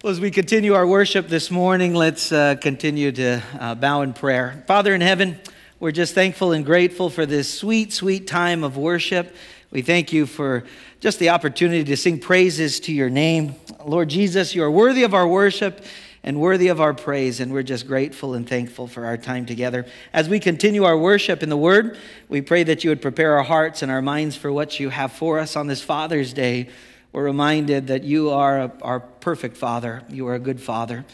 Well, 0.00 0.12
as 0.12 0.20
we 0.20 0.30
continue 0.30 0.74
our 0.74 0.86
worship 0.86 1.26
this 1.26 1.50
morning, 1.50 1.92
let's 1.92 2.30
uh, 2.30 2.54
continue 2.54 3.10
to 3.10 3.42
uh, 3.58 3.74
bow 3.74 4.02
in 4.02 4.12
prayer. 4.12 4.62
Father 4.68 4.94
in 4.94 5.00
heaven, 5.00 5.40
we're 5.80 5.90
just 5.90 6.14
thankful 6.14 6.52
and 6.52 6.64
grateful 6.64 7.10
for 7.10 7.26
this 7.26 7.52
sweet, 7.52 7.92
sweet 7.92 8.28
time 8.28 8.62
of 8.62 8.76
worship. 8.76 9.34
We 9.72 9.82
thank 9.82 10.12
you 10.12 10.26
for 10.26 10.62
just 11.00 11.18
the 11.18 11.30
opportunity 11.30 11.82
to 11.82 11.96
sing 11.96 12.20
praises 12.20 12.78
to 12.80 12.92
your 12.92 13.10
name. 13.10 13.56
Lord 13.84 14.08
Jesus, 14.08 14.54
you 14.54 14.62
are 14.62 14.70
worthy 14.70 15.02
of 15.02 15.14
our 15.14 15.26
worship 15.26 15.84
and 16.22 16.40
worthy 16.40 16.68
of 16.68 16.80
our 16.80 16.94
praise, 16.94 17.40
and 17.40 17.52
we're 17.52 17.64
just 17.64 17.88
grateful 17.88 18.34
and 18.34 18.48
thankful 18.48 18.86
for 18.86 19.04
our 19.04 19.16
time 19.16 19.46
together. 19.46 19.84
As 20.12 20.28
we 20.28 20.38
continue 20.38 20.84
our 20.84 20.96
worship 20.96 21.42
in 21.42 21.48
the 21.48 21.56
Word, 21.56 21.98
we 22.28 22.40
pray 22.40 22.62
that 22.62 22.84
you 22.84 22.90
would 22.90 23.02
prepare 23.02 23.36
our 23.36 23.42
hearts 23.42 23.82
and 23.82 23.90
our 23.90 24.02
minds 24.02 24.36
for 24.36 24.52
what 24.52 24.78
you 24.78 24.90
have 24.90 25.10
for 25.10 25.40
us 25.40 25.56
on 25.56 25.66
this 25.66 25.82
Father's 25.82 26.32
Day 26.32 26.68
we're 27.12 27.24
reminded 27.24 27.86
that 27.88 28.04
you 28.04 28.30
are 28.30 28.70
our 28.82 29.00
perfect 29.00 29.56
Father. 29.56 30.02
You 30.08 30.28
are 30.28 30.34
a 30.34 30.38
good 30.38 30.60
Father. 30.60 31.04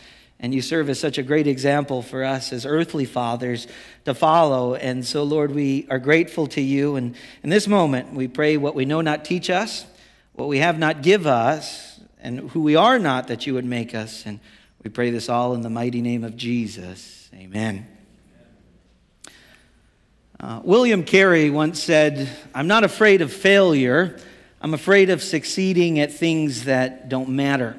And 0.40 0.52
you 0.52 0.60
serve 0.60 0.90
as 0.90 0.98
such 0.98 1.16
a 1.16 1.22
great 1.22 1.46
example 1.46 2.02
for 2.02 2.24
us 2.24 2.52
as 2.52 2.66
earthly 2.66 3.04
fathers 3.04 3.66
to 4.04 4.12
follow. 4.12 4.74
And 4.74 5.06
so, 5.06 5.22
Lord, 5.22 5.54
we 5.54 5.86
are 5.88 5.98
grateful 5.98 6.46
to 6.48 6.60
you. 6.60 6.96
And 6.96 7.14
in 7.42 7.50
this 7.50 7.68
moment, 7.68 8.12
we 8.12 8.28
pray 8.28 8.56
what 8.56 8.74
we 8.74 8.84
know 8.84 9.00
not 9.00 9.24
teach 9.24 9.48
us, 9.48 9.86
what 10.32 10.48
we 10.48 10.58
have 10.58 10.78
not 10.78 11.02
give 11.02 11.26
us, 11.26 12.00
and 12.20 12.50
who 12.50 12.60
we 12.60 12.74
are 12.76 12.98
not 12.98 13.28
that 13.28 13.46
you 13.46 13.54
would 13.54 13.64
make 13.64 13.94
us. 13.94 14.26
And 14.26 14.40
we 14.82 14.90
pray 14.90 15.10
this 15.10 15.28
all 15.28 15.54
in 15.54 15.62
the 15.62 15.70
mighty 15.70 16.02
name 16.02 16.24
of 16.24 16.36
Jesus. 16.36 17.30
Amen. 17.34 17.86
Uh, 20.40 20.60
William 20.64 21.04
Carey 21.04 21.48
once 21.48 21.82
said, 21.82 22.28
I'm 22.54 22.66
not 22.66 22.84
afraid 22.84 23.22
of 23.22 23.32
failure. 23.32 24.18
I'm 24.64 24.72
afraid 24.72 25.10
of 25.10 25.22
succeeding 25.22 25.98
at 25.98 26.10
things 26.10 26.64
that 26.64 27.10
don't 27.10 27.28
matter. 27.28 27.76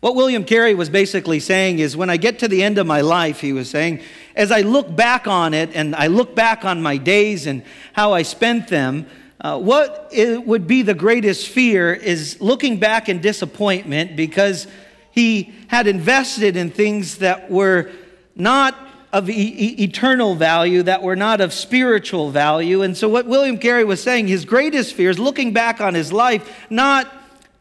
What 0.00 0.16
William 0.16 0.44
Carey 0.44 0.74
was 0.74 0.88
basically 0.88 1.40
saying 1.40 1.78
is 1.78 1.94
when 1.94 2.08
I 2.08 2.16
get 2.16 2.38
to 2.38 2.48
the 2.48 2.62
end 2.62 2.78
of 2.78 2.86
my 2.86 3.02
life, 3.02 3.42
he 3.42 3.52
was 3.52 3.68
saying, 3.68 4.00
as 4.34 4.50
I 4.50 4.62
look 4.62 4.96
back 4.96 5.26
on 5.26 5.52
it 5.52 5.76
and 5.76 5.94
I 5.94 6.06
look 6.06 6.34
back 6.34 6.64
on 6.64 6.80
my 6.80 6.96
days 6.96 7.46
and 7.46 7.62
how 7.92 8.14
I 8.14 8.22
spent 8.22 8.68
them, 8.68 9.06
uh, 9.42 9.58
what 9.58 10.10
would 10.14 10.66
be 10.66 10.80
the 10.80 10.94
greatest 10.94 11.48
fear 11.48 11.92
is 11.92 12.40
looking 12.40 12.78
back 12.78 13.10
in 13.10 13.20
disappointment 13.20 14.16
because 14.16 14.66
he 15.10 15.52
had 15.66 15.86
invested 15.86 16.56
in 16.56 16.70
things 16.70 17.18
that 17.18 17.50
were 17.50 17.90
not 18.34 18.74
of 19.12 19.30
e- 19.30 19.82
eternal 19.82 20.34
value 20.34 20.82
that 20.82 21.02
were 21.02 21.16
not 21.16 21.40
of 21.40 21.52
spiritual 21.52 22.30
value. 22.30 22.82
And 22.82 22.96
so, 22.96 23.08
what 23.08 23.26
William 23.26 23.58
Carey 23.58 23.84
was 23.84 24.02
saying, 24.02 24.28
his 24.28 24.44
greatest 24.44 24.94
fear 24.94 25.10
is 25.10 25.18
looking 25.18 25.52
back 25.52 25.80
on 25.80 25.94
his 25.94 26.12
life, 26.12 26.66
not 26.70 27.12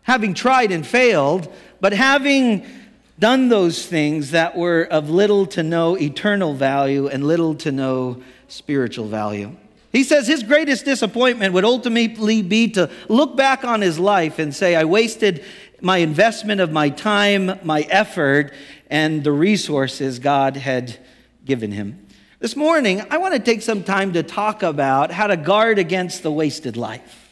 having 0.04 0.34
tried 0.34 0.72
and 0.72 0.86
failed, 0.86 1.52
but 1.80 1.94
having 1.94 2.66
done 3.20 3.50
those 3.50 3.86
things 3.86 4.32
that 4.32 4.58
were 4.58 4.84
of 4.84 5.10
little 5.10 5.46
to 5.48 5.64
no 5.64 5.98
eternal 5.98 6.54
value 6.54 7.08
and 7.08 7.26
little 7.26 7.56
to 7.56 7.72
no 7.72 8.22
spiritual 8.48 9.08
value. 9.08 9.56
He 9.92 10.04
says 10.04 10.28
his 10.28 10.44
greatest 10.44 10.84
disappointment 10.84 11.54
would 11.54 11.64
ultimately 11.64 12.42
be 12.42 12.68
to 12.72 12.90
look 13.08 13.38
back 13.38 13.64
on 13.64 13.80
his 13.80 13.98
life 13.98 14.40
and 14.40 14.54
say, 14.54 14.76
I 14.76 14.84
wasted 14.84 15.44
my 15.80 16.00
investment 16.00 16.59
of 16.59 16.72
my 16.72 16.90
time, 16.90 17.59
my 17.64 17.82
effort, 17.84 18.54
and 18.90 19.24
the 19.24 19.32
resources 19.32 20.20
God 20.20 20.58
had 20.58 20.98
given 21.46 21.72
him. 21.72 22.06
This 22.40 22.56
morning, 22.56 23.02
I 23.10 23.18
want 23.18 23.34
to 23.34 23.40
take 23.40 23.62
some 23.62 23.84
time 23.84 24.14
to 24.14 24.24
talk 24.24 24.62
about 24.62 25.12
how 25.12 25.28
to 25.28 25.38
guard 25.38 25.80
against 25.80 26.22
the 26.24 26.32
wasted 26.32 26.76
life, 26.76 27.30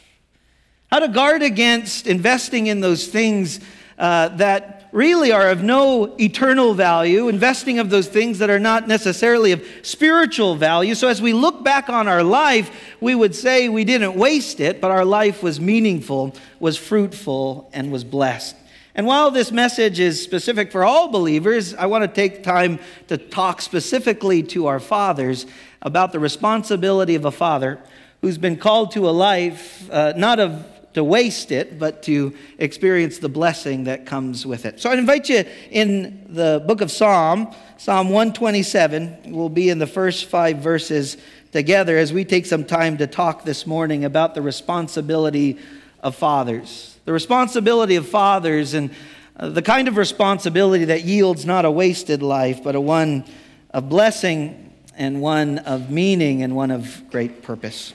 how 0.90 1.00
to 1.00 1.08
guard 1.08 1.42
against 1.42 2.06
investing 2.06 2.68
in 2.68 2.80
those 2.80 3.06
things 3.06 3.60
uh, 3.98 4.28
that 4.28 4.88
really 4.92 5.32
are 5.32 5.50
of 5.50 5.62
no 5.62 6.14
eternal 6.18 6.72
value, 6.72 7.28
investing 7.28 7.78
of 7.78 7.90
those 7.90 8.08
things 8.08 8.38
that 8.38 8.48
are 8.48 8.58
not 8.60 8.88
necessarily 8.88 9.52
of 9.52 9.64
spiritual 9.82 10.54
value. 10.54 10.94
So 10.94 11.08
as 11.08 11.20
we 11.20 11.32
look 11.32 11.64
back 11.64 11.88
on 11.88 12.08
our 12.08 12.22
life, 12.22 12.70
we 13.00 13.14
would 13.14 13.34
say 13.34 13.68
we 13.68 13.84
didn't 13.84 14.14
waste 14.14 14.60
it, 14.60 14.80
but 14.80 14.90
our 14.90 15.04
life 15.04 15.42
was 15.42 15.60
meaningful, 15.60 16.34
was 16.60 16.76
fruitful, 16.76 17.70
and 17.72 17.90
was 17.90 18.04
blessed. 18.04 18.56
And 18.96 19.06
while 19.06 19.32
this 19.32 19.50
message 19.50 19.98
is 19.98 20.22
specific 20.22 20.70
for 20.70 20.84
all 20.84 21.08
believers, 21.08 21.74
I 21.74 21.86
want 21.86 22.02
to 22.02 22.08
take 22.08 22.44
time 22.44 22.78
to 23.08 23.18
talk 23.18 23.60
specifically 23.60 24.44
to 24.44 24.66
our 24.66 24.78
fathers 24.78 25.46
about 25.82 26.12
the 26.12 26.20
responsibility 26.20 27.16
of 27.16 27.24
a 27.24 27.32
father 27.32 27.80
who's 28.20 28.38
been 28.38 28.56
called 28.56 28.92
to 28.92 29.08
a 29.08 29.10
life 29.10 29.90
uh, 29.90 30.12
not 30.16 30.38
of 30.38 30.64
to 30.94 31.02
waste 31.02 31.50
it, 31.50 31.76
but 31.76 32.04
to 32.04 32.32
experience 32.58 33.18
the 33.18 33.28
blessing 33.28 33.82
that 33.82 34.06
comes 34.06 34.46
with 34.46 34.64
it. 34.64 34.80
So 34.80 34.90
I 34.90 34.94
invite 34.94 35.28
you 35.28 35.44
in 35.72 36.24
the 36.28 36.62
book 36.64 36.80
of 36.80 36.92
Psalm, 36.92 37.52
Psalm 37.78 38.10
127. 38.10 39.32
We'll 39.32 39.48
be 39.48 39.70
in 39.70 39.80
the 39.80 39.88
first 39.88 40.26
five 40.26 40.58
verses 40.58 41.16
together 41.50 41.98
as 41.98 42.12
we 42.12 42.24
take 42.24 42.46
some 42.46 42.64
time 42.64 42.96
to 42.98 43.08
talk 43.08 43.44
this 43.44 43.66
morning 43.66 44.04
about 44.04 44.36
the 44.36 44.42
responsibility 44.42 45.58
of 46.00 46.14
fathers 46.14 46.93
the 47.04 47.12
responsibility 47.12 47.96
of 47.96 48.08
fathers 48.08 48.74
and 48.74 48.90
uh, 49.36 49.48
the 49.48 49.62
kind 49.62 49.88
of 49.88 49.96
responsibility 49.96 50.86
that 50.86 51.04
yields 51.04 51.44
not 51.44 51.64
a 51.64 51.70
wasted 51.70 52.22
life, 52.22 52.62
but 52.62 52.74
a 52.74 52.80
one 52.80 53.24
of 53.70 53.88
blessing 53.88 54.72
and 54.96 55.20
one 55.20 55.58
of 55.58 55.90
meaning 55.90 56.42
and 56.42 56.54
one 56.54 56.70
of 56.70 57.02
great 57.10 57.42
purpose. 57.42 57.92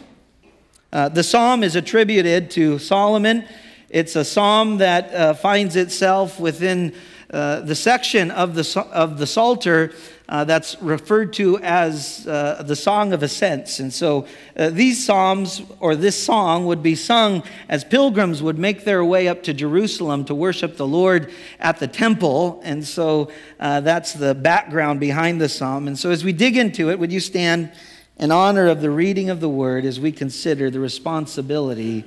Uh, 0.92 1.10
the 1.10 1.24
psalm 1.24 1.64
is 1.64 1.76
attributed 1.76 2.52
to 2.52 2.78
Solomon. 2.80 3.46
It's 3.90 4.16
a 4.16 4.26
psalm 4.26 4.78
that 4.80 5.14
uh, 5.14 5.34
finds 5.34 5.76
itself 5.76 6.40
within 6.40 6.94
uh, 7.32 7.62
the 7.62 7.76
section 7.76 8.32
of 8.32 8.56
the, 8.56 8.86
of 8.92 9.18
the 9.18 9.28
Psalter 9.28 9.94
uh, 10.30 10.44
that's 10.44 10.80
referred 10.80 11.34
to 11.34 11.58
as 11.60 12.28
uh, 12.28 12.62
the 12.64 12.76
Song 12.76 13.14
of 13.14 13.24
Ascents. 13.24 13.80
And 13.80 13.92
so 13.92 14.28
uh, 14.56 14.70
these 14.70 15.04
psalms, 15.04 15.64
or 15.80 15.96
this 15.96 16.24
song, 16.24 16.68
would 16.68 16.84
be 16.84 16.94
sung 16.94 17.42
as 17.68 17.84
pilgrims 17.84 18.44
would 18.44 18.60
make 18.60 18.86
their 18.86 19.04
way 19.04 19.28
up 19.28 19.42
to 19.44 19.54
Jerusalem 19.56 20.24
to 20.26 20.36
worship 20.36 20.78
the 20.78 20.86
Lord 20.86 21.34
at 21.60 21.80
the 21.80 21.88
temple. 21.88 22.62
And 22.64 22.86
so 22.86 23.32
uh, 23.60 23.82
that's 23.82 24.14
the 24.14 24.36
background 24.36 25.00
behind 25.00 25.42
the 25.42 25.50
psalm. 25.50 25.88
And 25.88 25.98
so 25.98 26.12
as 26.12 26.24
we 26.24 26.32
dig 26.32 26.56
into 26.56 26.92
it, 26.92 27.00
would 27.00 27.12
you 27.12 27.20
stand 27.20 27.72
in 28.18 28.32
honor 28.32 28.68
of 28.68 28.82
the 28.82 28.92
reading 28.92 29.32
of 29.32 29.40
the 29.40 29.50
word 29.50 29.84
as 29.84 30.00
we 30.00 30.12
consider 30.12 30.70
the 30.70 30.80
responsibility 30.80 32.06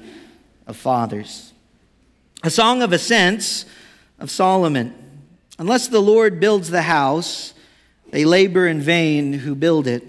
of 0.69 0.77
fathers? 0.77 1.53
A 2.45 2.51
Song 2.51 2.83
of 2.83 2.93
Ascents 2.93 3.65
of 4.21 4.31
Solomon. 4.31 4.95
Unless 5.59 5.89
the 5.89 6.01
Lord 6.01 6.39
builds 6.39 6.71
the 6.71 6.83
house, 6.83 7.55
they 8.13 8.27
labor 8.27 8.69
in 8.69 8.81
vain 8.81 9.33
who 9.33 9.55
build 9.55 9.87
it. 9.87 10.05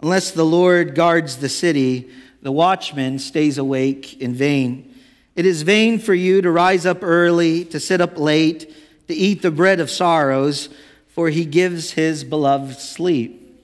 Unless 0.00 0.32
the 0.32 0.46
Lord 0.46 0.94
guards 0.94 1.36
the 1.36 1.48
city, 1.48 2.08
the 2.40 2.50
watchman 2.50 3.18
stays 3.18 3.58
awake 3.58 4.20
in 4.20 4.32
vain. 4.34 4.94
It 5.36 5.44
is 5.44 5.62
vain 5.62 5.98
for 5.98 6.14
you 6.14 6.40
to 6.40 6.50
rise 6.50 6.86
up 6.86 7.02
early, 7.02 7.66
to 7.66 7.78
sit 7.78 8.00
up 8.00 8.18
late, 8.18 8.74
to 9.08 9.14
eat 9.14 9.42
the 9.42 9.50
bread 9.50 9.78
of 9.78 9.90
sorrows, 9.90 10.70
for 11.08 11.28
he 11.28 11.44
gives 11.44 11.92
his 11.92 12.24
beloved 12.24 12.78
sleep. 12.78 13.60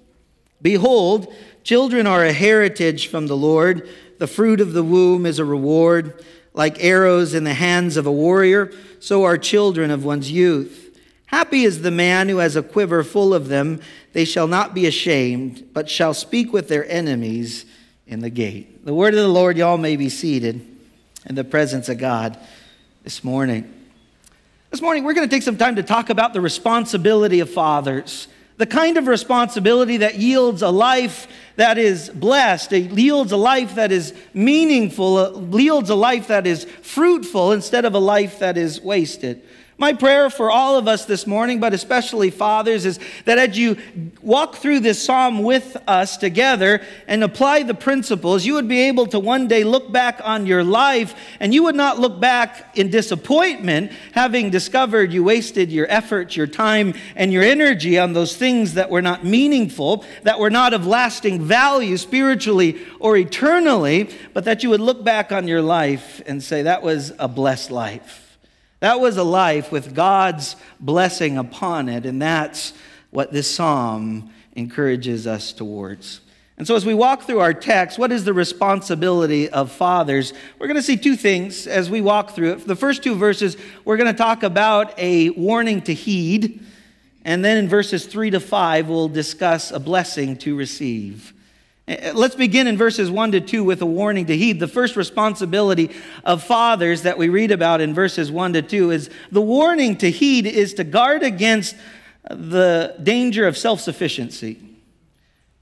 Behold, 0.61 1.33
children 1.63 2.07
are 2.07 2.25
a 2.25 2.33
heritage 2.35 3.09
from 3.09 3.29
the 3.29 3.37
Lord. 3.37 3.89
The 4.19 4.27
fruit 4.27 4.61
of 4.61 4.75
the 4.75 4.85
womb 4.85 5.25
is 5.25 5.39
a 5.39 5.45
reward. 5.45 6.23
Like 6.53 6.85
arrows 6.85 7.33
in 7.33 7.45
the 7.45 7.55
hands 7.55 7.97
of 7.97 8.07
a 8.07 8.13
warrior, 8.13 8.71
so 9.01 9.25
are 9.25 9.39
children 9.39 9.91
of 9.91 10.05
one's 10.05 10.31
youth. 10.31 10.84
Happy 11.27 11.65
is 11.65 11.83
the 11.83 11.91
man 11.91 12.29
who 12.29 12.39
has 12.39 12.57
a 12.57 12.63
quiver 12.63 13.03
full 13.03 13.35
of 13.35 13.49
them. 13.49 13.81
They 14.13 14.25
shall 14.25 14.47
not 14.47 14.75
be 14.75 14.87
ashamed, 14.87 15.69
but 15.73 15.91
shall 15.91 16.15
speak 16.15 16.53
with 16.53 16.69
their 16.69 16.89
enemies 16.91 17.65
in 18.07 18.21
the 18.21 18.31
gate. 18.31 18.85
The 18.85 18.95
word 18.95 19.15
of 19.15 19.21
the 19.21 19.29
Lord, 19.29 19.57
y'all 19.57 19.79
may 19.79 19.97
be 19.97 20.09
seated 20.09 20.65
in 21.27 21.35
the 21.35 21.45
presence 21.45 21.89
of 21.89 21.99
God 21.99 22.39
this 23.03 23.25
morning. 23.25 23.73
This 24.71 24.83
morning, 24.83 25.05
we're 25.05 25.15
going 25.15 25.29
to 25.29 25.35
take 25.35 25.43
some 25.43 25.57
time 25.57 25.77
to 25.77 25.83
talk 25.83 26.11
about 26.11 26.33
the 26.33 26.41
responsibility 26.41 27.41
of 27.41 27.49
fathers, 27.49 28.29
the 28.57 28.67
kind 28.67 28.97
of 28.99 29.07
responsibility 29.07 29.99
that 29.99 30.17
yields 30.17 30.63
a 30.63 30.71
life 30.71 31.29
that 31.57 31.79
is 31.79 32.11
blessed, 32.11 32.73
it 32.73 32.91
yields 32.91 33.33
a 33.33 33.37
life 33.37 33.77
that 33.77 33.93
is 33.93 34.13
meaningful, 34.33 35.17
uh, 35.17 35.57
yields 35.57 35.91
a 35.91 35.95
life 35.95 36.29
that 36.29 36.47
is 36.47 36.65
fruitful 36.83 37.53
instead 37.53 37.85
of 37.85 37.95
a 37.95 37.99
life 37.99 38.41
that 38.41 38.59
is 38.59 38.81
wasted. 38.81 39.43
My 39.77 39.93
prayer 39.93 40.31
for 40.31 40.53
all 40.53 40.77
of 40.79 40.87
us 40.87 41.05
this 41.05 41.27
morning, 41.27 41.59
but 41.59 41.75
especially 41.75 42.31
fathers, 42.31 42.87
is 42.87 43.01
that 43.25 43.39
as 43.39 43.59
you 43.59 43.77
walk 44.23 44.55
through 44.55 44.81
this 44.81 45.03
psalm 45.03 45.43
with 45.43 45.77
us 45.89 46.17
together 46.17 46.81
and 47.09 47.25
apply 47.25 47.65
the 47.65 47.75
principles, 47.75 48.47
you 48.47 48.55
would 48.55 48.69
be 48.69 48.83
able 48.83 49.07
to 49.07 49.19
one 49.19 49.49
day 49.49 49.65
look 49.65 49.91
back 49.91 50.21
on 50.23 50.47
your 50.47 50.63
life 50.63 51.17
and 51.41 51.53
you 51.53 51.65
would 51.65 51.75
not 51.75 51.99
look 51.99 52.21
back 52.21 52.79
in 52.79 52.89
disappointment, 52.89 53.91
having 54.13 54.49
discovered 54.49 55.13
you 55.13 55.25
wasted 55.25 55.73
your 55.73 55.91
effort, 55.91 56.37
your 56.37 56.47
time, 56.47 56.95
and 57.17 57.33
your 57.33 57.43
energy 57.43 57.99
on 57.99 58.13
those 58.13 58.37
things 58.37 58.75
that 58.75 58.91
were 58.91 59.03
not 59.03 59.25
meaningful, 59.25 60.05
that 60.23 60.39
were 60.39 60.51
not 60.51 60.73
of 60.73 60.87
lasting 60.87 61.43
value 61.43 61.97
spiritually 61.97 62.81
or 63.01 63.17
eternally, 63.17 64.09
but 64.35 64.45
that 64.45 64.63
you 64.63 64.71
would 64.71 64.81
look 64.81 65.03
back 65.03 65.33
on 65.33 65.49
your 65.49 65.63
life 65.63 66.23
and 66.27 66.41
say, 66.41 66.63
that 66.63 66.85
was 66.85 67.13
a 67.19 67.27
blessed 67.27 67.73
life. 67.73 68.24
That 68.85 69.01
was 69.01 69.17
a 69.17 69.25
life 69.25 69.73
with 69.73 69.95
God's 69.95 70.57
blessing 70.79 71.39
upon 71.39 71.89
it, 71.89 72.05
and 72.05 72.21
that's 72.21 72.75
what 73.09 73.33
this 73.33 73.51
psalm 73.51 74.31
encourages 74.57 75.27
us 75.27 75.53
towards. 75.53 76.21
And 76.59 76.67
so, 76.67 76.77
as 76.77 76.85
we 76.85 76.93
walk 76.93 77.23
through 77.23 77.41
our 77.41 77.55
text, 77.55 77.99
what 77.99 78.13
is 78.13 78.27
the 78.27 78.35
responsibility 78.35 79.49
of 79.49 79.73
fathers? 79.73 80.35
We're 80.59 80.67
going 80.67 80.77
to 80.77 80.83
see 80.83 80.99
two 80.99 81.17
things 81.17 81.67
as 81.67 81.89
we 81.89 82.03
walk 82.03 82.33
through 82.33 82.53
it. 82.53 82.67
The 82.67 82.77
first 82.77 83.03
two 83.03 83.15
verses, 83.15 83.57
we're 83.87 83.97
going 83.97 84.13
to 84.13 84.19
talk 84.19 84.43
about 84.43 84.93
a 84.99 85.31
warning 85.31 85.81
to 85.81 85.95
heed. 85.95 86.63
And 87.25 87.43
then 87.43 87.57
in 87.57 87.71
verses 87.71 88.05
three 88.05 88.29
to 88.33 88.39
five, 88.39 88.91
we'll 88.91 89.09
discuss 89.09 89.71
a 89.71 89.81
blessing 89.81 90.37
to 90.41 90.55
receive. 90.55 91.33
Eh, 91.87 92.13
let's 92.15 92.35
begin 92.35 92.67
in 92.67 92.77
verses 92.77 93.11
1 93.11 93.33
to 93.33 93.41
2 93.41 93.65
with 93.65 93.83
a 93.83 93.87
warning 93.87 94.27
to 94.27 94.37
heed. 94.37 94.61
The 94.61 94.69
first 94.69 94.97
responsibility 94.97 95.91
of 96.25 96.43
fathers 96.43 97.03
that 97.03 97.19
we 97.19 97.29
read 97.29 97.51
about 97.51 97.81
in 97.81 97.95
verses 97.95 98.31
1 98.31 98.55
to 98.55 98.63
2 98.63 98.91
is 98.91 99.11
the 99.31 99.43
warning 99.43 99.97
to 99.99 100.11
heed 100.11 100.47
is 100.47 100.75
to 100.75 100.85
guard 100.85 101.23
against 101.23 101.77
the 102.31 102.97
danger 103.03 103.47
of 103.47 103.57
self 103.59 103.81
sufficiency 103.81 104.59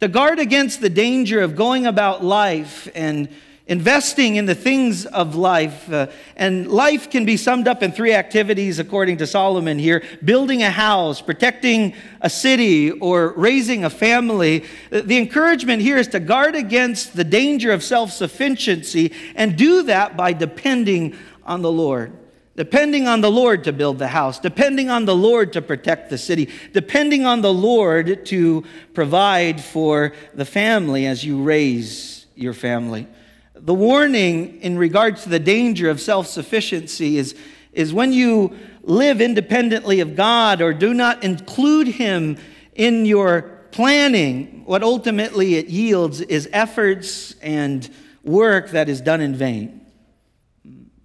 to 0.03 0.09
guard 0.09 0.41
against 0.41 0.81
the 0.81 0.91
danger 0.91 1.41
of 1.41 1.55
going 1.55 1.87
about 1.87 2.25
life 2.25 2.89
and 2.93 3.29
investing 3.67 4.37
in 4.37 4.47
the 4.47 4.55
things 4.55 5.07
of 5.07 5.37
life. 5.37 5.91
Uh, 5.91 6.09
and 6.37 6.71
life 6.71 7.11
can 7.11 7.25
be 7.25 7.37
summed 7.37 7.69
up 7.69 7.83
in 7.83 7.93
three 7.93 8.13
activities, 8.13 8.79
according 8.79 9.19
to 9.19 9.27
Solomon 9.27 9.79
here 9.79 10.03
building 10.25 10.63
a 10.63 10.71
house, 10.71 11.23
protecting 11.23 11.95
a 12.21 12.31
city, 12.31 12.91
or 12.91 13.33
raising 13.37 13.85
a 13.85 13.91
family. 13.91 14.65
The 14.91 15.17
encouragement 15.17 15.83
here 15.83 15.97
is 15.97 16.09
to 16.09 16.21
guard 16.21 16.55
against 16.55 17.15
the 17.15 17.25
danger 17.25 17.73
of 17.73 17.83
self 17.83 18.11
sufficiency 18.11 19.13
and 19.35 19.57
do 19.57 19.85
that 19.85 20.17
by 20.17 20.33
depending 20.33 21.17
on 21.45 21.63
the 21.63 21.73
Lord 21.73 22.13
depending 22.55 23.09
on 23.09 23.23
the 23.23 23.31
Lord 23.31 23.65
to 23.65 23.73
build 23.73 23.99
the 23.99 24.09
house, 24.09 24.39
depending 24.39 24.91
on 24.91 25.07
the 25.07 25.17
Lord 25.17 25.55
to 25.55 25.63
protect 25.63 26.11
the 26.11 26.19
city, 26.19 26.51
depending 26.75 27.25
on 27.25 27.41
the 27.41 27.53
Lord 27.53 28.27
to 28.27 28.65
provide 28.93 29.59
for 29.59 30.13
the 30.35 30.45
family 30.45 31.07
as 31.07 31.25
you 31.25 31.43
raise 31.43 32.27
your 32.35 32.53
family. 32.53 33.07
The 33.65 33.75
warning 33.75 34.61
in 34.61 34.77
regards 34.77 35.23
to 35.23 35.29
the 35.29 35.39
danger 35.39 35.89
of 35.89 36.01
self 36.01 36.27
sufficiency 36.27 37.17
is, 37.17 37.37
is 37.73 37.95
when 37.95 38.13
you 38.13 38.57
live 38.83 39.21
independently 39.21 40.01
of 40.01 40.17
God 40.17 40.61
or 40.61 40.75
do 40.75 40.93
not 40.93 41.23
include 41.23 41.87
Him 41.87 42.39
in 42.75 43.07
your 43.07 43.61
planning, 43.71 44.63
what 44.67 44.83
ultimately 44.83 45.55
it 45.55 45.69
yields 45.69 46.21
is 46.21 46.49
efforts 46.53 47.37
and 47.41 47.89
work 48.25 48.71
that 48.71 48.89
is 48.89 49.01
done 49.01 49.21
in 49.21 49.35
vain. 49.35 49.81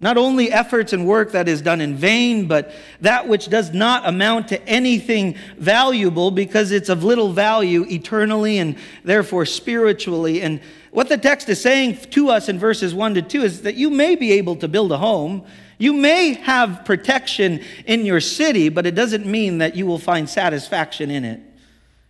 Not 0.00 0.16
only 0.16 0.52
efforts 0.52 0.92
and 0.92 1.06
work 1.06 1.32
that 1.32 1.48
is 1.48 1.60
done 1.60 1.80
in 1.80 1.96
vain, 1.96 2.46
but 2.46 2.72
that 3.00 3.26
which 3.26 3.48
does 3.48 3.72
not 3.72 4.06
amount 4.06 4.48
to 4.48 4.68
anything 4.68 5.36
valuable 5.56 6.30
because 6.30 6.70
it's 6.70 6.88
of 6.88 7.02
little 7.02 7.32
value 7.32 7.84
eternally 7.88 8.58
and 8.58 8.76
therefore 9.02 9.44
spiritually. 9.44 10.40
And 10.40 10.60
what 10.90 11.08
the 11.08 11.18
text 11.18 11.48
is 11.48 11.60
saying 11.60 11.98
to 12.10 12.30
us 12.30 12.48
in 12.48 12.58
verses 12.58 12.94
1 12.94 13.14
to 13.14 13.22
2 13.22 13.42
is 13.42 13.62
that 13.62 13.74
you 13.74 13.90
may 13.90 14.16
be 14.16 14.32
able 14.32 14.56
to 14.56 14.68
build 14.68 14.90
a 14.92 14.98
home. 14.98 15.44
You 15.78 15.92
may 15.92 16.34
have 16.34 16.84
protection 16.84 17.62
in 17.86 18.06
your 18.06 18.20
city, 18.20 18.68
but 18.68 18.86
it 18.86 18.94
doesn't 18.94 19.26
mean 19.26 19.58
that 19.58 19.76
you 19.76 19.86
will 19.86 19.98
find 19.98 20.28
satisfaction 20.28 21.10
in 21.10 21.24
it. 21.24 21.40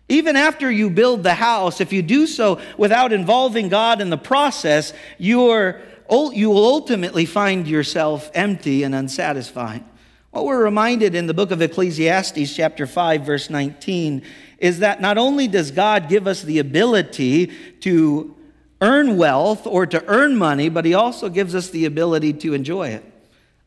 Even 0.09 0.37
after 0.37 0.71
you 0.71 0.89
build 0.89 1.23
the 1.23 1.35
house, 1.35 1.81
if 1.81 1.93
you 1.93 2.03
do 2.03 2.27
so 2.27 2.61
without 2.79 3.13
involving 3.13 3.69
God 3.69 4.01
in 4.01 4.09
the 4.09 4.17
process, 4.17 4.93
you're 5.19 5.83
you 6.11 6.49
will 6.49 6.65
ultimately 6.65 7.27
find 7.27 7.69
yourself 7.69 8.31
empty 8.33 8.83
and 8.83 8.95
unsatisfied. 8.95 9.85
What 10.31 10.47
we're 10.47 10.65
reminded 10.65 11.15
in 11.15 11.27
the 11.27 11.35
book 11.35 11.51
of 11.51 11.61
Ecclesiastes, 11.61 12.55
chapter 12.55 12.87
5, 12.87 13.23
verse 13.23 13.51
19, 13.51 14.23
is 14.59 14.79
that 14.79 15.01
not 15.01 15.19
only 15.19 15.49
does 15.49 15.71
God 15.71 16.09
give 16.09 16.27
us 16.27 16.43
the 16.43 16.59
ability 16.59 17.53
to 17.81 18.35
earn 18.81 19.17
wealth 19.17 19.67
or 19.67 19.87
to 19.87 20.05
earn 20.07 20.37
money, 20.37 20.69
but 20.69 20.85
he 20.85 20.95
also 20.95 21.29
gives 21.29 21.55
us 21.55 21.71
the 21.71 21.85
ability 21.85 22.33
to 22.33 22.55
enjoy 22.55 22.89
it. 22.89 23.05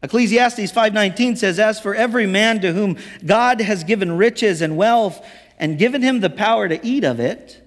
Ecclesiastes 0.03 0.71
5:19 0.71 1.35
says 1.35 1.59
as 1.59 1.79
for 1.79 1.93
every 1.93 2.25
man 2.25 2.59
to 2.61 2.73
whom 2.73 2.97
God 3.25 3.61
has 3.61 3.83
given 3.83 4.17
riches 4.17 4.61
and 4.61 4.75
wealth 4.75 5.23
and 5.59 5.77
given 5.77 6.01
him 6.01 6.21
the 6.21 6.29
power 6.29 6.67
to 6.67 6.85
eat 6.85 7.03
of 7.03 7.19
it 7.19 7.61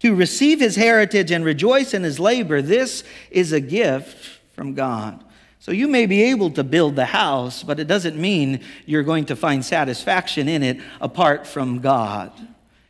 to 0.00 0.14
receive 0.14 0.60
his 0.60 0.76
heritage 0.76 1.30
and 1.30 1.44
rejoice 1.44 1.94
in 1.94 2.02
his 2.02 2.20
labor, 2.20 2.62
this 2.62 3.04
is 3.30 3.52
a 3.52 3.60
gift 3.60 4.38
from 4.52 4.74
God. 4.74 5.24
So 5.60 5.72
you 5.72 5.88
may 5.88 6.06
be 6.06 6.22
able 6.24 6.50
to 6.52 6.62
build 6.62 6.94
the 6.94 7.06
house, 7.06 7.62
but 7.62 7.80
it 7.80 7.88
doesn't 7.88 8.16
mean 8.16 8.60
you're 8.86 9.02
going 9.02 9.24
to 9.26 9.36
find 9.36 9.64
satisfaction 9.64 10.48
in 10.48 10.62
it 10.62 10.80
apart 11.00 11.46
from 11.46 11.80
God. 11.80 12.32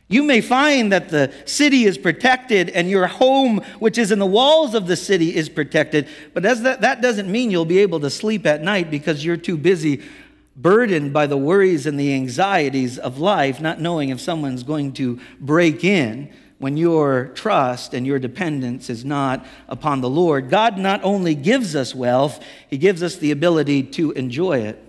You 0.09 0.23
may 0.23 0.41
find 0.41 0.91
that 0.91 1.09
the 1.09 1.31
city 1.45 1.83
is 1.83 1.95
protected 1.95 2.69
and 2.71 2.89
your 2.89 3.05
home, 3.05 3.61
which 3.77 3.99
is 3.99 4.11
in 4.11 4.17
the 4.17 4.25
walls 4.25 4.73
of 4.73 4.87
the 4.87 4.95
city, 4.95 5.35
is 5.35 5.49
protected, 5.49 6.07
but 6.33 6.41
that, 6.41 6.81
that 6.81 7.01
doesn't 7.01 7.31
mean 7.31 7.51
you'll 7.51 7.63
be 7.63 7.79
able 7.79 7.99
to 7.99 8.09
sleep 8.09 8.47
at 8.47 8.63
night 8.63 8.89
because 8.89 9.23
you're 9.23 9.37
too 9.37 9.55
busy 9.55 10.01
burdened 10.55 11.13
by 11.13 11.27
the 11.27 11.37
worries 11.37 11.85
and 11.85 11.99
the 11.99 12.13
anxieties 12.13 12.97
of 12.97 13.19
life, 13.19 13.61
not 13.61 13.79
knowing 13.79 14.09
if 14.09 14.19
someone's 14.19 14.63
going 14.63 14.93
to 14.93 15.19
break 15.39 15.83
in 15.83 16.33
when 16.57 16.75
your 16.75 17.27
trust 17.35 17.93
and 17.93 18.05
your 18.05 18.19
dependence 18.19 18.89
is 18.89 19.05
not 19.05 19.45
upon 19.67 20.01
the 20.01 20.09
Lord. 20.09 20.49
God 20.49 20.77
not 20.77 21.01
only 21.03 21.35
gives 21.35 21.75
us 21.75 21.93
wealth, 21.93 22.43
He 22.67 22.77
gives 22.77 23.03
us 23.03 23.15
the 23.15 23.29
ability 23.31 23.83
to 23.83 24.11
enjoy 24.13 24.59
it. 24.59 24.88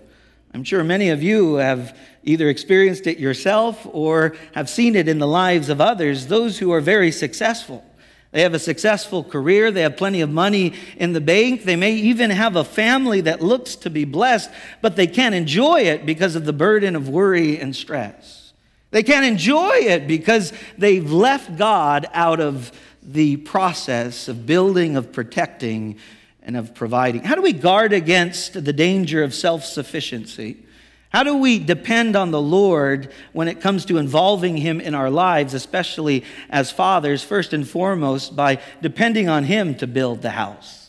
I'm 0.53 0.63
sure 0.63 0.83
many 0.83 1.09
of 1.09 1.23
you 1.23 1.55
have 1.55 1.97
either 2.23 2.49
experienced 2.49 3.07
it 3.07 3.17
yourself 3.17 3.87
or 3.89 4.35
have 4.53 4.69
seen 4.69 4.95
it 4.95 5.07
in 5.07 5.17
the 5.19 5.27
lives 5.27 5.69
of 5.69 5.79
others, 5.79 6.27
those 6.27 6.59
who 6.59 6.71
are 6.71 6.81
very 6.81 7.11
successful. 7.11 7.85
They 8.31 8.41
have 8.41 8.53
a 8.53 8.59
successful 8.59 9.23
career. 9.23 9.71
They 9.71 9.81
have 9.81 9.97
plenty 9.97 10.21
of 10.21 10.29
money 10.29 10.73
in 10.97 11.13
the 11.13 11.21
bank. 11.21 11.63
They 11.63 11.75
may 11.75 11.93
even 11.93 12.29
have 12.29 12.55
a 12.55 12.63
family 12.63 13.21
that 13.21 13.41
looks 13.41 13.75
to 13.77 13.89
be 13.89 14.05
blessed, 14.05 14.49
but 14.81 14.95
they 14.95 15.07
can't 15.07 15.35
enjoy 15.35 15.81
it 15.81 16.05
because 16.05 16.35
of 16.35 16.45
the 16.45 16.53
burden 16.53 16.95
of 16.95 17.09
worry 17.09 17.59
and 17.59 17.75
stress. 17.75 18.53
They 18.91 19.03
can't 19.03 19.25
enjoy 19.25 19.75
it 19.75 20.07
because 20.07 20.53
they've 20.77 21.11
left 21.11 21.57
God 21.57 22.07
out 22.13 22.39
of 22.39 22.71
the 23.03 23.37
process 23.37 24.27
of 24.27 24.45
building, 24.45 24.95
of 24.95 25.11
protecting, 25.11 25.97
and 26.43 26.57
of 26.57 26.73
providing. 26.73 27.23
How 27.23 27.35
do 27.35 27.41
we 27.41 27.53
guard 27.53 27.93
against 27.93 28.53
the 28.53 28.73
danger 28.73 29.23
of 29.23 29.33
self 29.33 29.63
sufficiency? 29.63 30.65
How 31.09 31.23
do 31.23 31.37
we 31.37 31.59
depend 31.59 32.15
on 32.15 32.31
the 32.31 32.41
Lord 32.41 33.11
when 33.33 33.49
it 33.49 33.59
comes 33.59 33.83
to 33.85 33.97
involving 33.97 34.55
Him 34.55 34.79
in 34.79 34.95
our 34.95 35.09
lives, 35.09 35.53
especially 35.53 36.23
as 36.49 36.71
fathers, 36.71 37.21
first 37.21 37.51
and 37.51 37.67
foremost, 37.67 38.35
by 38.35 38.61
depending 38.81 39.27
on 39.27 39.43
Him 39.43 39.75
to 39.75 39.87
build 39.87 40.21
the 40.21 40.29
house? 40.29 40.81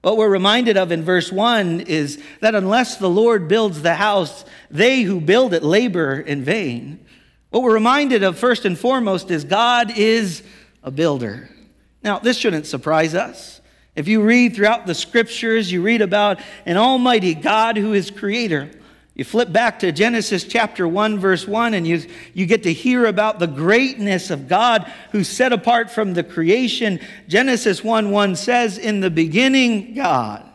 What 0.00 0.16
we're 0.16 0.30
reminded 0.30 0.78
of 0.78 0.92
in 0.92 1.02
verse 1.02 1.30
1 1.30 1.82
is 1.82 2.22
that 2.40 2.54
unless 2.54 2.96
the 2.96 3.10
Lord 3.10 3.48
builds 3.48 3.82
the 3.82 3.94
house, 3.94 4.46
they 4.70 5.02
who 5.02 5.20
build 5.20 5.52
it 5.52 5.62
labor 5.62 6.18
in 6.18 6.42
vain. 6.42 7.04
What 7.50 7.62
we're 7.62 7.74
reminded 7.74 8.22
of 8.22 8.38
first 8.38 8.64
and 8.64 8.78
foremost 8.78 9.30
is 9.30 9.44
God 9.44 9.96
is 9.98 10.42
a 10.82 10.90
builder. 10.90 11.50
Now, 12.02 12.18
this 12.18 12.38
shouldn't 12.38 12.66
surprise 12.66 13.14
us. 13.14 13.59
If 14.00 14.08
you 14.08 14.22
read 14.22 14.54
throughout 14.54 14.86
the 14.86 14.94
scriptures, 14.94 15.70
you 15.70 15.82
read 15.82 16.00
about 16.00 16.40
an 16.64 16.78
almighty 16.78 17.34
God 17.34 17.76
who 17.76 17.92
is 17.92 18.10
creator. 18.10 18.70
You 19.14 19.24
flip 19.24 19.52
back 19.52 19.80
to 19.80 19.92
Genesis 19.92 20.44
chapter 20.44 20.88
1, 20.88 21.18
verse 21.18 21.46
1, 21.46 21.74
and 21.74 21.86
you, 21.86 22.06
you 22.32 22.46
get 22.46 22.62
to 22.62 22.72
hear 22.72 23.04
about 23.04 23.40
the 23.40 23.46
greatness 23.46 24.30
of 24.30 24.48
God 24.48 24.90
who 25.12 25.22
set 25.22 25.52
apart 25.52 25.90
from 25.90 26.14
the 26.14 26.24
creation. 26.24 26.98
Genesis 27.28 27.84
1 27.84 28.10
1 28.10 28.36
says, 28.36 28.78
In 28.78 29.00
the 29.00 29.10
beginning, 29.10 29.92
God. 29.92 30.49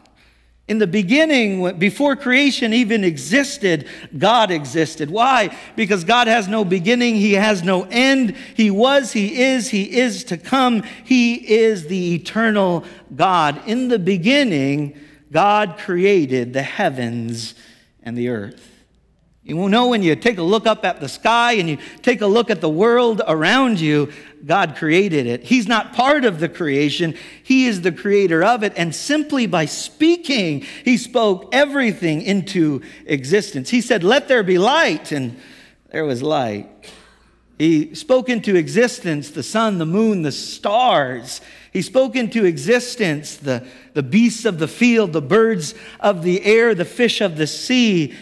In 0.67 0.79
the 0.79 0.87
beginning, 0.87 1.77
before 1.77 2.15
creation 2.15 2.73
even 2.73 3.03
existed, 3.03 3.87
God 4.17 4.49
existed. 4.49 5.11
Why? 5.11 5.55
Because 5.75 6.03
God 6.03 6.27
has 6.27 6.47
no 6.47 6.65
beginning, 6.65 7.15
He 7.15 7.33
has 7.33 7.63
no 7.63 7.83
end. 7.83 8.35
He 8.55 8.71
was, 8.71 9.11
He 9.11 9.43
is, 9.43 9.69
He 9.69 9.95
is 9.95 10.23
to 10.25 10.37
come. 10.37 10.81
He 11.03 11.35
is 11.35 11.85
the 11.85 12.15
eternal 12.15 12.83
God. 13.15 13.61
In 13.67 13.89
the 13.89 13.99
beginning, 13.99 14.99
God 15.31 15.77
created 15.77 16.53
the 16.53 16.63
heavens 16.63 17.53
and 18.01 18.17
the 18.17 18.29
earth. 18.29 18.74
You 19.45 19.69
know, 19.69 19.89
when 19.89 20.01
you 20.01 20.15
take 20.15 20.39
a 20.39 20.43
look 20.43 20.65
up 20.65 20.83
at 20.85 20.99
the 20.99 21.07
sky 21.07 21.53
and 21.53 21.69
you 21.69 21.77
take 22.01 22.21
a 22.21 22.25
look 22.25 22.49
at 22.49 22.61
the 22.61 22.69
world 22.69 23.21
around 23.27 23.79
you, 23.79 24.11
God 24.43 24.75
created 24.75 25.27
it. 25.27 25.43
He's 25.43 25.67
not 25.67 25.93
part 25.93 26.25
of 26.25 26.39
the 26.39 26.49
creation, 26.49 27.15
He 27.43 27.67
is 27.67 27.81
the 27.81 27.91
creator 27.91 28.43
of 28.43 28.63
it. 28.63 28.73
And 28.75 28.93
simply 28.93 29.45
by 29.45 29.65
speaking, 29.65 30.61
He 30.83 30.97
spoke 30.97 31.49
everything 31.53 32.23
into 32.23 32.81
existence. 33.05 33.69
He 33.69 33.81
said, 33.81 34.03
Let 34.03 34.27
there 34.27 34.41
be 34.41 34.57
light, 34.57 35.11
and 35.11 35.39
there 35.91 36.05
was 36.05 36.23
light. 36.23 36.67
He 37.59 37.93
spoke 37.93 38.29
into 38.29 38.55
existence 38.55 39.29
the 39.29 39.43
sun, 39.43 39.77
the 39.77 39.85
moon, 39.85 40.23
the 40.23 40.31
stars. 40.31 41.39
He 41.71 41.83
spoke 41.83 42.15
into 42.15 42.45
existence 42.45 43.37
the, 43.37 43.65
the 43.93 44.03
beasts 44.03 44.43
of 44.45 44.57
the 44.57 44.67
field, 44.67 45.13
the 45.13 45.21
birds 45.21 45.75
of 45.99 46.23
the 46.23 46.43
air, 46.43 46.73
the 46.73 46.83
fish 46.83 47.21
of 47.21 47.37
the 47.37 47.47
sea. 47.47 48.15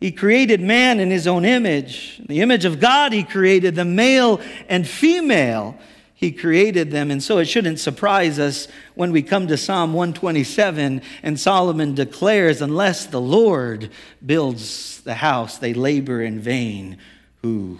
He 0.00 0.10
created 0.10 0.62
man 0.62 0.98
in 0.98 1.10
his 1.10 1.26
own 1.26 1.44
image. 1.44 2.22
the 2.26 2.40
image 2.40 2.64
of 2.64 2.80
God, 2.80 3.12
he 3.12 3.22
created 3.22 3.74
the 3.74 3.84
male 3.84 4.40
and 4.66 4.88
female. 4.88 5.76
He 6.14 6.32
created 6.32 6.90
them. 6.90 7.10
And 7.10 7.22
so 7.22 7.38
it 7.38 7.44
shouldn't 7.44 7.78
surprise 7.78 8.38
us 8.38 8.66
when 8.94 9.12
we 9.12 9.22
come 9.22 9.46
to 9.48 9.58
Psalm 9.58 9.92
127 9.92 11.02
and 11.22 11.38
Solomon 11.38 11.94
declares, 11.94 12.62
Unless 12.62 13.06
the 13.06 13.20
Lord 13.20 13.90
builds 14.24 15.02
the 15.02 15.14
house, 15.14 15.58
they 15.58 15.74
labor 15.74 16.22
in 16.22 16.40
vain 16.40 16.96
who 17.42 17.78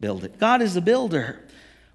build 0.00 0.24
it. 0.24 0.38
God 0.40 0.62
is 0.62 0.74
the 0.74 0.80
builder. 0.80 1.40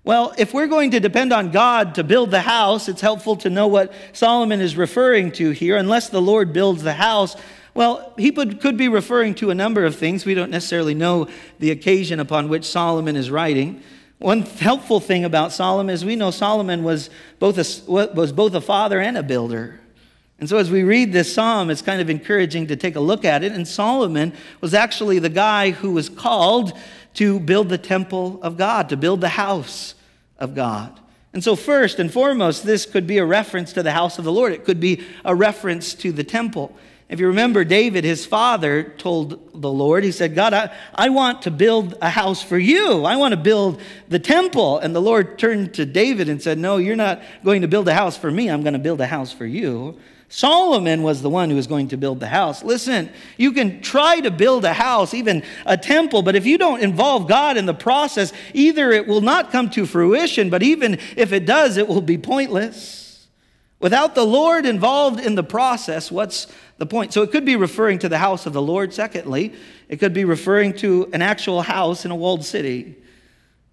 Well, 0.05 0.33
if 0.37 0.53
we're 0.53 0.67
going 0.67 0.91
to 0.91 1.01
depend 1.01 1.33
on 1.33 1.51
God 1.51 1.95
to 1.95 2.03
build 2.05 2.31
the 2.31 2.39
house, 2.39 2.87
it's 2.87 3.01
helpful 3.01 3.35
to 3.37 3.49
know 3.49 3.67
what 3.67 3.93
Solomon 4.13 4.61
is 4.61 4.77
referring 4.77 5.33
to 5.33 5.51
here. 5.51 5.75
Unless 5.75 6.09
the 6.09 6.21
Lord 6.21 6.53
builds 6.53 6.83
the 6.83 6.93
house, 6.93 7.35
well, 7.77 8.11
he 8.17 8.31
could 8.31 8.75
be 8.75 8.89
referring 8.89 9.35
to 9.35 9.51
a 9.51 9.55
number 9.55 9.85
of 9.85 9.95
things. 9.95 10.25
We 10.25 10.33
don't 10.33 10.49
necessarily 10.49 10.95
know 10.95 11.27
the 11.59 11.69
occasion 11.69 12.19
upon 12.19 12.49
which 12.49 12.65
Solomon 12.65 13.15
is 13.15 13.29
writing. 13.29 13.83
One 14.17 14.41
helpful 14.41 14.99
thing 14.99 15.23
about 15.23 15.51
Solomon 15.51 15.93
is 15.93 16.03
we 16.03 16.15
know 16.15 16.31
Solomon 16.31 16.83
was 16.83 17.11
both 17.37 17.59
a, 17.59 17.91
was 17.91 18.31
both 18.31 18.55
a 18.55 18.61
father 18.61 18.99
and 18.99 19.15
a 19.15 19.21
builder. 19.21 19.79
And 20.39 20.49
so 20.49 20.57
as 20.57 20.71
we 20.71 20.81
read 20.81 21.13
this 21.13 21.31
psalm, 21.31 21.69
it's 21.69 21.83
kind 21.83 22.01
of 22.01 22.09
encouraging 22.09 22.65
to 22.65 22.75
take 22.75 22.95
a 22.95 22.99
look 22.99 23.23
at 23.23 23.43
it. 23.43 23.51
And 23.51 23.67
Solomon 23.67 24.33
was 24.59 24.73
actually 24.73 25.19
the 25.19 25.29
guy 25.29 25.69
who 25.69 25.91
was 25.91 26.09
called 26.09 26.73
to 27.13 27.39
build 27.39 27.69
the 27.69 27.77
temple 27.77 28.39
of 28.41 28.57
God, 28.57 28.89
to 28.89 28.97
build 28.97 29.21
the 29.21 29.29
house 29.29 29.93
of 30.39 30.55
God. 30.55 30.99
And 31.31 31.43
so, 31.43 31.55
first 31.55 31.99
and 31.99 32.11
foremost, 32.11 32.63
this 32.63 32.87
could 32.87 33.05
be 33.05 33.19
a 33.19 33.25
reference 33.25 33.71
to 33.73 33.83
the 33.83 33.91
house 33.91 34.17
of 34.17 34.25
the 34.25 34.31
Lord. 34.31 34.51
It 34.51 34.65
could 34.65 34.79
be 34.79 35.05
a 35.23 35.35
reference 35.35 35.93
to 35.93 36.11
the 36.11 36.23
temple. 36.23 36.75
If 37.09 37.21
you 37.21 37.27
remember, 37.27 37.63
David, 37.63 38.03
his 38.03 38.25
father, 38.25 38.83
told 38.83 39.61
the 39.61 39.71
Lord, 39.71 40.03
he 40.03 40.11
said, 40.11 40.35
God, 40.35 40.53
I, 40.53 40.75
I 40.93 41.07
want 41.07 41.43
to 41.43 41.51
build 41.51 41.97
a 42.01 42.09
house 42.09 42.43
for 42.43 42.57
you. 42.57 43.05
I 43.05 43.15
want 43.15 43.31
to 43.31 43.37
build 43.37 43.81
the 44.09 44.19
temple. 44.19 44.79
And 44.79 44.93
the 44.93 45.01
Lord 45.01 45.39
turned 45.39 45.73
to 45.75 45.85
David 45.85 46.27
and 46.27 46.41
said, 46.41 46.57
No, 46.57 46.77
you're 46.77 46.97
not 46.97 47.21
going 47.45 47.61
to 47.61 47.67
build 47.69 47.87
a 47.87 47.93
house 47.93 48.17
for 48.17 48.29
me. 48.29 48.49
I'm 48.49 48.61
going 48.61 48.73
to 48.73 48.79
build 48.79 48.99
a 48.99 49.07
house 49.07 49.31
for 49.31 49.45
you. 49.45 49.97
Solomon 50.29 51.03
was 51.03 51.21
the 51.21 51.29
one 51.29 51.49
who 51.49 51.55
was 51.55 51.67
going 51.67 51.87
to 51.89 51.97
build 51.97 52.19
the 52.19 52.27
house. 52.27 52.61
Listen, 52.61 53.09
you 53.37 53.53
can 53.53 53.81
try 53.81 54.19
to 54.19 54.29
build 54.29 54.65
a 54.65 54.73
house, 54.73 55.13
even 55.13 55.41
a 55.65 55.77
temple, 55.77 56.21
but 56.21 56.35
if 56.35 56.45
you 56.45 56.57
don't 56.57 56.81
involve 56.81 57.29
God 57.29 57.55
in 57.55 57.65
the 57.65 57.73
process, 57.73 58.33
either 58.53 58.91
it 58.91 59.07
will 59.07 59.21
not 59.21 59.51
come 59.51 59.69
to 59.69 59.85
fruition, 59.85 60.49
but 60.49 60.63
even 60.63 60.99
if 61.15 61.31
it 61.31 61.45
does, 61.45 61.77
it 61.77 61.87
will 61.87 62.01
be 62.01 62.17
pointless. 62.17 63.27
Without 63.79 64.15
the 64.15 64.25
Lord 64.25 64.65
involved 64.65 65.19
in 65.19 65.35
the 65.35 65.43
process, 65.43 66.11
what's 66.11 66.47
the 66.77 66.85
point. 66.85 67.13
So 67.13 67.21
it 67.21 67.31
could 67.31 67.45
be 67.45 67.55
referring 67.55 67.99
to 67.99 68.09
the 68.09 68.17
house 68.17 68.45
of 68.45 68.53
the 68.53 68.61
Lord. 68.61 68.93
Secondly, 68.93 69.53
it 69.89 69.97
could 69.97 70.13
be 70.13 70.25
referring 70.25 70.73
to 70.77 71.09
an 71.13 71.21
actual 71.21 71.61
house 71.61 72.05
in 72.05 72.11
a 72.11 72.15
walled 72.15 72.45
city, 72.45 72.95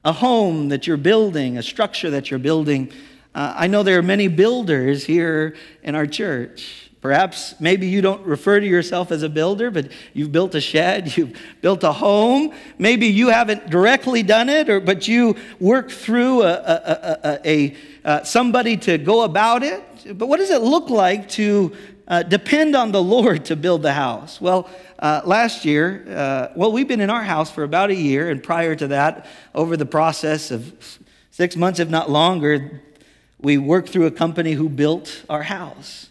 a 0.05 0.13
home 0.13 0.69
that 0.71 0.87
you're 0.87 0.97
building, 0.97 1.59
a 1.59 1.63
structure 1.63 2.11
that 2.11 2.31
you're 2.31 2.39
building. 2.39 2.91
Uh, 3.35 3.55
I 3.57 3.67
know 3.67 3.83
there 3.83 3.99
are 3.99 4.03
many 4.03 4.29
builders 4.29 5.05
here 5.05 5.57
in 5.83 5.95
our 5.95 6.07
church. 6.07 6.91
Perhaps 7.05 7.57
maybe 7.61 7.87
you 7.87 8.01
don't 8.01 8.25
refer 8.25 8.59
to 8.59 8.67
yourself 8.67 9.13
as 9.13 9.23
a 9.23 9.29
builder, 9.29 9.71
but 9.71 9.93
you've 10.15 10.33
built 10.33 10.55
a 10.55 10.61
shed, 10.61 11.15
you've 11.19 11.39
built 11.61 11.85
a 11.85 11.93
home. 11.93 12.55
Maybe 12.79 13.09
you 13.09 13.29
haven't 13.29 13.69
directly 13.69 14.23
done 14.23 14.49
it, 14.49 14.71
or, 14.71 14.81
but 14.81 15.07
you 15.07 15.37
work 15.61 15.91
through 15.91 16.43
a, 16.43 16.53
a, 16.55 17.19
a, 17.25 17.41
a 17.45 17.77
uh, 18.05 18.25
somebody 18.25 18.79
to 18.79 18.97
go 18.97 19.25
about 19.25 19.63
it. 19.63 19.83
But 20.17 20.29
what 20.29 20.39
does 20.39 20.51
it 20.51 20.63
look 20.63 20.89
like 20.89 21.29
to 21.31 21.77
uh, 22.07 22.23
depend 22.23 22.77
on 22.77 22.93
the 22.93 23.03
Lord 23.03 23.47
to 23.47 23.57
build 23.57 23.83
the 23.83 23.93
house? 23.93 24.41
Well, 24.41 24.69
uh, 24.99 25.23
last 25.25 25.65
year, 25.65 26.05
uh, 26.09 26.49
well, 26.55 26.73
we've 26.73 26.89
been 26.89 27.01
in 27.01 27.11
our 27.11 27.23
house 27.23 27.51
for 27.51 27.63
about 27.63 27.91
a 27.91 27.95
year, 27.95 28.31
and 28.31 28.43
prior 28.43 28.75
to 28.77 28.89
that, 28.89 29.27
over 29.55 29.77
the 29.77 29.87
process 29.87 30.51
of 30.51 31.01
six 31.31 31.57
months, 31.57 31.81
if 31.81 31.89
not 31.89 32.11
longer, 32.11 32.83
we 33.41 33.59
worked 33.59 33.89
through 33.91 34.07
a 34.07 34.11
company 34.11 34.53
who 34.53 34.69
built 34.69 35.25
our 35.29 35.43
house. 35.43 36.09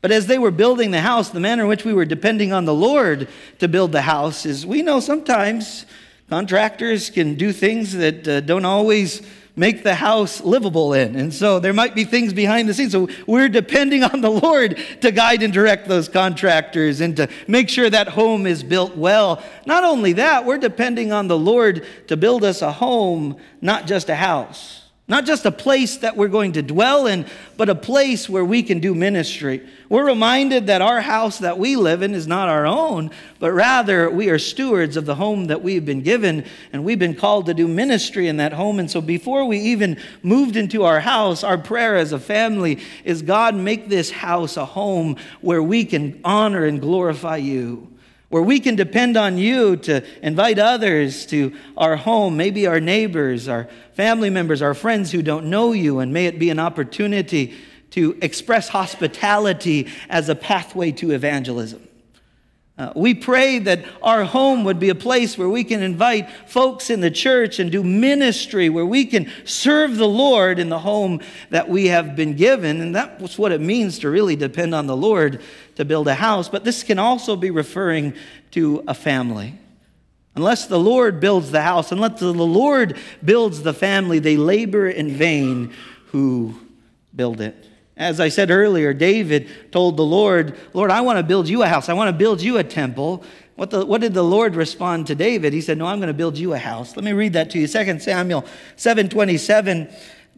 But 0.00 0.12
as 0.12 0.26
they 0.26 0.36
were 0.36 0.50
building 0.50 0.90
the 0.90 1.00
house, 1.00 1.30
the 1.30 1.40
manner 1.40 1.62
in 1.62 1.68
which 1.68 1.84
we 1.84 1.94
were 1.94 2.04
depending 2.04 2.52
on 2.52 2.66
the 2.66 2.74
Lord 2.74 3.26
to 3.58 3.68
build 3.68 3.92
the 3.92 4.02
house 4.02 4.44
is 4.44 4.66
we 4.66 4.82
know 4.82 5.00
sometimes 5.00 5.86
contractors 6.28 7.08
can 7.08 7.36
do 7.36 7.52
things 7.52 7.94
that 7.94 8.28
uh, 8.28 8.40
don't 8.40 8.66
always 8.66 9.22
make 9.56 9.84
the 9.84 9.94
house 9.94 10.40
livable 10.40 10.94
in. 10.94 11.14
And 11.16 11.32
so 11.32 11.60
there 11.60 11.72
might 11.72 11.94
be 11.94 12.04
things 12.04 12.32
behind 12.32 12.68
the 12.68 12.74
scenes. 12.74 12.92
So 12.92 13.08
we're 13.26 13.48
depending 13.48 14.02
on 14.02 14.20
the 14.20 14.30
Lord 14.30 14.78
to 15.00 15.12
guide 15.12 15.42
and 15.42 15.52
direct 15.52 15.86
those 15.86 16.08
contractors 16.08 17.00
and 17.00 17.16
to 17.16 17.28
make 17.46 17.68
sure 17.68 17.88
that 17.88 18.08
home 18.08 18.46
is 18.46 18.62
built 18.62 18.96
well. 18.96 19.42
Not 19.66 19.84
only 19.84 20.14
that, 20.14 20.44
we're 20.44 20.58
depending 20.58 21.12
on 21.12 21.28
the 21.28 21.38
Lord 21.38 21.86
to 22.08 22.16
build 22.16 22.42
us 22.42 22.62
a 22.62 22.72
home, 22.72 23.36
not 23.60 23.86
just 23.86 24.08
a 24.08 24.16
house. 24.16 24.83
Not 25.06 25.26
just 25.26 25.44
a 25.44 25.50
place 25.50 25.98
that 25.98 26.16
we're 26.16 26.28
going 26.28 26.52
to 26.52 26.62
dwell 26.62 27.06
in, 27.06 27.26
but 27.58 27.68
a 27.68 27.74
place 27.74 28.26
where 28.26 28.44
we 28.44 28.62
can 28.62 28.80
do 28.80 28.94
ministry. 28.94 29.60
We're 29.90 30.06
reminded 30.06 30.68
that 30.68 30.80
our 30.80 31.02
house 31.02 31.40
that 31.40 31.58
we 31.58 31.76
live 31.76 32.00
in 32.00 32.14
is 32.14 32.26
not 32.26 32.48
our 32.48 32.64
own, 32.64 33.10
but 33.38 33.52
rather 33.52 34.08
we 34.08 34.30
are 34.30 34.38
stewards 34.38 34.96
of 34.96 35.04
the 35.04 35.16
home 35.16 35.48
that 35.48 35.62
we've 35.62 35.84
been 35.84 36.00
given, 36.00 36.46
and 36.72 36.84
we've 36.84 36.98
been 36.98 37.14
called 37.14 37.44
to 37.46 37.54
do 37.54 37.68
ministry 37.68 38.28
in 38.28 38.38
that 38.38 38.54
home. 38.54 38.78
And 38.78 38.90
so 38.90 39.02
before 39.02 39.44
we 39.44 39.58
even 39.58 39.98
moved 40.22 40.56
into 40.56 40.84
our 40.84 41.00
house, 41.00 41.44
our 41.44 41.58
prayer 41.58 41.96
as 41.96 42.12
a 42.12 42.18
family 42.18 42.80
is 43.04 43.20
God, 43.20 43.54
make 43.54 43.90
this 43.90 44.10
house 44.10 44.56
a 44.56 44.64
home 44.64 45.16
where 45.42 45.62
we 45.62 45.84
can 45.84 46.18
honor 46.24 46.64
and 46.64 46.80
glorify 46.80 47.36
you 47.36 47.93
where 48.34 48.42
we 48.42 48.58
can 48.58 48.74
depend 48.74 49.16
on 49.16 49.38
you 49.38 49.76
to 49.76 50.04
invite 50.20 50.58
others 50.58 51.24
to 51.24 51.54
our 51.76 51.94
home, 51.94 52.36
maybe 52.36 52.66
our 52.66 52.80
neighbors, 52.80 53.46
our 53.46 53.68
family 53.92 54.28
members, 54.28 54.60
our 54.60 54.74
friends 54.74 55.12
who 55.12 55.22
don't 55.22 55.48
know 55.48 55.70
you, 55.70 56.00
and 56.00 56.12
may 56.12 56.26
it 56.26 56.36
be 56.36 56.50
an 56.50 56.58
opportunity 56.58 57.54
to 57.90 58.18
express 58.20 58.68
hospitality 58.68 59.86
as 60.08 60.28
a 60.28 60.34
pathway 60.34 60.90
to 60.90 61.12
evangelism. 61.12 61.83
Uh, 62.76 62.92
we 62.96 63.14
pray 63.14 63.60
that 63.60 63.84
our 64.02 64.24
home 64.24 64.64
would 64.64 64.80
be 64.80 64.88
a 64.88 64.96
place 64.96 65.38
where 65.38 65.48
we 65.48 65.62
can 65.62 65.80
invite 65.80 66.28
folks 66.48 66.90
in 66.90 67.00
the 67.00 67.10
church 67.10 67.60
and 67.60 67.70
do 67.70 67.84
ministry, 67.84 68.68
where 68.68 68.84
we 68.84 69.04
can 69.04 69.30
serve 69.44 69.96
the 69.96 70.08
Lord 70.08 70.58
in 70.58 70.70
the 70.70 70.80
home 70.80 71.20
that 71.50 71.68
we 71.68 71.86
have 71.86 72.16
been 72.16 72.34
given. 72.34 72.80
And 72.80 72.92
that's 72.92 73.38
what 73.38 73.52
it 73.52 73.60
means 73.60 74.00
to 74.00 74.10
really 74.10 74.34
depend 74.34 74.74
on 74.74 74.88
the 74.88 74.96
Lord 74.96 75.40
to 75.76 75.84
build 75.84 76.08
a 76.08 76.14
house. 76.14 76.48
But 76.48 76.64
this 76.64 76.82
can 76.82 76.98
also 76.98 77.36
be 77.36 77.52
referring 77.52 78.14
to 78.50 78.82
a 78.88 78.94
family. 78.94 79.56
Unless 80.34 80.66
the 80.66 80.80
Lord 80.80 81.20
builds 81.20 81.52
the 81.52 81.62
house, 81.62 81.92
unless 81.92 82.18
the 82.18 82.32
Lord 82.32 82.98
builds 83.24 83.62
the 83.62 83.72
family, 83.72 84.18
they 84.18 84.36
labor 84.36 84.88
in 84.88 85.10
vain 85.10 85.72
who 86.06 86.58
build 87.14 87.40
it. 87.40 87.68
As 87.96 88.18
I 88.18 88.28
said 88.28 88.50
earlier, 88.50 88.92
David 88.92 89.48
told 89.70 89.96
the 89.96 90.04
Lord, 90.04 90.58
Lord, 90.72 90.90
I 90.90 91.00
want 91.02 91.18
to 91.18 91.22
build 91.22 91.48
you 91.48 91.62
a 91.62 91.68
house. 91.68 91.88
I 91.88 91.92
want 91.92 92.08
to 92.08 92.18
build 92.18 92.42
you 92.42 92.58
a 92.58 92.64
temple. 92.64 93.22
What, 93.54 93.70
the, 93.70 93.86
what 93.86 94.00
did 94.00 94.14
the 94.14 94.24
Lord 94.24 94.56
respond 94.56 95.06
to 95.06 95.14
David? 95.14 95.52
He 95.52 95.60
said, 95.60 95.78
No, 95.78 95.86
I'm 95.86 95.98
going 95.98 96.08
to 96.08 96.14
build 96.14 96.36
you 96.36 96.54
a 96.54 96.58
house. 96.58 96.96
Let 96.96 97.04
me 97.04 97.12
read 97.12 97.34
that 97.34 97.50
to 97.50 97.58
you. 97.58 97.68
2 97.68 98.00
Samuel 98.00 98.44
727. 98.76 99.88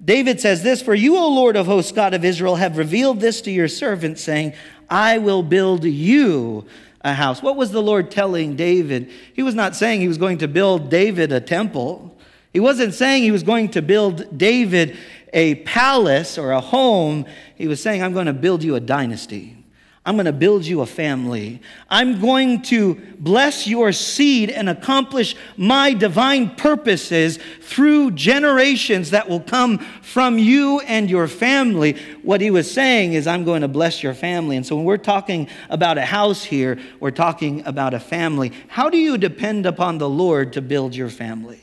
David 0.04 0.40
says 0.40 0.62
this 0.62 0.82
For 0.82 0.94
you, 0.94 1.16
O 1.16 1.28
Lord 1.28 1.56
of 1.56 1.66
hosts, 1.66 1.92
God 1.92 2.12
of 2.12 2.24
Israel, 2.24 2.56
have 2.56 2.76
revealed 2.76 3.20
this 3.20 3.40
to 3.42 3.50
your 3.50 3.68
servant, 3.68 4.18
saying, 4.18 4.52
I 4.90 5.18
will 5.18 5.42
build 5.42 5.84
you 5.84 6.66
a 7.00 7.14
house. 7.14 7.42
What 7.42 7.56
was 7.56 7.70
the 7.70 7.82
Lord 7.82 8.10
telling 8.10 8.56
David? 8.56 9.10
He 9.32 9.42
was 9.42 9.54
not 9.54 9.74
saying 9.74 10.00
he 10.00 10.08
was 10.08 10.18
going 10.18 10.38
to 10.38 10.48
build 10.48 10.90
David 10.90 11.32
a 11.32 11.40
temple. 11.40 12.15
He 12.56 12.60
wasn't 12.60 12.94
saying 12.94 13.22
he 13.22 13.32
was 13.32 13.42
going 13.42 13.68
to 13.72 13.82
build 13.82 14.38
David 14.38 14.96
a 15.34 15.56
palace 15.56 16.38
or 16.38 16.52
a 16.52 16.60
home. 16.62 17.26
He 17.54 17.68
was 17.68 17.82
saying, 17.82 18.02
I'm 18.02 18.14
going 18.14 18.28
to 18.28 18.32
build 18.32 18.64
you 18.64 18.76
a 18.76 18.80
dynasty. 18.80 19.62
I'm 20.06 20.16
going 20.16 20.24
to 20.24 20.32
build 20.32 20.64
you 20.64 20.80
a 20.80 20.86
family. 20.86 21.60
I'm 21.90 22.18
going 22.18 22.62
to 22.62 22.94
bless 23.18 23.66
your 23.66 23.92
seed 23.92 24.48
and 24.48 24.70
accomplish 24.70 25.36
my 25.58 25.92
divine 25.92 26.56
purposes 26.56 27.38
through 27.60 28.12
generations 28.12 29.10
that 29.10 29.28
will 29.28 29.40
come 29.40 29.76
from 30.00 30.38
you 30.38 30.80
and 30.80 31.10
your 31.10 31.28
family. 31.28 32.00
What 32.22 32.40
he 32.40 32.50
was 32.50 32.72
saying 32.72 33.12
is, 33.12 33.26
I'm 33.26 33.44
going 33.44 33.60
to 33.60 33.68
bless 33.68 34.02
your 34.02 34.14
family. 34.14 34.56
And 34.56 34.64
so 34.64 34.76
when 34.76 34.86
we're 34.86 34.96
talking 34.96 35.50
about 35.68 35.98
a 35.98 36.06
house 36.06 36.42
here, 36.42 36.78
we're 37.00 37.10
talking 37.10 37.66
about 37.66 37.92
a 37.92 38.00
family. 38.00 38.52
How 38.68 38.88
do 38.88 38.96
you 38.96 39.18
depend 39.18 39.66
upon 39.66 39.98
the 39.98 40.08
Lord 40.08 40.54
to 40.54 40.62
build 40.62 40.94
your 40.94 41.10
family? 41.10 41.60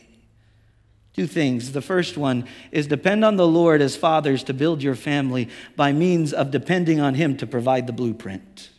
Two 1.13 1.27
things. 1.27 1.73
The 1.73 1.81
first 1.81 2.17
one 2.17 2.45
is 2.71 2.87
depend 2.87 3.23
on 3.23 3.35
the 3.35 3.47
Lord 3.47 3.81
as 3.81 3.95
fathers 3.95 4.43
to 4.45 4.53
build 4.53 4.81
your 4.81 4.95
family 4.95 5.47
by 5.75 5.91
means 5.93 6.33
of 6.33 6.49
depending 6.49 6.99
on 6.99 7.13
Him 7.13 7.37
to 7.37 7.45
provide 7.45 7.85
the 7.85 7.93
blueprint. 7.93 8.69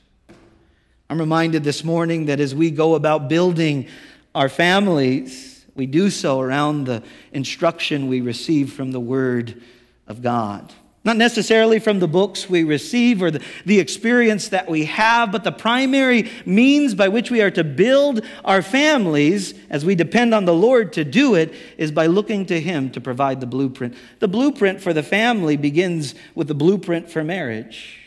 I'm 1.09 1.21
reminded 1.21 1.63
this 1.63 1.85
morning 1.85 2.27
that 2.27 2.41
as 2.41 2.55
we 2.55 2.73
go 2.73 2.97
about 2.97 3.29
building 3.29 3.87
our 4.35 4.49
families, 4.49 5.65
we 5.77 5.87
do 5.87 6.11
so 6.11 6.41
around 6.41 6.85
the 6.85 7.05
instruction 7.33 8.09
we 8.09 8.21
receive 8.21 8.73
from 8.73 8.91
the 8.91 9.01
Word 9.01 9.63
of 10.09 10.21
God. 10.21 10.73
Not 11.05 11.19
necessarily 11.19 11.81
from 11.81 11.99
the 11.99 12.09
books 12.09 12.49
we 12.49 12.65
receive 12.65 13.23
or 13.23 13.31
the, 13.31 13.45
the, 13.67 13.79
experience 13.79 14.49
that 14.49 14.71
we 14.71 14.87
have, 14.87 15.31
but 15.31 15.45
the 15.45 15.53
primary 15.53 16.31
means 16.47 16.95
by 16.95 17.09
which 17.09 17.31
we 17.31 17.43
are 17.43 17.51
to 17.51 17.63
build 17.63 18.25
our 18.43 18.63
families 18.63 19.53
as 19.69 19.85
we 19.85 19.95
depend 19.95 20.35
on 20.35 20.47
the 20.47 20.55
Lord 20.55 20.95
to 20.95 21.05
do 21.05 21.35
it 21.35 21.53
is 21.77 21.93
by 21.93 22.07
looking 22.07 22.47
to 22.47 22.59
Him 22.59 22.91
to 22.93 23.03
provide 23.03 23.41
the 23.41 23.47
blueprint. 23.47 23.95
The 24.21 24.29
blueprint 24.29 24.81
for 24.81 24.95
the 24.95 25.03
family 25.03 25.59
begins 25.59 26.15
with 26.35 26.49
the 26.49 26.55
blueprint 26.55 27.11
for 27.11 27.23
marriage. 27.23 28.01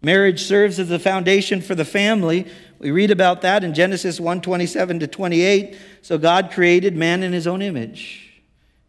Marriage 0.00 0.42
serves 0.42 0.78
as 0.78 0.88
the 0.88 0.98
foundation 0.98 1.60
for 1.60 1.74
the 1.74 1.84
family. 1.84 2.46
We 2.78 2.92
read 2.92 3.10
about 3.10 3.42
that 3.42 3.62
in 3.62 3.74
Genesis 3.74 4.18
1 4.18 4.40
27 4.40 5.00
to 5.00 5.06
28. 5.06 5.76
So 6.00 6.16
God 6.16 6.50
created 6.50 6.96
man 6.96 7.22
in 7.22 7.34
His 7.34 7.46
own 7.46 7.60
image. 7.60 8.22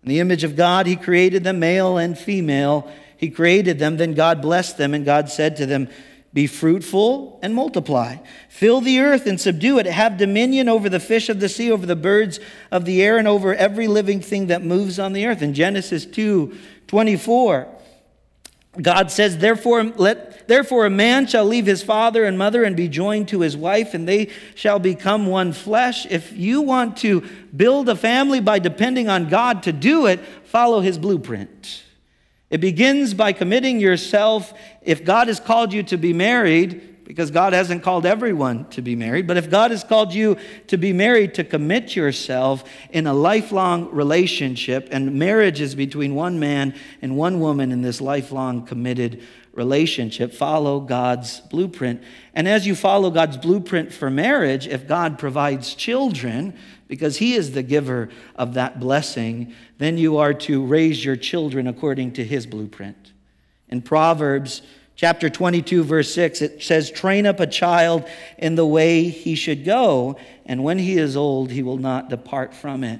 In 0.04 0.10
the 0.10 0.20
image 0.22 0.46
of 0.46 0.56
God, 0.56 0.86
He 0.86 0.96
created 0.96 1.44
them, 1.44 1.60
male 1.60 1.98
and 1.98 2.18
female. 2.18 2.90
He 3.18 3.30
created 3.30 3.80
them, 3.80 3.98
then 3.98 4.14
God 4.14 4.42
blessed 4.42 4.78
them, 4.78 4.94
and 4.94 5.04
God 5.04 5.30
said 5.30 5.56
to 5.58 5.66
them, 5.66 5.90
Be 6.34 6.48
fruitful 6.48 7.40
and 7.42 7.54
multiply. 7.54 8.18
Fill 8.48 8.80
the 8.80 9.00
earth 9.00 9.26
and 9.26 9.42
subdue 9.42 9.80
it. 9.80 9.88
Have 9.88 10.18
dominion 10.18 10.70
over 10.70 10.88
the 10.88 11.00
fish 11.00 11.28
of 11.28 11.40
the 11.40 11.50
sea, 11.50 11.72
over 11.72 11.86
the 11.86 11.96
birds 11.96 12.40
of 12.72 12.86
the 12.86 13.02
air, 13.02 13.18
and 13.18 13.28
over 13.28 13.56
every 13.56 13.88
living 13.88 14.22
thing 14.22 14.48
that 14.48 14.64
moves 14.64 15.00
on 15.00 15.14
the 15.14 15.26
earth. 15.26 15.42
In 15.42 15.54
Genesis 15.54 16.06
2 16.06 16.56
24, 16.86 17.68
God 18.82 19.12
says, 19.12 19.40
therefore, 19.40 19.84
let, 19.84 20.48
therefore 20.48 20.86
a 20.86 20.90
man 20.90 21.26
shall 21.28 21.46
leave 21.46 21.66
his 21.66 21.82
father 21.82 22.24
and 22.26 22.38
mother 22.38 22.64
and 22.64 22.76
be 22.76 22.88
joined 22.88 23.28
to 23.30 23.42
his 23.42 23.58
wife, 23.58 23.94
and 23.94 24.08
they 24.08 24.30
shall 24.56 24.80
become 24.80 25.26
one 25.26 25.52
flesh. 25.52 26.06
If 26.06 26.32
you 26.34 26.62
want 26.62 26.98
to 26.98 27.28
build 27.56 27.90
a 27.90 27.96
family 27.96 28.40
by 28.40 28.60
depending 28.60 29.10
on 29.10 29.30
God 29.30 29.64
to 29.64 29.74
do 29.74 30.06
it, 30.06 30.20
follow 30.44 30.82
his 30.82 30.98
blueprint. 30.98 31.84
It 32.50 32.60
begins 32.60 33.14
by 33.14 33.34
committing 33.34 33.80
yourself. 33.80 34.54
If 34.82 35.04
God 35.04 35.28
has 35.28 35.40
called 35.40 35.74
you 35.74 35.84
to 35.84 35.98
be 35.98 36.14
married, 36.14 36.97
because 37.08 37.32
God 37.32 37.54
hasn't 37.54 37.84
called 37.84 38.06
everyone 38.06 38.66
to 38.72 38.82
be 38.82 38.94
married, 38.94 39.28
but 39.28 39.38
if 39.38 39.50
God 39.50 39.72
has 39.72 39.82
called 39.82 40.14
you 40.14 40.36
to 40.68 40.78
be 40.78 40.92
married, 40.92 41.36
to 41.36 41.46
commit 41.46 41.96
yourself 41.96 42.66
in 42.90 43.08
a 43.08 43.14
lifelong 43.14 43.90
relationship, 43.92 44.90
and 44.92 45.16
marriage 45.18 45.62
is 45.62 45.74
between 45.74 46.16
one 46.16 46.38
man 46.38 46.76
and 47.02 47.16
one 47.16 47.40
woman 47.40 47.72
in 47.72 47.82
this 47.82 48.02
lifelong 48.02 48.66
committed 48.66 49.24
relationship, 49.54 50.34
follow 50.34 50.82
God's 50.82 51.40
blueprint. 51.40 52.04
And 52.34 52.46
as 52.46 52.68
you 52.68 52.76
follow 52.76 53.10
God's 53.10 53.38
blueprint 53.38 53.94
for 53.94 54.10
marriage, 54.10 54.68
if 54.68 54.86
God 54.86 55.18
provides 55.18 55.76
children, 55.76 56.54
because 56.90 57.18
He 57.18 57.36
is 57.36 57.54
the 57.54 57.64
giver 57.64 58.10
of 58.36 58.54
that 58.56 58.82
blessing, 58.82 59.54
then 59.78 59.98
you 59.98 60.18
are 60.18 60.34
to 60.34 60.66
raise 60.66 61.06
your 61.06 61.16
children 61.16 61.68
according 61.68 62.12
to 62.14 62.26
His 62.26 62.46
blueprint. 62.46 63.14
In 63.70 63.82
Proverbs 63.82 64.62
chapter 64.98 65.30
22, 65.30 65.84
verse 65.84 66.14
6, 66.14 66.42
it 66.42 66.62
says, 66.64 66.92
Train 66.92 67.26
up 67.26 67.40
a 67.40 67.48
child 67.48 68.06
in 68.38 68.56
the 68.56 68.66
way 68.66 69.04
he 69.04 69.36
should 69.36 69.64
go, 69.64 70.18
and 70.46 70.64
when 70.64 70.78
he 70.78 70.98
is 70.98 71.16
old, 71.16 71.52
he 71.52 71.64
will 71.64 71.78
not 71.78 72.10
depart 72.10 72.54
from 72.54 72.84
it. 72.84 73.00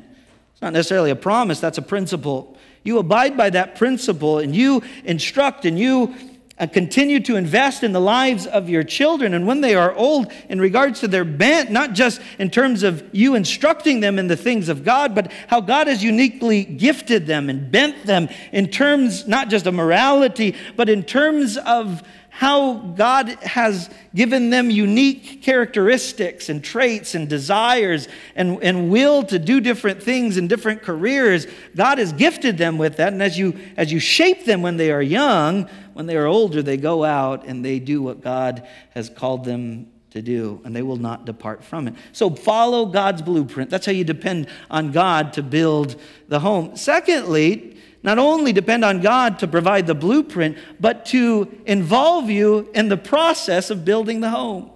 It's 0.54 0.62
not 0.62 0.74
necessarily 0.74 1.12
a 1.12 1.16
promise, 1.16 1.60
that's 1.60 1.78
a 1.78 1.82
principle. 1.84 2.58
You 2.84 3.00
abide 3.00 3.36
by 3.36 3.50
that 3.50 3.76
principle 3.76 4.40
and 4.40 4.56
you 4.56 4.82
instruct 5.04 5.66
and 5.66 5.78
you 5.78 6.16
uh, 6.60 6.68
continue 6.68 7.20
to 7.20 7.36
invest 7.36 7.84
in 7.84 7.92
the 7.92 8.02
lives 8.02 8.48
of 8.48 8.70
your 8.70 8.84
children. 8.84 9.34
And 9.34 9.46
when 9.46 9.62
they 9.62 9.76
are 9.76 9.94
old, 9.94 10.32
in 10.50 10.60
regards 10.60 11.00
to 11.02 11.08
their 11.08 11.26
bent, 11.26 11.70
not 11.70 11.94
just 11.94 12.20
in 12.40 12.50
terms 12.50 12.84
of 12.84 13.08
you 13.14 13.36
instructing 13.36 14.00
them 14.00 14.18
in 14.18 14.28
the 14.28 14.38
things 14.38 14.70
of 14.70 14.84
God, 14.84 15.14
but 15.14 15.32
how 15.48 15.62
God 15.62 15.88
has 15.88 16.04
uniquely 16.04 16.64
gifted 16.64 17.28
them 17.28 17.50
and 17.50 17.72
bent 17.72 18.06
them 18.06 18.30
in 18.52 18.70
terms 18.70 19.28
not 19.28 19.50
just 19.50 19.68
of 19.68 19.74
morality, 19.74 20.56
but 20.76 20.90
in 20.90 21.04
terms 21.04 21.58
of 21.58 22.04
how 22.38 22.76
God 22.76 23.30
has 23.42 23.90
given 24.14 24.52
them 24.52 24.70
unique 24.70 25.42
characteristics 25.42 26.50
and 26.50 26.64
traits 26.64 27.16
and 27.16 27.28
desires 27.28 28.08
and, 28.36 28.62
and 28.62 28.92
will 28.92 29.24
to 29.24 29.40
do 29.40 29.60
different 29.60 30.04
things 30.04 30.38
in 30.38 30.48
different 30.48 30.84
careers. 30.84 31.48
God 31.76 31.98
has 31.98 32.14
gifted 32.14 32.60
them 32.60 32.78
with 32.78 32.98
that. 32.98 33.12
And 33.12 33.24
as 33.24 33.40
you, 33.40 33.60
as 33.76 33.92
you 33.92 34.00
shape 34.00 34.46
them 34.46 34.62
when 34.62 34.78
they 34.78 34.92
are 34.92 35.02
young, 35.02 35.68
when 35.98 36.06
they 36.06 36.16
are 36.16 36.28
older, 36.28 36.62
they 36.62 36.78
go 36.78 37.04
out 37.04 37.46
and 37.48 37.66
they 37.66 37.80
do 37.80 38.04
what 38.04 38.22
God 38.22 38.68
has 38.92 39.10
called 39.10 39.46
them 39.46 39.92
to 40.12 40.22
do, 40.22 40.62
and 40.64 40.76
they 40.76 40.84
will 40.84 40.98
not 40.98 41.26
depart 41.26 41.64
from 41.64 41.88
it. 41.88 41.96
So 42.12 42.30
follow 42.30 42.86
God's 42.86 43.24
blueprint. 43.24 43.72
That's 43.72 43.88
how 43.88 43.92
you 43.94 44.04
depend 44.04 44.48
on 44.70 44.92
God 44.92 45.34
to 45.34 45.42
build 45.42 46.00
the 46.28 46.40
home. 46.40 46.78
Secondly, 46.78 47.78
not 48.04 48.20
only 48.20 48.54
depend 48.54 48.86
on 48.86 49.02
God 49.02 49.40
to 49.40 49.48
provide 49.48 49.88
the 49.88 49.96
blueprint, 49.96 50.60
but 50.80 51.08
to 51.08 51.62
involve 51.66 52.30
you 52.30 52.70
in 52.76 52.90
the 52.90 52.98
process 52.98 53.72
of 53.72 53.84
building 53.84 54.22
the 54.22 54.30
home. 54.30 54.70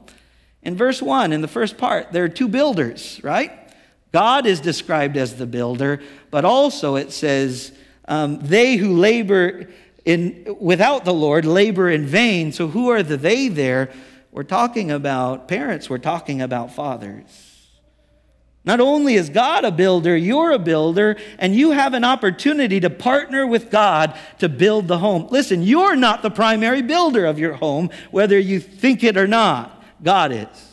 In 0.63 0.75
verse 0.75 1.03
1, 1.03 1.33
in 1.33 1.41
the 1.41 1.47
first 1.47 1.77
part, 1.77 2.11
there 2.11 2.23
are 2.23 2.29
two 2.29 2.47
builders, 2.47 3.21
right? 3.23 3.51
God 4.11 4.47
is 4.47 4.59
described 4.59 5.17
as 5.17 5.35
the 5.35 5.45
builder, 5.45 6.01
but 6.31 6.45
also 6.45 6.95
it 6.95 7.11
says, 7.11 7.73
um, 8.05 8.39
they 8.39 8.75
who 8.75 8.97
labor 8.97 9.67
in, 10.05 10.55
without 10.59 11.05
the 11.05 11.13
Lord 11.13 11.45
labor 11.45 11.89
in 11.89 12.05
vain. 12.05 12.51
So, 12.51 12.67
who 12.67 12.89
are 12.89 13.03
the 13.03 13.17
they 13.17 13.47
there? 13.47 13.91
We're 14.31 14.43
talking 14.43 14.91
about 14.91 15.47
parents, 15.47 15.89
we're 15.89 15.97
talking 15.97 16.41
about 16.41 16.73
fathers. 16.73 17.47
Not 18.63 18.79
only 18.79 19.15
is 19.15 19.29
God 19.29 19.65
a 19.65 19.71
builder, 19.71 20.15
you're 20.15 20.51
a 20.51 20.59
builder, 20.59 21.17
and 21.39 21.55
you 21.55 21.71
have 21.71 21.95
an 21.95 22.03
opportunity 22.03 22.79
to 22.79 22.91
partner 22.91 23.47
with 23.47 23.71
God 23.71 24.15
to 24.37 24.47
build 24.47 24.87
the 24.87 24.99
home. 24.99 25.27
Listen, 25.31 25.63
you're 25.63 25.95
not 25.95 26.21
the 26.21 26.29
primary 26.29 26.83
builder 26.83 27.25
of 27.25 27.39
your 27.39 27.53
home, 27.53 27.89
whether 28.11 28.37
you 28.37 28.59
think 28.59 29.03
it 29.03 29.17
or 29.17 29.27
not. 29.27 29.83
God 30.03 30.31
is. 30.31 30.70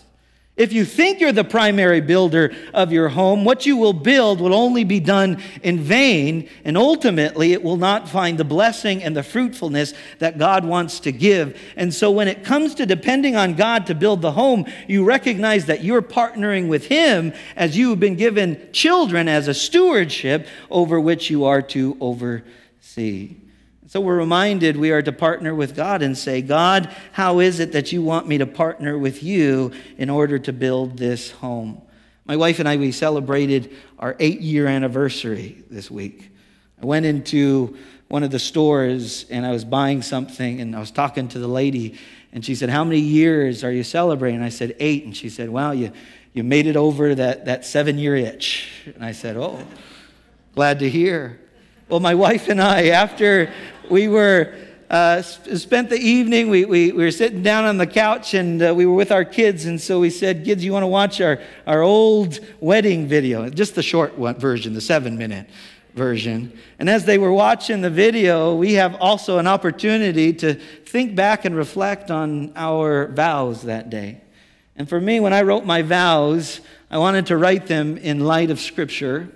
If 0.58 0.72
you 0.72 0.84
think 0.84 1.20
you're 1.20 1.30
the 1.30 1.44
primary 1.44 2.00
builder 2.00 2.52
of 2.74 2.90
your 2.90 3.08
home, 3.08 3.44
what 3.44 3.64
you 3.64 3.76
will 3.76 3.92
build 3.92 4.40
will 4.40 4.52
only 4.52 4.82
be 4.82 4.98
done 4.98 5.40
in 5.62 5.78
vain, 5.78 6.50
and 6.64 6.76
ultimately 6.76 7.52
it 7.52 7.62
will 7.62 7.76
not 7.76 8.08
find 8.08 8.36
the 8.36 8.44
blessing 8.44 9.04
and 9.04 9.16
the 9.16 9.22
fruitfulness 9.22 9.94
that 10.18 10.36
God 10.36 10.64
wants 10.64 10.98
to 11.00 11.12
give. 11.12 11.58
And 11.76 11.94
so, 11.94 12.10
when 12.10 12.26
it 12.26 12.42
comes 12.42 12.74
to 12.74 12.86
depending 12.86 13.36
on 13.36 13.54
God 13.54 13.86
to 13.86 13.94
build 13.94 14.20
the 14.20 14.32
home, 14.32 14.66
you 14.88 15.04
recognize 15.04 15.66
that 15.66 15.84
you're 15.84 16.02
partnering 16.02 16.68
with 16.68 16.86
Him 16.86 17.32
as 17.54 17.78
you 17.78 17.90
have 17.90 18.00
been 18.00 18.16
given 18.16 18.68
children 18.72 19.28
as 19.28 19.46
a 19.46 19.54
stewardship 19.54 20.48
over 20.70 21.00
which 21.00 21.30
you 21.30 21.44
are 21.44 21.62
to 21.62 21.96
oversee. 22.00 23.36
So 23.88 24.02
we're 24.02 24.18
reminded 24.18 24.76
we 24.76 24.90
are 24.90 25.00
to 25.00 25.12
partner 25.12 25.54
with 25.54 25.74
God 25.74 26.02
and 26.02 26.16
say, 26.16 26.42
God, 26.42 26.94
how 27.12 27.38
is 27.38 27.58
it 27.58 27.72
that 27.72 27.90
you 27.90 28.02
want 28.02 28.28
me 28.28 28.36
to 28.36 28.46
partner 28.46 28.98
with 28.98 29.22
you 29.22 29.72
in 29.96 30.10
order 30.10 30.38
to 30.40 30.52
build 30.52 30.98
this 30.98 31.30
home? 31.30 31.80
My 32.26 32.36
wife 32.36 32.58
and 32.58 32.68
I, 32.68 32.76
we 32.76 32.92
celebrated 32.92 33.74
our 33.98 34.14
eight 34.18 34.42
year 34.42 34.66
anniversary 34.66 35.64
this 35.70 35.90
week. 35.90 36.30
I 36.82 36.84
went 36.84 37.06
into 37.06 37.78
one 38.08 38.22
of 38.22 38.30
the 38.30 38.38
stores 38.38 39.24
and 39.30 39.46
I 39.46 39.52
was 39.52 39.64
buying 39.64 40.02
something 40.02 40.60
and 40.60 40.76
I 40.76 40.80
was 40.80 40.90
talking 40.90 41.26
to 41.28 41.38
the 41.38 41.48
lady 41.48 41.98
and 42.30 42.44
she 42.44 42.54
said, 42.56 42.68
How 42.68 42.84
many 42.84 43.00
years 43.00 43.64
are 43.64 43.72
you 43.72 43.84
celebrating? 43.84 44.42
I 44.42 44.50
said, 44.50 44.76
Eight. 44.80 45.06
And 45.06 45.16
she 45.16 45.30
said, 45.30 45.48
Wow, 45.48 45.70
you, 45.70 45.92
you 46.34 46.44
made 46.44 46.66
it 46.66 46.76
over 46.76 47.14
that, 47.14 47.46
that 47.46 47.64
seven 47.64 47.96
year 47.96 48.16
itch. 48.16 48.70
And 48.84 49.02
I 49.02 49.12
said, 49.12 49.38
Oh, 49.38 49.66
glad 50.54 50.80
to 50.80 50.90
hear. 50.90 51.40
Well, 51.88 52.00
my 52.00 52.14
wife 52.14 52.48
and 52.48 52.60
I, 52.60 52.88
after 52.88 53.50
we 53.90 54.08
were 54.08 54.54
uh, 54.90 55.20
spent 55.20 55.90
the 55.90 55.98
evening, 55.98 56.48
we, 56.48 56.64
we, 56.64 56.92
we, 56.92 57.04
were 57.04 57.10
sitting 57.10 57.42
down 57.42 57.66
on 57.66 57.76
the 57.76 57.86
couch 57.86 58.32
and 58.32 58.62
uh, 58.62 58.72
we 58.74 58.86
were 58.86 58.94
with 58.94 59.12
our 59.12 59.24
kids. 59.24 59.66
And 59.66 59.78
so 59.78 60.00
we 60.00 60.08
said, 60.08 60.44
Kids, 60.44 60.64
you 60.64 60.72
want 60.72 60.82
to 60.82 60.88
watch 60.88 61.20
our, 61.20 61.40
our 61.66 61.82
old 61.82 62.40
wedding 62.60 63.06
video? 63.06 63.50
Just 63.50 63.74
the 63.74 63.82
short 63.82 64.16
one, 64.16 64.36
version, 64.36 64.72
the 64.72 64.80
seven 64.80 65.18
minute 65.18 65.46
version. 65.94 66.58
And 66.78 66.88
as 66.88 67.04
they 67.04 67.18
were 67.18 67.32
watching 67.32 67.82
the 67.82 67.90
video, 67.90 68.54
we 68.54 68.74
have 68.74 68.94
also 68.94 69.38
an 69.38 69.46
opportunity 69.46 70.32
to 70.34 70.54
think 70.54 71.14
back 71.14 71.44
and 71.44 71.54
reflect 71.54 72.10
on 72.10 72.52
our 72.56 73.08
vows 73.08 73.62
that 73.62 73.90
day. 73.90 74.22
And 74.76 74.88
for 74.88 75.00
me, 75.00 75.20
when 75.20 75.34
I 75.34 75.42
wrote 75.42 75.66
my 75.66 75.82
vows, 75.82 76.60
I 76.90 76.98
wanted 76.98 77.26
to 77.26 77.36
write 77.36 77.66
them 77.66 77.98
in 77.98 78.20
light 78.20 78.50
of 78.50 78.60
Scripture. 78.60 79.28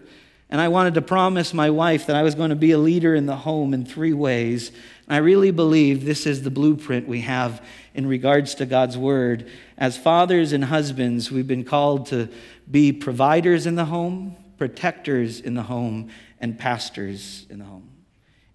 And 0.53 0.61
I 0.61 0.69
wanted 0.69 0.93
to 0.95 1.01
promise 1.01 1.55
my 1.55 1.71
wife 1.71 2.09
that 2.09 2.15
I 2.15 2.23
was 2.23 2.35
going 2.35 2.51
to 2.51 2.57
be 2.57 2.73
a 2.73 2.79
leader 2.79 3.15
in 3.15 3.25
the 3.25 3.37
home 3.37 3.73
in 3.73 3.87
three 3.87 4.13
ways. 4.13 4.69
And 5.07 5.15
I 5.15 5.17
really 5.17 5.51
believe 5.51 6.05
this 6.05 6.27
is 6.27 6.43
the 6.43 6.51
blueprint 6.51 7.09
we 7.09 7.23
have 7.23 7.65
in 7.95 8.07
regards 8.07 8.55
to 8.57 8.67
God's 8.67 8.99
word. 8.99 9.49
As 9.79 9.97
fathers 9.97 10.53
and 10.53 10.67
husbands, 10.67 11.31
we've 11.31 11.47
been 11.47 11.65
called 11.65 12.05
to 12.09 12.29
be 12.71 12.93
providers 12.93 13.65
in 13.65 13.77
the 13.77 13.87
home, 13.87 14.37
protectors 14.59 15.41
in 15.41 15.55
the 15.55 15.63
home, 15.63 16.11
and 16.39 16.59
pastors 16.59 17.47
in 17.49 17.59
the 17.59 17.65
home. 17.65 17.89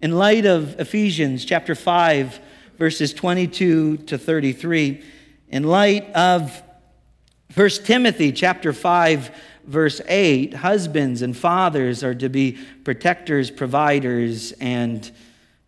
In 0.00 0.12
light 0.12 0.46
of 0.46 0.78
Ephesians 0.78 1.44
chapter 1.44 1.74
5, 1.74 2.38
verses 2.78 3.12
22 3.12 3.96
to 3.96 4.16
33, 4.16 5.02
in 5.48 5.64
light 5.64 6.08
of 6.12 6.62
1 7.56 7.68
Timothy 7.82 8.30
chapter 8.30 8.72
5, 8.72 9.32
verse 9.68 10.00
8, 10.08 10.54
husbands 10.54 11.22
and 11.22 11.36
fathers 11.36 12.02
are 12.02 12.14
to 12.14 12.28
be 12.28 12.58
protectors, 12.84 13.50
providers, 13.50 14.52
and 14.52 15.10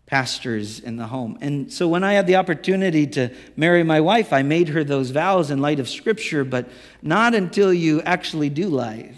pastors 0.07 0.81
in 0.81 0.97
the 0.97 1.07
home. 1.07 1.39
And 1.41 1.73
so 1.73 1.87
when 1.87 2.03
I 2.03 2.15
had 2.15 2.27
the 2.27 2.37
opportunity 2.37 3.07
to 3.09 3.29
marry 3.57 3.85
my 3.85 4.01
wife, 4.01 4.33
I 4.33 4.43
made 4.43 4.71
her 4.71 4.83
those 4.83 5.11
vows 5.11 5.51
in 5.51 5.61
light 5.61 5.79
of 5.79 5.89
Scripture, 5.89 6.45
but 6.45 6.69
not 7.03 7.35
until 7.35 7.73
you 7.73 8.01
actually 8.03 8.49
do 8.49 8.69
life. 8.69 9.17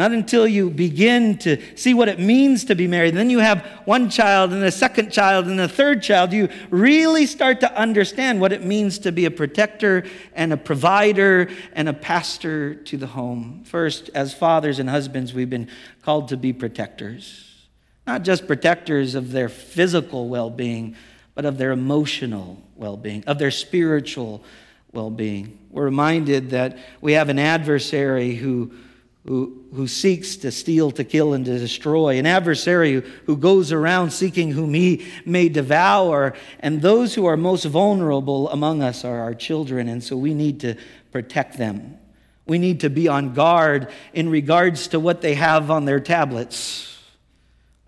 Not 0.00 0.12
until 0.12 0.48
you 0.48 0.70
begin 0.70 1.36
to 1.38 1.60
see 1.76 1.92
what 1.92 2.08
it 2.08 2.18
means 2.18 2.64
to 2.64 2.74
be 2.74 2.86
married. 2.86 3.14
Then 3.14 3.28
you 3.28 3.40
have 3.40 3.66
one 3.84 4.08
child 4.08 4.50
and 4.52 4.64
a 4.64 4.70
second 4.70 5.12
child 5.12 5.46
and 5.46 5.60
a 5.60 5.68
third 5.68 6.02
child. 6.02 6.32
You 6.32 6.48
really 6.70 7.26
start 7.26 7.60
to 7.60 7.78
understand 7.78 8.40
what 8.40 8.50
it 8.50 8.64
means 8.64 8.98
to 9.00 9.12
be 9.12 9.26
a 9.26 9.30
protector 9.30 10.04
and 10.34 10.54
a 10.54 10.56
provider 10.56 11.50
and 11.74 11.86
a 11.86 11.92
pastor 11.92 12.76
to 12.76 12.96
the 12.96 13.08
home. 13.08 13.62
First, 13.66 14.08
as 14.14 14.32
fathers 14.32 14.78
and 14.78 14.88
husbands, 14.88 15.34
we've 15.34 15.50
been 15.50 15.68
called 16.00 16.28
to 16.28 16.38
be 16.38 16.54
protectors 16.54 17.46
not 18.06 18.22
just 18.24 18.46
protectors 18.46 19.14
of 19.14 19.30
their 19.30 19.48
physical 19.48 20.28
well 20.28 20.50
being, 20.50 20.96
but 21.34 21.44
of 21.44 21.58
their 21.58 21.70
emotional 21.70 22.60
well 22.74 22.96
being, 22.96 23.22
of 23.26 23.38
their 23.38 23.50
spiritual 23.50 24.42
well 24.92 25.10
being. 25.10 25.58
We're 25.70 25.84
reminded 25.84 26.50
that 26.50 26.76
we 27.00 27.12
have 27.12 27.28
an 27.28 27.38
adversary 27.38 28.34
who, 28.34 28.72
who, 29.26 29.64
who 29.74 29.86
seeks 29.86 30.36
to 30.36 30.50
steal, 30.50 30.90
to 30.92 31.04
kill, 31.04 31.34
and 31.34 31.44
to 31.44 31.58
destroy, 31.58 32.18
an 32.18 32.26
adversary 32.26 32.94
who, 32.94 33.02
who 33.26 33.36
goes 33.36 33.70
around 33.70 34.12
seeking 34.12 34.50
whom 34.50 34.72
he 34.72 35.06
may 35.24 35.48
devour. 35.48 36.34
And 36.60 36.80
those 36.80 37.14
who 37.14 37.26
are 37.26 37.36
most 37.36 37.64
vulnerable 37.64 38.48
among 38.50 38.82
us 38.82 39.04
are 39.04 39.20
our 39.20 39.34
children, 39.34 39.88
and 39.88 40.02
so 40.02 40.16
we 40.16 40.34
need 40.34 40.60
to 40.60 40.76
protect 41.12 41.58
them. 41.58 41.98
We 42.46 42.58
need 42.58 42.80
to 42.80 42.90
be 42.90 43.08
on 43.08 43.34
guard 43.34 43.92
in 44.12 44.28
regards 44.28 44.88
to 44.88 45.00
what 45.00 45.20
they 45.20 45.34
have 45.34 45.70
on 45.70 45.84
their 45.84 46.00
tablets 46.00 46.90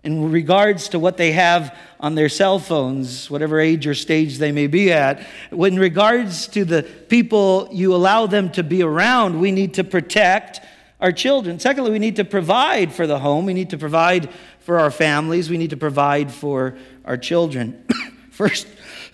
in 0.03 0.31
regards 0.31 0.89
to 0.89 0.99
what 0.99 1.15
they 1.15 1.31
have 1.31 1.77
on 1.99 2.15
their 2.15 2.27
cell 2.27 2.59
phones, 2.59 3.31
whatever 3.31 3.59
age 3.59 3.87
or 3.87 3.93
stage 3.93 4.37
they 4.37 4.51
may 4.51 4.67
be 4.67 4.91
at. 4.91 5.25
In 5.51 5.79
regards 5.79 6.47
to 6.49 6.65
the 6.65 6.83
people 6.83 7.69
you 7.71 7.95
allow 7.95 8.25
them 8.27 8.51
to 8.51 8.63
be 8.63 8.83
around, 8.83 9.39
we 9.39 9.51
need 9.51 9.75
to 9.75 9.83
protect 9.83 10.59
our 11.03 11.11
children. 11.11 11.59
Secondly, 11.59 11.91
we 11.91 11.99
need 11.99 12.15
to 12.15 12.23
provide 12.23 12.93
for 12.93 13.05
the 13.05 13.19
home. 13.19 13.45
We 13.45 13.53
need 13.53 13.71
to 13.71 13.77
provide 13.77 14.29
for 14.61 14.79
our 14.79 14.89
families. 14.89 15.49
We 15.49 15.57
need 15.57 15.71
to 15.71 15.77
provide 15.77 16.31
for 16.31 16.77
our 17.03 17.17
children. 17.17 17.85
First, 18.31 18.67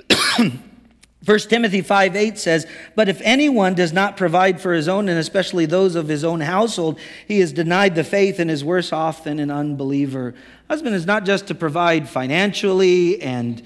1 1.26 1.40
Timothy 1.40 1.82
5 1.82 2.16
8 2.16 2.38
says, 2.38 2.68
But 2.96 3.10
if 3.10 3.20
anyone 3.22 3.74
does 3.74 3.92
not 3.92 4.18
provide 4.18 4.62
for 4.62 4.72
his 4.72 4.88
own, 4.88 5.10
and 5.10 5.18
especially 5.18 5.66
those 5.66 5.96
of 5.96 6.08
his 6.08 6.24
own 6.24 6.42
household, 6.42 7.00
he 7.28 7.42
is 7.42 7.52
denied 7.52 7.96
the 7.96 8.04
faith 8.04 8.40
and 8.40 8.52
is 8.52 8.64
worse 8.64 8.94
off 8.94 9.24
than 9.24 9.40
an 9.40 9.50
unbeliever. 9.50 10.36
Husband 10.70 10.96
is 10.96 11.08
not 11.08 11.26
just 11.26 11.48
to 11.48 11.56
provide 11.56 12.08
financially 12.08 13.20
and 13.20 13.64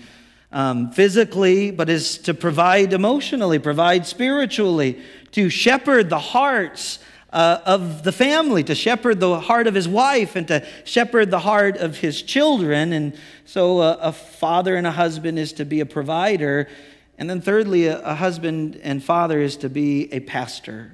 um, 0.53 0.91
physically, 0.91 1.71
but 1.71 1.89
is 1.89 2.19
to 2.19 2.33
provide 2.33 2.93
emotionally, 2.93 3.59
provide 3.59 4.05
spiritually, 4.05 5.01
to 5.33 5.49
shepherd 5.49 6.09
the 6.09 6.19
hearts 6.19 6.99
uh, 7.34 7.60
of 7.65 8.04
the 8.04 8.12
family, 8.12 8.63
to 8.63 8.76
shepherd 8.76 9.19
the 9.19 9.39
heart 9.39 9.67
of 9.67 9.76
his 9.76 9.88
wife, 9.88 10.38
and 10.38 10.48
to 10.48 10.65
shepherd 10.86 11.32
the 11.32 11.39
heart 11.39 11.76
of 11.78 11.98
his 11.98 12.22
children. 12.22 12.93
And 12.93 13.17
so, 13.43 13.80
uh, 13.80 13.98
a 14.00 14.13
father 14.13 14.76
and 14.76 14.88
a 14.88 14.91
husband 14.91 15.38
is 15.38 15.52
to 15.54 15.65
be 15.65 15.82
a 15.82 15.86
provider 15.86 16.69
and 17.17 17.30
then, 17.30 17.41
thirdly, 17.41 17.88
a, 17.88 18.00
a 18.02 18.15
husband 18.15 18.80
and 18.84 19.04
father 19.04 19.39
is 19.39 19.58
to 19.58 19.69
be 19.69 20.12
a 20.12 20.19
pastor. 20.19 20.91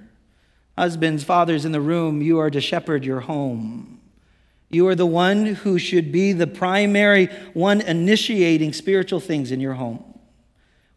Husbands, 0.77 1.23
fathers 1.23 1.65
in 1.65 1.71
the 1.71 1.81
room, 1.81 2.21
you 2.21 2.39
are 2.39 2.49
to 2.49 2.61
shepherd 2.61 3.05
your 3.05 3.21
home. 3.21 3.99
You 4.69 4.87
are 4.87 4.95
the 4.95 5.05
one 5.05 5.45
who 5.45 5.79
should 5.79 6.11
be 6.11 6.31
the 6.31 6.47
primary 6.47 7.27
one 7.53 7.81
initiating 7.81 8.73
spiritual 8.73 9.19
things 9.19 9.51
in 9.51 9.59
your 9.59 9.73
home. 9.73 10.03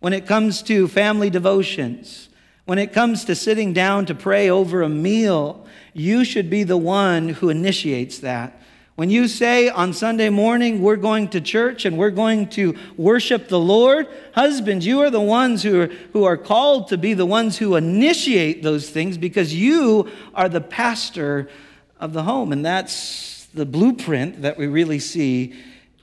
When 0.00 0.12
it 0.12 0.26
comes 0.26 0.62
to 0.64 0.88
family 0.88 1.30
devotions, 1.30 2.28
when 2.64 2.78
it 2.78 2.92
comes 2.92 3.24
to 3.24 3.34
sitting 3.34 3.72
down 3.72 4.06
to 4.06 4.14
pray 4.14 4.48
over 4.48 4.82
a 4.82 4.88
meal, 4.88 5.66
you 5.92 6.24
should 6.24 6.48
be 6.48 6.62
the 6.62 6.76
one 6.76 7.28
who 7.28 7.48
initiates 7.48 8.18
that. 8.20 8.60
When 8.94 9.08
you 9.10 9.26
say 9.26 9.68
on 9.68 9.94
Sunday 9.94 10.28
morning, 10.28 10.82
we're 10.82 10.96
going 10.96 11.28
to 11.28 11.40
church 11.40 11.86
and 11.86 11.96
we're 11.96 12.10
going 12.10 12.48
to 12.50 12.76
worship 12.96 13.48
the 13.48 13.58
Lord, 13.58 14.06
husbands, 14.34 14.86
you 14.86 15.00
are 15.00 15.10
the 15.10 15.20
ones 15.20 15.62
who 15.62 15.80
are, 15.80 15.86
who 16.12 16.24
are 16.24 16.36
called 16.36 16.88
to 16.88 16.98
be 16.98 17.14
the 17.14 17.26
ones 17.26 17.56
who 17.56 17.74
initiate 17.74 18.62
those 18.62 18.90
things 18.90 19.16
because 19.16 19.54
you 19.54 20.10
are 20.34 20.48
the 20.48 20.60
pastor 20.60 21.48
of 21.98 22.12
the 22.12 22.22
home. 22.22 22.52
And 22.52 22.64
that's 22.64 23.46
the 23.54 23.64
blueprint 23.64 24.42
that 24.42 24.58
we 24.58 24.66
really 24.66 24.98
see 24.98 25.54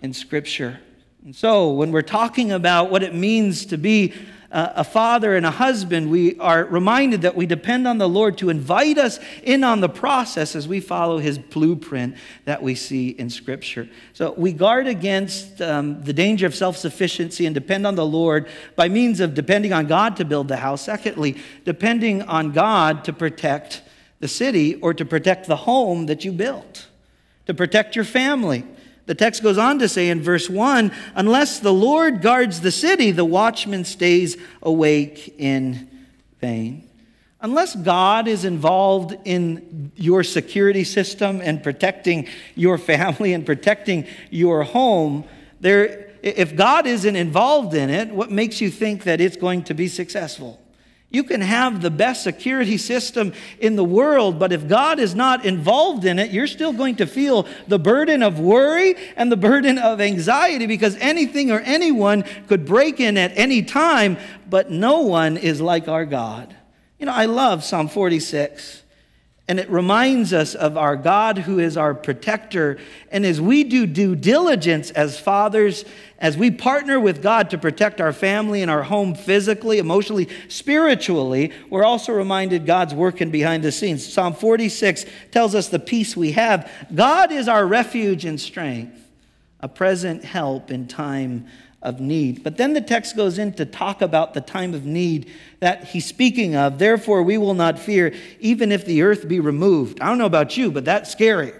in 0.01 0.11
Scripture. 0.11 0.79
And 1.23 1.35
so, 1.35 1.71
when 1.71 1.91
we're 1.91 2.01
talking 2.01 2.51
about 2.51 2.89
what 2.89 3.03
it 3.03 3.13
means 3.13 3.67
to 3.67 3.77
be 3.77 4.13
a 4.51 4.83
father 4.83 5.35
and 5.35 5.45
a 5.45 5.51
husband, 5.51 6.09
we 6.09 6.37
are 6.39 6.65
reminded 6.65 7.21
that 7.21 7.35
we 7.35 7.45
depend 7.45 7.87
on 7.87 7.99
the 7.99 8.09
Lord 8.09 8.37
to 8.39 8.49
invite 8.49 8.97
us 8.97 9.19
in 9.43 9.63
on 9.63 9.79
the 9.79 9.89
process 9.89 10.55
as 10.55 10.67
we 10.67 10.79
follow 10.79 11.19
his 11.19 11.37
blueprint 11.37 12.15
that 12.45 12.63
we 12.63 12.73
see 12.73 13.09
in 13.09 13.29
Scripture. 13.29 13.87
So 14.13 14.33
we 14.35 14.51
guard 14.51 14.87
against 14.87 15.61
um, 15.61 16.01
the 16.01 16.13
danger 16.13 16.47
of 16.47 16.55
self 16.55 16.77
sufficiency 16.77 17.45
and 17.45 17.53
depend 17.53 17.85
on 17.85 17.95
the 17.95 18.05
Lord 18.05 18.47
by 18.75 18.89
means 18.89 19.19
of 19.19 19.35
depending 19.35 19.71
on 19.71 19.85
God 19.85 20.17
to 20.17 20.25
build 20.25 20.47
the 20.47 20.57
house. 20.57 20.81
Secondly, 20.81 21.37
depending 21.63 22.23
on 22.23 22.51
God 22.51 23.03
to 23.03 23.13
protect 23.13 23.83
the 24.19 24.27
city 24.27 24.75
or 24.75 24.93
to 24.95 25.05
protect 25.05 25.47
the 25.47 25.55
home 25.57 26.07
that 26.07 26.25
you 26.25 26.31
built, 26.31 26.87
to 27.45 27.53
protect 27.53 27.95
your 27.95 28.05
family. 28.05 28.65
The 29.09 29.15
text 29.15 29.41
goes 29.41 29.57
on 29.57 29.79
to 29.79 29.89
say 29.89 30.09
in 30.09 30.21
verse 30.21 30.51
1 30.51 30.91
Unless 31.15 31.61
the 31.61 31.73
Lord 31.73 32.21
guards 32.21 32.61
the 32.61 32.69
city, 32.69 33.09
the 33.09 33.25
watchman 33.25 33.83
stays 33.83 34.37
awake 34.61 35.33
in 35.39 35.89
vain. 36.39 36.87
Unless 37.41 37.77
God 37.77 38.27
is 38.27 38.45
involved 38.45 39.17
in 39.25 39.91
your 39.95 40.23
security 40.23 40.83
system 40.83 41.41
and 41.41 41.63
protecting 41.63 42.27
your 42.53 42.77
family 42.77 43.33
and 43.33 43.47
protecting 43.47 44.05
your 44.29 44.61
home, 44.61 45.23
there, 45.59 46.11
if 46.21 46.55
God 46.55 46.85
isn't 46.85 47.15
involved 47.15 47.73
in 47.73 47.89
it, 47.89 48.09
what 48.09 48.29
makes 48.29 48.61
you 48.61 48.69
think 48.69 49.05
that 49.05 49.19
it's 49.19 49.37
going 49.37 49.63
to 49.63 49.73
be 49.73 49.87
successful? 49.87 50.59
You 51.11 51.23
can 51.23 51.41
have 51.41 51.81
the 51.81 51.89
best 51.89 52.23
security 52.23 52.77
system 52.77 53.33
in 53.59 53.75
the 53.75 53.83
world, 53.83 54.37
but 54.37 54.51
if 54.51 54.67
God 54.67 54.99
is 54.99 55.15
not 55.15 55.43
involved 55.43 56.05
in 56.05 56.19
it, 56.19 56.29
you're 56.29 56.45
still 56.45 56.71
going 56.71 56.97
to 56.97 57.07
feel 57.07 57.47
the 57.67 57.79
burden 57.79 58.21
of 58.21 58.39
worry 58.39 58.95
and 59.15 59.31
the 59.31 59.37
burden 59.37 59.79
of 59.79 60.01
anxiety 60.01 60.67
because 60.67 60.95
anything 60.97 61.49
or 61.49 61.61
anyone 61.61 62.23
could 62.47 62.63
break 62.63 62.99
in 62.99 63.17
at 63.17 63.35
any 63.35 63.63
time, 63.63 64.17
but 64.47 64.69
no 64.69 64.99
one 64.99 65.35
is 65.35 65.59
like 65.59 65.87
our 65.87 66.05
God. 66.05 66.55
You 66.99 67.07
know, 67.07 67.13
I 67.13 67.25
love 67.25 67.63
Psalm 67.63 67.87
46. 67.87 68.83
And 69.49 69.59
it 69.59 69.67
reminds 69.67 70.31
us 70.31 70.53
of 70.53 70.77
our 70.77 70.95
God 70.95 71.39
who 71.39 71.57
is 71.57 71.75
our 71.75 71.95
protector. 71.95 72.77
And 73.11 73.25
as 73.25 73.41
we 73.41 73.63
do 73.63 73.87
due 73.87 74.15
diligence 74.15 74.91
as 74.91 75.19
fathers, 75.19 75.85
as 76.19 76.37
we 76.37 76.51
partner 76.51 76.99
with 76.99 77.23
God 77.23 77.49
to 77.49 77.57
protect 77.57 77.99
our 77.99 78.13
family 78.13 78.61
and 78.61 78.69
our 78.69 78.83
home 78.83 79.15
physically, 79.15 79.79
emotionally, 79.79 80.29
spiritually, 80.49 81.51
we're 81.71 81.83
also 81.83 82.13
reminded 82.13 82.67
God's 82.67 82.93
working 82.93 83.31
behind 83.31 83.63
the 83.63 83.71
scenes. 83.71 84.05
Psalm 84.05 84.35
46 84.35 85.07
tells 85.31 85.55
us 85.55 85.69
the 85.69 85.79
peace 85.79 86.15
we 86.15 86.33
have. 86.33 86.71
God 86.93 87.31
is 87.31 87.47
our 87.47 87.65
refuge 87.65 88.25
and 88.25 88.39
strength, 88.39 89.09
a 89.61 89.67
present 89.67 90.23
help 90.23 90.69
in 90.69 90.87
time 90.87 91.47
of 91.81 91.99
need. 91.99 92.43
But 92.43 92.57
then 92.57 92.73
the 92.73 92.81
text 92.81 93.15
goes 93.15 93.37
in 93.37 93.53
to 93.53 93.65
talk 93.65 94.01
about 94.01 94.33
the 94.33 94.41
time 94.41 94.73
of 94.73 94.85
need 94.85 95.31
that 95.59 95.85
he's 95.85 96.05
speaking 96.05 96.55
of. 96.55 96.79
Therefore, 96.79 97.23
we 97.23 97.37
will 97.37 97.53
not 97.53 97.79
fear, 97.79 98.13
even 98.39 98.71
if 98.71 98.85
the 98.85 99.01
earth 99.01 99.27
be 99.27 99.39
removed. 99.39 100.01
I 100.01 100.07
don't 100.07 100.17
know 100.17 100.25
about 100.25 100.57
you, 100.57 100.71
but 100.71 100.85
that's 100.85 101.09
scary 101.11 101.53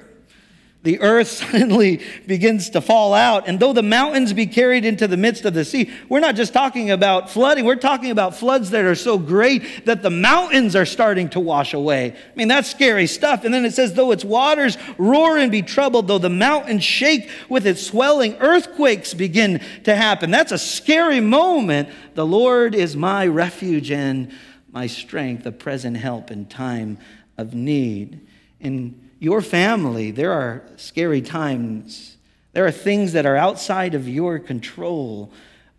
the 0.82 1.02
earth 1.02 1.28
suddenly 1.52 2.02
begins 2.26 2.70
to 2.72 2.82
fall 2.82 3.14
out. 3.14 3.48
And 3.48 3.60
though 3.60 3.74
the 3.74 3.84
mountains 3.84 4.34
be 4.34 4.46
carried 4.46 4.86
into 4.86 5.08
the 5.08 5.18
midst 5.18 5.46
of 5.46 5.54
the 5.54 5.66
sea, 5.66 5.92
we're 6.08 6.20
not 6.20 6.36
just 6.36 6.54
talking 6.54 6.92
about 6.92 7.30
flooding, 7.30 7.66
we're 7.66 7.76
talking 7.76 8.12
about 8.12 8.36
floods 8.36 8.70
that 8.72 8.86
are 8.86 8.96
so 8.96 9.18
great 9.18 9.86
that 9.86 10.02
the 10.02 10.10
mountains 10.10 10.76
are 10.76 10.86
starting 10.86 11.30
to 11.30 11.40
wash 11.40 11.74
away. 11.74 12.12
I 12.14 12.36
mean, 12.36 12.48
that's 12.48 12.70
scary 12.70 13.08
stuff. 13.08 13.44
And 13.44 13.54
then 13.54 13.66
it 13.66 13.74
says, 13.74 13.94
though 13.94 14.12
its 14.12 14.24
waters 14.24 14.78
roar 14.98 15.38
and 15.38 15.52
be 15.52 15.62
troubled, 15.62 16.08
though 16.08 16.18
the 16.18 16.30
mountains 16.30 16.84
shake 16.84 17.30
with 17.50 17.68
its 17.68 17.86
swelling, 17.86 18.36
earthquakes 18.40 19.14
begin 19.14 19.62
to 19.84 19.96
happen. 19.96 20.32
That's 20.32 20.52
a 20.52 20.58
scary 20.58 21.20
moment. 21.20 21.90
The 22.16 22.26
Lord 22.26 22.74
is 22.74 22.96
my 22.96 23.28
refuge 23.28 23.92
and 23.92 24.32
my 24.72 24.88
strength, 24.88 25.46
a 25.46 25.52
present 25.52 25.98
help 25.98 26.32
in 26.32 26.46
time 26.46 27.00
of 27.38 27.54
need. 27.54 28.22
In 28.60 29.09
your 29.20 29.42
family, 29.42 30.12
there 30.12 30.32
are 30.32 30.64
scary 30.78 31.22
times. 31.22 32.18
There 32.54 32.66
are 32.66 32.72
things 32.72 33.14
that 33.14 33.26
are 33.26 33.36
outside 33.36 33.94
of 33.94 34.08
your 34.08 34.40
control. 34.40 35.32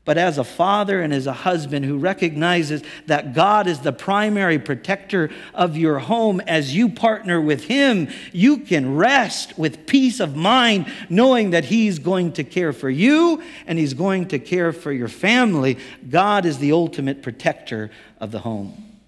but 0.06 0.16
as 0.16 0.38
a 0.38 0.44
father 0.44 1.02
and 1.02 1.12
as 1.12 1.26
a 1.26 1.32
husband 1.32 1.84
who 1.84 1.96
recognizes 1.96 2.82
that 3.06 3.32
God 3.32 3.66
is 3.68 3.80
the 3.80 3.92
primary 3.92 4.58
protector 4.58 5.30
of 5.54 5.76
your 5.76 6.00
home, 6.00 6.40
as 6.48 6.74
you 6.74 6.88
partner 6.88 7.40
with 7.40 7.64
Him, 7.64 8.08
you 8.32 8.58
can 8.58 8.96
rest 8.96 9.56
with 9.58 9.86
peace 9.86 10.18
of 10.18 10.34
mind 10.34 10.90
knowing 11.08 11.50
that 11.50 11.66
He's 11.66 11.98
going 11.98 12.32
to 12.32 12.44
care 12.44 12.72
for 12.72 12.90
you 12.90 13.42
and 13.66 13.78
He's 13.78 13.94
going 13.94 14.26
to 14.28 14.38
care 14.38 14.72
for 14.72 14.90
your 14.90 15.06
family. 15.06 15.78
God 16.08 16.44
is 16.44 16.58
the 16.58 16.72
ultimate 16.72 17.22
protector 17.22 17.90
of 18.18 18.32
the 18.32 18.40
home. 18.40 18.98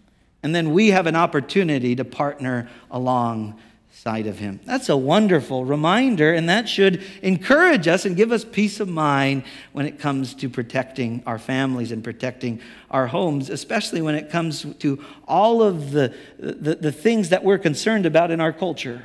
And 0.42 0.54
then 0.54 0.72
we 0.72 0.88
have 0.88 1.06
an 1.06 1.16
opportunity 1.16 1.96
to 1.96 2.04
partner 2.04 2.68
along 2.90 3.58
side 4.02 4.26
of 4.26 4.36
him. 4.36 4.58
That's 4.64 4.88
a 4.88 4.96
wonderful 4.96 5.64
reminder, 5.64 6.34
and 6.34 6.48
that 6.48 6.68
should 6.68 7.04
encourage 7.22 7.86
us 7.86 8.04
and 8.04 8.16
give 8.16 8.32
us 8.32 8.44
peace 8.44 8.80
of 8.80 8.88
mind 8.88 9.44
when 9.70 9.86
it 9.86 10.00
comes 10.00 10.34
to 10.34 10.48
protecting 10.48 11.22
our 11.24 11.38
families 11.38 11.92
and 11.92 12.02
protecting 12.02 12.60
our 12.90 13.06
homes, 13.06 13.48
especially 13.48 14.02
when 14.02 14.16
it 14.16 14.28
comes 14.28 14.66
to 14.80 15.04
all 15.28 15.62
of 15.62 15.92
the, 15.92 16.12
the, 16.36 16.74
the 16.74 16.90
things 16.90 17.28
that 17.28 17.44
we're 17.44 17.58
concerned 17.58 18.04
about 18.04 18.32
in 18.32 18.40
our 18.40 18.52
culture. 18.52 19.04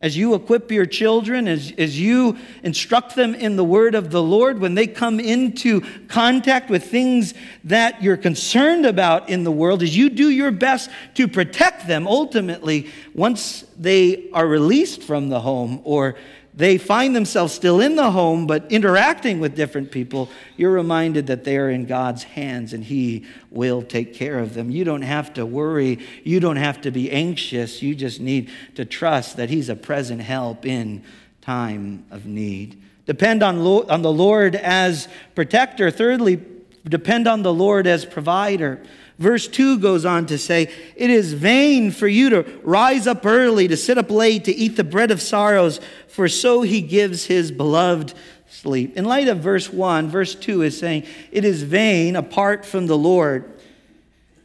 As 0.00 0.16
you 0.16 0.34
equip 0.34 0.70
your 0.70 0.86
children, 0.86 1.48
as, 1.48 1.72
as 1.76 2.00
you 2.00 2.38
instruct 2.62 3.16
them 3.16 3.34
in 3.34 3.56
the 3.56 3.64
word 3.64 3.96
of 3.96 4.12
the 4.12 4.22
Lord, 4.22 4.60
when 4.60 4.76
they 4.76 4.86
come 4.86 5.18
into 5.18 5.80
contact 6.06 6.70
with 6.70 6.84
things 6.84 7.34
that 7.64 8.00
you're 8.00 8.16
concerned 8.16 8.86
about 8.86 9.28
in 9.28 9.42
the 9.42 9.50
world, 9.50 9.82
as 9.82 9.96
you 9.96 10.08
do 10.08 10.30
your 10.30 10.52
best 10.52 10.88
to 11.14 11.26
protect 11.26 11.88
them, 11.88 12.06
ultimately, 12.06 12.88
once 13.12 13.64
they 13.76 14.30
are 14.32 14.46
released 14.46 15.02
from 15.02 15.30
the 15.30 15.40
home 15.40 15.80
or 15.82 16.14
they 16.58 16.76
find 16.76 17.14
themselves 17.14 17.54
still 17.54 17.80
in 17.80 17.94
the 17.94 18.10
home 18.10 18.48
but 18.48 18.66
interacting 18.68 19.38
with 19.38 19.54
different 19.54 19.92
people, 19.92 20.28
you're 20.56 20.72
reminded 20.72 21.28
that 21.28 21.44
they 21.44 21.56
are 21.56 21.70
in 21.70 21.86
God's 21.86 22.24
hands 22.24 22.72
and 22.72 22.82
He 22.82 23.24
will 23.52 23.80
take 23.80 24.12
care 24.12 24.40
of 24.40 24.54
them. 24.54 24.68
You 24.68 24.82
don't 24.82 25.02
have 25.02 25.32
to 25.34 25.46
worry. 25.46 26.00
You 26.24 26.40
don't 26.40 26.56
have 26.56 26.80
to 26.80 26.90
be 26.90 27.12
anxious. 27.12 27.80
You 27.80 27.94
just 27.94 28.18
need 28.18 28.50
to 28.74 28.84
trust 28.84 29.36
that 29.36 29.50
He's 29.50 29.68
a 29.68 29.76
present 29.76 30.20
help 30.20 30.66
in 30.66 31.04
time 31.42 32.04
of 32.10 32.26
need. 32.26 32.82
Depend 33.06 33.44
on, 33.44 33.58
on 33.58 34.02
the 34.02 34.12
Lord 34.12 34.56
as 34.56 35.06
protector. 35.36 35.92
Thirdly, 35.92 36.42
depend 36.84 37.28
on 37.28 37.44
the 37.44 37.54
Lord 37.54 37.86
as 37.86 38.04
provider. 38.04 38.82
Verse 39.18 39.48
2 39.48 39.78
goes 39.78 40.04
on 40.04 40.26
to 40.26 40.38
say, 40.38 40.70
It 40.94 41.10
is 41.10 41.32
vain 41.32 41.90
for 41.90 42.06
you 42.06 42.30
to 42.30 42.60
rise 42.62 43.08
up 43.08 43.26
early, 43.26 43.66
to 43.66 43.76
sit 43.76 43.98
up 43.98 44.10
late, 44.10 44.44
to 44.44 44.54
eat 44.54 44.76
the 44.76 44.84
bread 44.84 45.10
of 45.10 45.20
sorrows, 45.20 45.80
for 46.06 46.28
so 46.28 46.62
he 46.62 46.80
gives 46.80 47.24
his 47.24 47.50
beloved 47.50 48.14
sleep. 48.48 48.96
In 48.96 49.04
light 49.04 49.26
of 49.26 49.38
verse 49.38 49.72
1, 49.72 50.08
verse 50.08 50.36
2 50.36 50.62
is 50.62 50.78
saying, 50.78 51.04
It 51.32 51.44
is 51.44 51.64
vain 51.64 52.14
apart 52.14 52.64
from 52.64 52.86
the 52.86 52.96
Lord. 52.96 53.52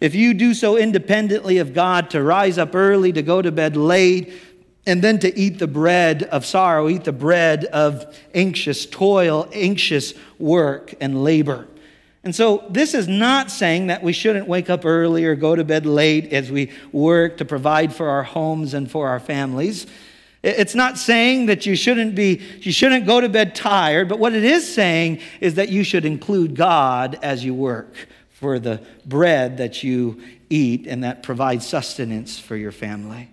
If 0.02 0.16
you 0.16 0.34
do 0.34 0.56
so 0.56 0.76
independently 0.76 1.60
of 1.60 1.76
God, 1.76 2.10
to 2.10 2.24
rise 2.24 2.58
up 2.58 2.74
early, 2.74 3.14
to 3.14 3.22
go 3.22 3.44
to 3.44 3.52
bed 3.52 3.78
late, 3.78 4.34
and 4.88 5.02
then 5.02 5.20
to 5.20 5.38
eat 5.38 5.60
the 5.60 5.68
bread 5.68 6.24
of 6.24 6.46
sorrow, 6.46 6.90
eat 6.90 7.04
the 7.04 7.14
bread 7.14 7.66
of 7.66 8.18
anxious 8.34 8.88
toil, 8.88 9.48
anxious 9.54 10.16
work, 10.40 10.96
and 11.00 11.24
labor. 11.24 11.68
And 12.24 12.34
so, 12.34 12.64
this 12.70 12.94
is 12.94 13.08
not 13.10 13.52
saying 13.52 13.88
that 13.88 14.02
we 14.02 14.14
shouldn't 14.14 14.48
wake 14.48 14.70
up 14.70 14.86
early 14.86 15.26
or 15.26 15.36
go 15.36 15.56
to 15.56 15.64
bed 15.66 15.86
late 15.86 16.32
as 16.32 16.50
we 16.50 16.72
work 16.94 17.38
to 17.38 17.46
provide 17.46 17.94
for 17.94 18.08
our 18.08 18.24
homes 18.24 18.74
and 18.74 18.90
for 18.90 19.10
our 19.10 19.20
families. 19.20 19.88
It's 20.42 20.76
not 20.76 20.98
saying 20.98 21.48
that 21.48 21.66
you 21.66 21.76
shouldn't 21.76 22.16
be 22.16 22.42
you 22.62 22.72
shouldn't 22.72 23.06
go 23.06 23.20
to 23.20 23.28
bed 23.28 23.56
tired, 23.56 24.08
but 24.08 24.20
what 24.20 24.34
it 24.34 24.44
is 24.46 24.74
saying 24.74 25.20
is 25.42 25.56
that 25.56 25.70
you 25.70 25.84
should 25.84 26.06
include 26.06 26.56
God 26.56 27.20
as 27.22 27.44
you 27.44 27.54
work 27.54 27.94
for 28.30 28.58
the 28.58 28.82
bread 29.06 29.58
that 29.58 29.84
you 29.84 30.22
eat 30.50 30.88
and 30.88 31.04
that 31.04 31.24
provides 31.24 31.66
sustenance 31.66 32.40
for 32.40 32.56
your 32.56 32.72
family. 32.72 33.33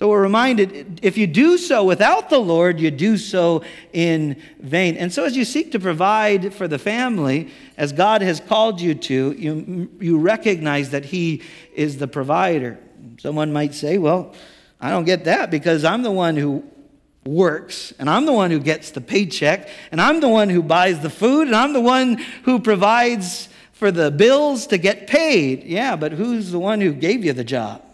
So 0.00 0.08
we're 0.08 0.22
reminded 0.22 1.00
if 1.02 1.18
you 1.18 1.26
do 1.26 1.58
so 1.58 1.84
without 1.84 2.30
the 2.30 2.38
Lord, 2.38 2.80
you 2.80 2.90
do 2.90 3.18
so 3.18 3.62
in 3.92 4.40
vain. 4.58 4.96
And 4.96 5.12
so 5.12 5.24
as 5.24 5.36
you 5.36 5.44
seek 5.44 5.72
to 5.72 5.78
provide 5.78 6.54
for 6.54 6.66
the 6.66 6.78
family, 6.78 7.50
as 7.76 7.92
God 7.92 8.22
has 8.22 8.40
called 8.40 8.80
you 8.80 8.94
to, 8.94 9.32
you, 9.32 9.90
you 10.00 10.18
recognize 10.18 10.88
that 10.92 11.04
He 11.04 11.42
is 11.74 11.98
the 11.98 12.08
provider. 12.08 12.78
Someone 13.18 13.52
might 13.52 13.74
say, 13.74 13.98
well, 13.98 14.34
I 14.80 14.88
don't 14.88 15.04
get 15.04 15.24
that 15.24 15.50
because 15.50 15.84
I'm 15.84 16.02
the 16.02 16.10
one 16.10 16.34
who 16.34 16.64
works 17.26 17.92
and 17.98 18.08
I'm 18.08 18.24
the 18.24 18.32
one 18.32 18.50
who 18.50 18.58
gets 18.58 18.92
the 18.92 19.02
paycheck 19.02 19.68
and 19.92 20.00
I'm 20.00 20.20
the 20.20 20.30
one 20.30 20.48
who 20.48 20.62
buys 20.62 21.00
the 21.00 21.10
food 21.10 21.46
and 21.46 21.54
I'm 21.54 21.74
the 21.74 21.80
one 21.82 22.16
who 22.44 22.60
provides 22.60 23.50
for 23.72 23.90
the 23.90 24.10
bills 24.10 24.66
to 24.68 24.78
get 24.78 25.08
paid. 25.08 25.64
Yeah, 25.64 25.94
but 25.96 26.12
who's 26.12 26.52
the 26.52 26.58
one 26.58 26.80
who 26.80 26.94
gave 26.94 27.22
you 27.22 27.34
the 27.34 27.44
job? 27.44 27.84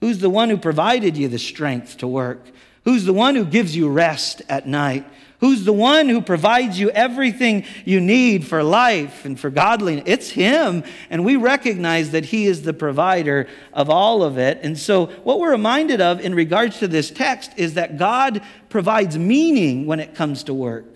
Who's 0.00 0.18
the 0.18 0.30
one 0.30 0.50
who 0.50 0.56
provided 0.56 1.16
you 1.16 1.28
the 1.28 1.38
strength 1.38 1.98
to 1.98 2.06
work? 2.06 2.44
Who's 2.84 3.04
the 3.04 3.12
one 3.12 3.34
who 3.34 3.44
gives 3.44 3.76
you 3.76 3.88
rest 3.88 4.42
at 4.48 4.66
night? 4.66 5.04
Who's 5.40 5.64
the 5.64 5.72
one 5.72 6.08
who 6.08 6.20
provides 6.20 6.80
you 6.80 6.90
everything 6.90 7.64
you 7.84 8.00
need 8.00 8.44
for 8.44 8.64
life 8.64 9.24
and 9.24 9.38
for 9.38 9.50
godliness? 9.50 10.04
It's 10.06 10.30
Him. 10.30 10.82
And 11.10 11.24
we 11.24 11.36
recognize 11.36 12.10
that 12.10 12.24
He 12.24 12.46
is 12.46 12.62
the 12.62 12.72
provider 12.72 13.46
of 13.72 13.88
all 13.88 14.24
of 14.24 14.36
it. 14.36 14.58
And 14.62 14.76
so, 14.76 15.06
what 15.06 15.38
we're 15.38 15.52
reminded 15.52 16.00
of 16.00 16.20
in 16.20 16.34
regards 16.34 16.80
to 16.80 16.88
this 16.88 17.10
text 17.10 17.52
is 17.56 17.74
that 17.74 17.98
God 17.98 18.42
provides 18.68 19.16
meaning 19.16 19.86
when 19.86 20.00
it 20.00 20.16
comes 20.16 20.42
to 20.44 20.54
work. 20.54 20.86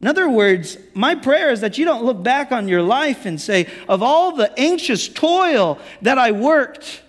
In 0.00 0.08
other 0.08 0.28
words, 0.28 0.78
my 0.94 1.14
prayer 1.14 1.50
is 1.50 1.60
that 1.60 1.76
you 1.76 1.84
don't 1.84 2.04
look 2.04 2.22
back 2.22 2.50
on 2.50 2.68
your 2.68 2.82
life 2.82 3.26
and 3.26 3.40
say, 3.40 3.68
of 3.88 4.02
all 4.02 4.32
the 4.32 4.52
anxious 4.58 5.08
toil 5.08 5.78
that 6.02 6.18
I 6.18 6.32
worked, 6.32 7.02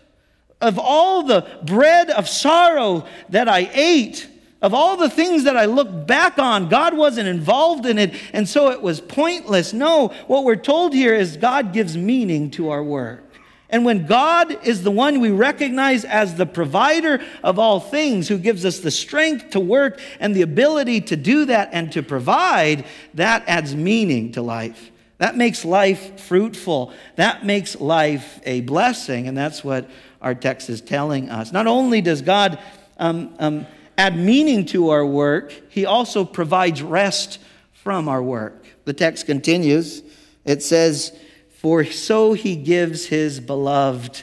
of 0.62 0.80
all 0.80 1.24
the 1.24 1.48
bread 1.64 2.10
of 2.10 2.28
sorrow 2.30 3.06
that 3.30 3.48
I 3.48 3.70
ate, 3.74 4.28
of 4.62 4.74
all 4.74 4.98
the 4.98 5.10
things 5.10 5.44
that 5.44 5.58
I 5.58 5.66
look 5.66 6.08
back 6.08 6.40
on, 6.40 6.70
God 6.70 6.98
wasn't 6.98 7.28
involved 7.28 7.86
in 7.86 8.00
it, 8.00 8.16
and 8.34 8.48
so 8.48 8.72
it 8.72 8.82
was 8.82 9.02
pointless. 9.02 9.74
No, 9.74 10.08
what 10.28 10.44
we're 10.44 10.56
told 10.56 10.94
here 10.94 11.14
is 11.14 11.38
God 11.38 11.74
gives 11.74 11.98
meaning 11.98 12.50
to 12.52 12.70
our 12.70 12.84
work. 12.84 13.22
And 13.70 13.84
when 13.84 14.06
God 14.06 14.66
is 14.66 14.84
the 14.84 14.92
one 14.92 15.20
we 15.20 15.32
recognize 15.32 16.06
as 16.06 16.36
the 16.36 16.46
provider 16.46 17.22
of 17.44 17.60
all 17.60 17.80
things, 17.80 18.28
who 18.28 18.38
gives 18.38 18.64
us 18.64 18.80
the 18.80 18.92
strength 18.92 19.50
to 19.52 19.60
work 19.60 20.00
and 20.20 20.36
the 20.36 20.44
ability 20.44 21.02
to 21.02 21.16
do 21.16 21.46
that 21.46 21.70
and 21.74 21.92
to 21.92 22.02
provide, 22.04 22.86
that 23.16 23.44
adds 23.48 23.76
meaning 23.76 24.32
to 24.34 24.42
life. 24.42 24.92
That 25.26 25.36
makes 25.36 25.66
life 25.66 26.20
fruitful. 26.20 26.94
That 27.16 27.44
makes 27.44 27.82
life 27.82 28.40
a 28.46 28.62
blessing. 28.62 29.28
And 29.28 29.36
that's 29.36 29.64
what 29.64 29.90
our 30.22 30.36
text 30.36 30.70
is 30.70 30.82
telling 30.82 31.32
us. 31.32 31.52
Not 31.52 31.66
only 31.66 32.00
does 32.00 32.22
God 32.22 32.60
um, 33.00 33.34
um, 33.40 33.66
add 33.98 34.20
meaning 34.20 34.68
to 34.68 34.90
our 34.90 35.04
work, 35.04 35.52
He 35.70 35.84
also 35.84 36.26
provides 36.26 36.84
rest 36.84 37.40
from 37.74 38.08
our 38.08 38.22
work. 38.22 38.68
The 38.84 38.94
text 38.94 39.26
continues. 39.26 40.04
It 40.44 40.62
says, 40.62 41.12
For 41.58 41.84
so 41.86 42.34
He 42.34 42.56
gives 42.56 43.08
His 43.08 43.40
beloved 43.40 44.22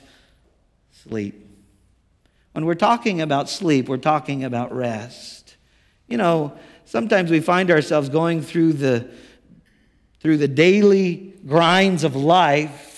sleep. 1.03 1.35
When 2.53 2.65
we're 2.65 2.75
talking 2.77 3.21
about 3.21 3.51
sleep, 3.51 3.89
we're 3.89 3.97
talking 3.97 4.45
about 4.45 4.73
rest. 4.73 5.57
You 6.07 6.19
know, 6.19 6.57
sometimes 6.85 7.29
we 7.29 7.41
find 7.41 7.73
ourselves 7.73 8.09
going 8.09 8.41
through 8.41 8.75
the 8.75 9.11
through 10.23 10.39
the 10.39 10.49
daily 10.49 11.35
grinds 11.47 12.05
of 12.05 12.17
life 12.17 12.93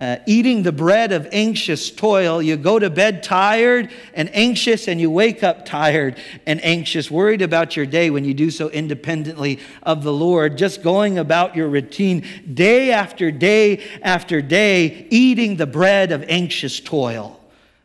uh, 0.00 0.16
eating 0.26 0.62
the 0.62 0.72
bread 0.72 1.12
of 1.12 1.28
anxious 1.30 1.90
toil. 1.90 2.40
You 2.40 2.56
go 2.56 2.78
to 2.78 2.88
bed 2.88 3.22
tired 3.22 3.90
and 4.14 4.34
anxious, 4.34 4.88
and 4.88 4.98
you 5.00 5.10
wake 5.10 5.42
up 5.42 5.66
tired 5.66 6.16
and 6.46 6.62
anxious, 6.64 7.10
worried 7.10 7.42
about 7.42 7.76
your 7.76 7.84
day 7.84 8.08
when 8.08 8.24
you 8.24 8.32
do 8.32 8.50
so 8.50 8.70
independently 8.70 9.58
of 9.82 10.02
the 10.02 10.12
Lord, 10.12 10.56
just 10.56 10.82
going 10.82 11.18
about 11.18 11.54
your 11.54 11.68
routine 11.68 12.24
day 12.52 12.92
after 12.92 13.30
day 13.30 13.82
after 14.02 14.40
day, 14.40 15.06
eating 15.10 15.56
the 15.56 15.66
bread 15.66 16.12
of 16.12 16.24
anxious 16.28 16.80
toil. 16.80 17.39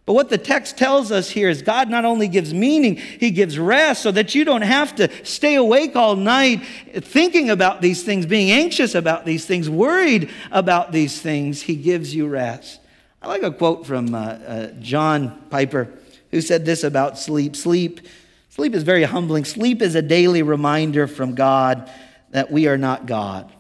But 0.05 0.13
what 0.13 0.29
the 0.29 0.37
text 0.37 0.77
tells 0.77 1.11
us 1.11 1.31
here 1.31 1.49
is 1.49 1.63
God 1.63 1.89
not 1.89 2.05
only 2.05 2.27
gives 2.27 2.53
meaning, 2.53 2.97
He 2.97 3.31
gives 3.31 3.57
rest 3.57 4.03
so 4.03 4.11
that 4.11 4.35
you 4.35 4.45
don't 4.45 4.61
have 4.61 4.95
to 4.95 5.09
stay 5.25 5.55
awake 5.55 5.95
all 5.95 6.15
night 6.15 6.63
thinking 6.93 7.49
about 7.49 7.81
these 7.81 8.03
things, 8.03 8.27
being 8.27 8.51
anxious 8.51 8.93
about 8.93 9.25
these 9.25 9.45
things, 9.45 9.67
worried 9.67 10.29
about 10.51 10.91
these 10.91 11.19
things. 11.19 11.63
He 11.63 11.75
gives 11.75 12.13
you 12.13 12.27
rest. 12.27 12.79
I 13.19 13.27
like 13.27 13.41
a 13.41 13.51
quote 13.51 13.87
from 13.87 14.13
uh, 14.13 14.19
uh, 14.19 14.67
John 14.79 15.41
Piper 15.49 15.89
who 16.29 16.41
said 16.41 16.65
this 16.65 16.83
about 16.83 17.17
sleep. 17.17 17.55
Sleep, 17.55 18.01
sleep 18.49 18.75
is 18.75 18.83
very 18.83 19.03
humbling. 19.03 19.43
Sleep 19.43 19.81
is 19.81 19.95
a 19.95 20.03
daily 20.03 20.43
reminder 20.43 21.07
from 21.07 21.33
God 21.33 21.89
that 22.29 22.51
we 22.51 22.67
are 22.67 22.77
not 22.77 23.07
God. 23.07 23.51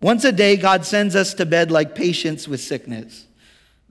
Once 0.00 0.24
a 0.24 0.32
day, 0.32 0.56
God 0.56 0.84
sends 0.84 1.14
us 1.14 1.34
to 1.34 1.46
bed 1.46 1.70
like 1.70 1.94
patients 1.94 2.48
with 2.48 2.60
sickness. 2.60 3.26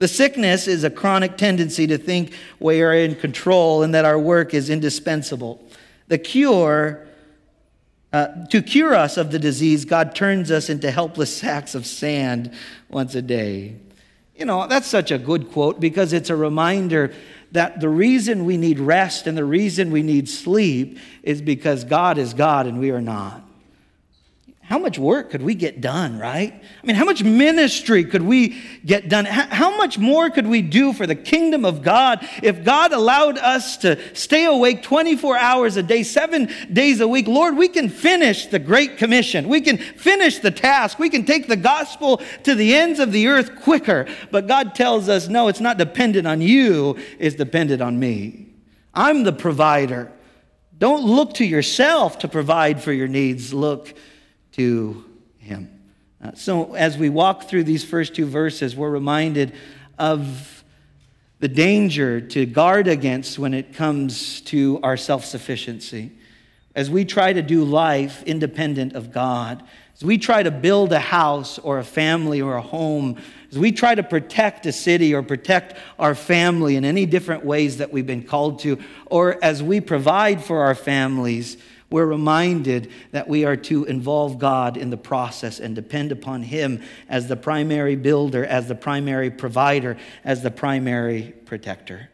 The 0.00 0.08
sickness 0.08 0.66
is 0.66 0.82
a 0.82 0.90
chronic 0.90 1.36
tendency 1.36 1.86
to 1.86 1.96
think 1.96 2.32
we 2.58 2.82
are 2.82 2.92
in 2.92 3.14
control 3.14 3.84
and 3.84 3.94
that 3.94 4.04
our 4.04 4.18
work 4.18 4.52
is 4.52 4.68
indispensable. 4.68 5.64
The 6.08 6.18
cure 6.18 7.06
Uh, 8.12 8.26
to 8.48 8.60
cure 8.60 8.92
us 8.92 9.16
of 9.16 9.30
the 9.30 9.38
disease, 9.38 9.84
God 9.84 10.16
turns 10.16 10.50
us 10.50 10.68
into 10.68 10.90
helpless 10.90 11.36
sacks 11.36 11.76
of 11.76 11.86
sand 11.86 12.50
once 12.88 13.14
a 13.14 13.22
day. 13.22 13.76
You 14.34 14.46
know, 14.46 14.66
that's 14.66 14.88
such 14.88 15.12
a 15.12 15.18
good 15.18 15.52
quote 15.52 15.78
because 15.78 16.12
it's 16.12 16.28
a 16.28 16.34
reminder 16.34 17.12
that 17.52 17.80
the 17.80 17.88
reason 17.88 18.44
we 18.44 18.56
need 18.56 18.80
rest 18.80 19.28
and 19.28 19.38
the 19.38 19.44
reason 19.44 19.92
we 19.92 20.02
need 20.02 20.28
sleep 20.28 20.98
is 21.22 21.40
because 21.40 21.84
God 21.84 22.18
is 22.18 22.34
God 22.34 22.66
and 22.66 22.80
we 22.80 22.90
are 22.90 23.00
not 23.00 23.44
how 24.70 24.78
much 24.78 25.00
work 25.00 25.30
could 25.30 25.42
we 25.42 25.56
get 25.56 25.80
done, 25.80 26.16
right? 26.16 26.54
I 26.54 26.86
mean, 26.86 26.94
how 26.94 27.04
much 27.04 27.24
ministry 27.24 28.04
could 28.04 28.22
we 28.22 28.56
get 28.86 29.08
done? 29.08 29.24
How 29.24 29.76
much 29.76 29.98
more 29.98 30.30
could 30.30 30.46
we 30.46 30.62
do 30.62 30.92
for 30.92 31.08
the 31.08 31.16
kingdom 31.16 31.64
of 31.64 31.82
God 31.82 32.24
if 32.40 32.62
God 32.62 32.92
allowed 32.92 33.36
us 33.36 33.78
to 33.78 33.98
stay 34.14 34.44
awake 34.44 34.84
24 34.84 35.36
hours 35.36 35.76
a 35.76 35.82
day, 35.82 36.04
seven 36.04 36.48
days 36.72 37.00
a 37.00 37.08
week? 37.08 37.26
Lord, 37.26 37.56
we 37.56 37.66
can 37.66 37.88
finish 37.88 38.46
the 38.46 38.60
Great 38.60 38.96
Commission. 38.96 39.48
We 39.48 39.60
can 39.60 39.76
finish 39.76 40.38
the 40.38 40.52
task. 40.52 41.00
We 41.00 41.10
can 41.10 41.24
take 41.24 41.48
the 41.48 41.56
gospel 41.56 42.18
to 42.44 42.54
the 42.54 42.76
ends 42.76 43.00
of 43.00 43.10
the 43.10 43.26
earth 43.26 43.60
quicker. 43.62 44.06
But 44.30 44.46
God 44.46 44.76
tells 44.76 45.08
us, 45.08 45.26
no, 45.26 45.48
it's 45.48 45.58
not 45.58 45.78
dependent 45.78 46.28
on 46.28 46.40
you, 46.40 46.96
it's 47.18 47.34
dependent 47.34 47.82
on 47.82 47.98
me. 47.98 48.46
I'm 48.94 49.24
the 49.24 49.32
provider. 49.32 50.12
Don't 50.78 51.02
look 51.02 51.34
to 51.34 51.44
yourself 51.44 52.20
to 52.20 52.28
provide 52.28 52.80
for 52.80 52.92
your 52.92 53.08
needs. 53.08 53.52
Look 53.52 53.96
to 54.52 55.04
him. 55.38 55.70
Uh, 56.22 56.32
so, 56.34 56.74
as 56.74 56.98
we 56.98 57.08
walk 57.08 57.44
through 57.44 57.64
these 57.64 57.84
first 57.84 58.14
two 58.14 58.26
verses, 58.26 58.76
we're 58.76 58.90
reminded 58.90 59.54
of 59.98 60.64
the 61.38 61.48
danger 61.48 62.20
to 62.20 62.44
guard 62.44 62.86
against 62.86 63.38
when 63.38 63.54
it 63.54 63.74
comes 63.74 64.42
to 64.42 64.78
our 64.82 64.96
self 64.96 65.24
sufficiency. 65.24 66.12
As 66.74 66.90
we 66.90 67.04
try 67.04 67.32
to 67.32 67.42
do 67.42 67.64
life 67.64 68.22
independent 68.24 68.92
of 68.94 69.12
God, 69.12 69.62
as 69.94 70.04
we 70.04 70.18
try 70.18 70.42
to 70.42 70.50
build 70.50 70.92
a 70.92 70.98
house 70.98 71.58
or 71.58 71.78
a 71.78 71.84
family 71.84 72.40
or 72.40 72.56
a 72.56 72.62
home, 72.62 73.20
as 73.50 73.58
we 73.58 73.72
try 73.72 73.94
to 73.94 74.02
protect 74.02 74.64
a 74.66 74.72
city 74.72 75.14
or 75.14 75.22
protect 75.22 75.76
our 75.98 76.14
family 76.14 76.76
in 76.76 76.84
any 76.84 77.06
different 77.06 77.44
ways 77.44 77.78
that 77.78 77.92
we've 77.92 78.06
been 78.06 78.22
called 78.22 78.60
to, 78.60 78.78
or 79.06 79.42
as 79.42 79.62
we 79.62 79.80
provide 79.80 80.42
for 80.42 80.62
our 80.62 80.74
families, 80.74 81.56
we're 81.90 82.06
reminded 82.06 82.90
that 83.10 83.28
we 83.28 83.44
are 83.44 83.56
to 83.56 83.84
involve 83.84 84.38
God 84.38 84.76
in 84.76 84.90
the 84.90 84.96
process 84.96 85.58
and 85.58 85.74
depend 85.74 86.12
upon 86.12 86.42
Him 86.42 86.82
as 87.08 87.28
the 87.28 87.36
primary 87.36 87.96
builder, 87.96 88.44
as 88.44 88.68
the 88.68 88.74
primary 88.74 89.30
provider, 89.30 89.96
as 90.24 90.42
the 90.42 90.50
primary 90.50 91.34
protector. 91.46 92.08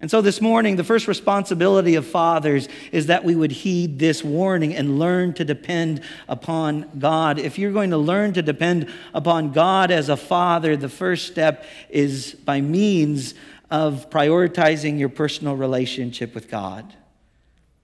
And 0.00 0.10
so 0.10 0.22
this 0.22 0.40
morning, 0.40 0.76
the 0.76 0.84
first 0.84 1.06
responsibility 1.06 1.94
of 1.94 2.06
fathers 2.06 2.68
is 2.90 3.06
that 3.06 3.22
we 3.22 3.34
would 3.34 3.52
heed 3.52 3.98
this 3.98 4.24
warning 4.24 4.74
and 4.74 4.98
learn 4.98 5.34
to 5.34 5.44
depend 5.44 6.00
upon 6.26 6.90
God. 6.98 7.38
If 7.38 7.58
you're 7.58 7.72
going 7.72 7.90
to 7.90 7.98
learn 7.98 8.32
to 8.32 8.42
depend 8.42 8.88
upon 9.12 9.52
God 9.52 9.90
as 9.90 10.08
a 10.08 10.16
father, 10.16 10.74
the 10.74 10.88
first 10.88 11.26
step 11.26 11.66
is 11.90 12.34
by 12.34 12.62
means 12.62 13.34
of 13.70 14.08
prioritizing 14.08 14.98
your 14.98 15.10
personal 15.10 15.54
relationship 15.54 16.34
with 16.34 16.48
God. 16.48 16.94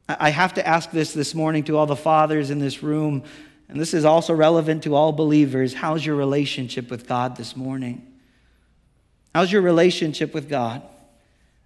I 0.09 0.31
have 0.31 0.55
to 0.55 0.67
ask 0.67 0.91
this 0.91 1.13
this 1.13 1.35
morning 1.35 1.65
to 1.65 1.77
all 1.77 1.87
the 1.87 1.97
fathers 1.97 2.51
in 2.51 2.59
this 2.61 2.83
room, 2.83 3.25
and 3.69 3.81
this 3.81 3.93
is 3.93 4.05
also 4.05 4.35
relevant 4.35 4.85
to 4.85 4.95
all 4.95 5.13
believers. 5.13 5.75
How's 5.75 6.07
your 6.07 6.15
relationship 6.15 6.91
with 6.91 7.09
God 7.09 7.37
this 7.37 7.57
morning? 7.57 8.07
How's 9.35 9.51
your 9.51 9.63
relationship 9.63 10.33
with 10.33 10.49
God? 10.49 10.83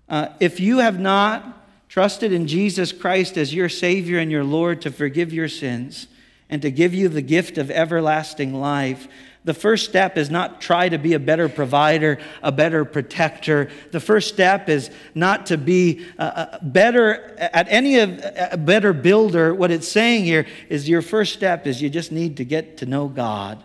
Uh, 0.09 0.29
if 0.41 0.59
you 0.59 0.79
have 0.79 0.99
not 0.99 1.67
trusted 1.89 2.33
in 2.33 2.47
Jesus 2.47 2.93
Christ 2.93 3.37
as 3.37 3.55
your 3.55 3.69
Savior 3.69 4.19
and 4.19 4.31
your 4.31 4.45
Lord 4.45 4.81
to 4.83 4.91
forgive 4.91 5.33
your 5.33 5.49
sins 5.49 6.07
and 6.49 6.63
to 6.63 6.71
give 6.71 6.95
you 6.95 7.09
the 7.09 7.23
gift 7.23 7.59
of 7.59 7.71
everlasting 7.71 8.55
life, 8.55 9.07
the 9.43 9.55
first 9.55 9.89
step 9.89 10.19
is 10.19 10.29
not 10.29 10.61
try 10.61 10.89
to 10.89 10.99
be 10.99 11.15
a 11.15 11.19
better 11.19 11.49
provider, 11.49 12.19
a 12.43 12.53
better 12.53 12.85
protector. 12.85 13.71
The 13.91 14.01
first 14.01 14.29
step 14.29 14.69
is 14.69 14.91
not 15.15 15.47
to 15.47 15.57
be 15.57 16.07
a 16.19 16.59
better 16.61 17.37
at 17.39 17.67
any 17.69 17.99
of 18.01 18.23
a 18.53 18.59
better 18.59 18.93
builder. 18.93 19.55
What 19.55 19.71
it's 19.71 19.89
saying 19.89 20.25
here 20.25 20.47
is 20.69 20.89
your 20.89 21.01
first 21.01 21.33
step 21.33 21.67
is 21.67 21.81
you 21.81 21.89
just 21.89 22.13
need 22.13 22.37
to 22.37 22.45
get 22.45 22.77
to 22.79 22.87
know 22.87 23.09
God. 23.09 23.65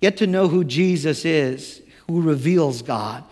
Get 0.00 0.18
to 0.18 0.26
know 0.26 0.46
who 0.46 0.62
Jesus 0.62 1.24
is, 1.24 1.82
who 2.06 2.20
reveals 2.20 2.82
God. 2.82 3.24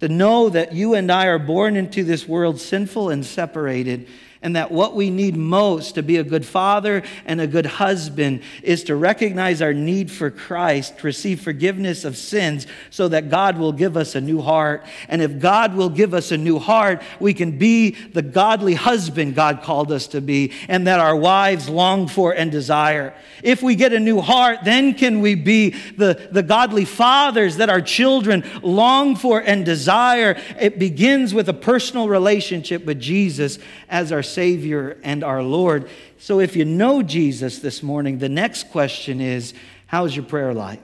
To 0.00 0.08
know 0.08 0.48
that 0.48 0.72
you 0.72 0.94
and 0.94 1.12
I 1.12 1.26
are 1.26 1.38
born 1.38 1.76
into 1.76 2.02
this 2.02 2.26
world 2.26 2.60
sinful 2.60 3.10
and 3.10 3.24
separated 3.24 4.08
and 4.42 4.56
that 4.56 4.70
what 4.70 4.94
we 4.94 5.10
need 5.10 5.36
most 5.36 5.94
to 5.94 6.02
be 6.02 6.16
a 6.16 6.24
good 6.24 6.44
father 6.44 7.02
and 7.24 7.40
a 7.40 7.46
good 7.46 7.66
husband 7.66 8.42
is 8.62 8.84
to 8.84 8.96
recognize 8.96 9.62
our 9.62 9.74
need 9.74 10.10
for 10.10 10.30
Christ, 10.30 11.02
receive 11.02 11.40
forgiveness 11.40 12.04
of 12.04 12.16
sins, 12.16 12.66
so 12.90 13.08
that 13.08 13.30
God 13.30 13.58
will 13.58 13.72
give 13.72 13.96
us 13.96 14.14
a 14.14 14.20
new 14.20 14.40
heart. 14.40 14.84
And 15.08 15.22
if 15.22 15.38
God 15.38 15.74
will 15.74 15.90
give 15.90 16.14
us 16.14 16.32
a 16.32 16.36
new 16.36 16.58
heart, 16.58 17.02
we 17.20 17.34
can 17.34 17.58
be 17.58 17.90
the 17.90 18.22
godly 18.22 18.74
husband 18.74 19.34
God 19.34 19.62
called 19.62 19.92
us 19.92 20.06
to 20.08 20.20
be, 20.20 20.52
and 20.68 20.86
that 20.86 21.00
our 21.00 21.16
wives 21.16 21.68
long 21.68 22.08
for 22.08 22.32
and 22.32 22.50
desire. 22.50 23.14
If 23.42 23.62
we 23.62 23.74
get 23.74 23.92
a 23.92 24.00
new 24.00 24.20
heart, 24.20 24.60
then 24.64 24.94
can 24.94 25.20
we 25.20 25.34
be 25.34 25.70
the, 25.96 26.28
the 26.30 26.42
godly 26.42 26.84
fathers 26.84 27.56
that 27.56 27.68
our 27.68 27.80
children 27.80 28.44
long 28.62 29.16
for 29.16 29.40
and 29.40 29.64
desire. 29.64 30.40
It 30.60 30.78
begins 30.78 31.32
with 31.34 31.48
a 31.48 31.54
personal 31.54 32.08
relationship 32.08 32.84
with 32.84 33.00
Jesus 33.00 33.58
as 33.88 34.12
our 34.12 34.22
Savior 34.36 34.98
and 35.02 35.24
our 35.24 35.42
Lord. 35.42 35.88
So 36.18 36.40
if 36.40 36.56
you 36.56 36.66
know 36.66 37.02
Jesus 37.02 37.60
this 37.60 37.82
morning, 37.82 38.18
the 38.18 38.28
next 38.28 38.70
question 38.70 39.22
is 39.22 39.54
how's 39.86 40.14
your 40.14 40.26
prayer 40.26 40.52
life? 40.52 40.78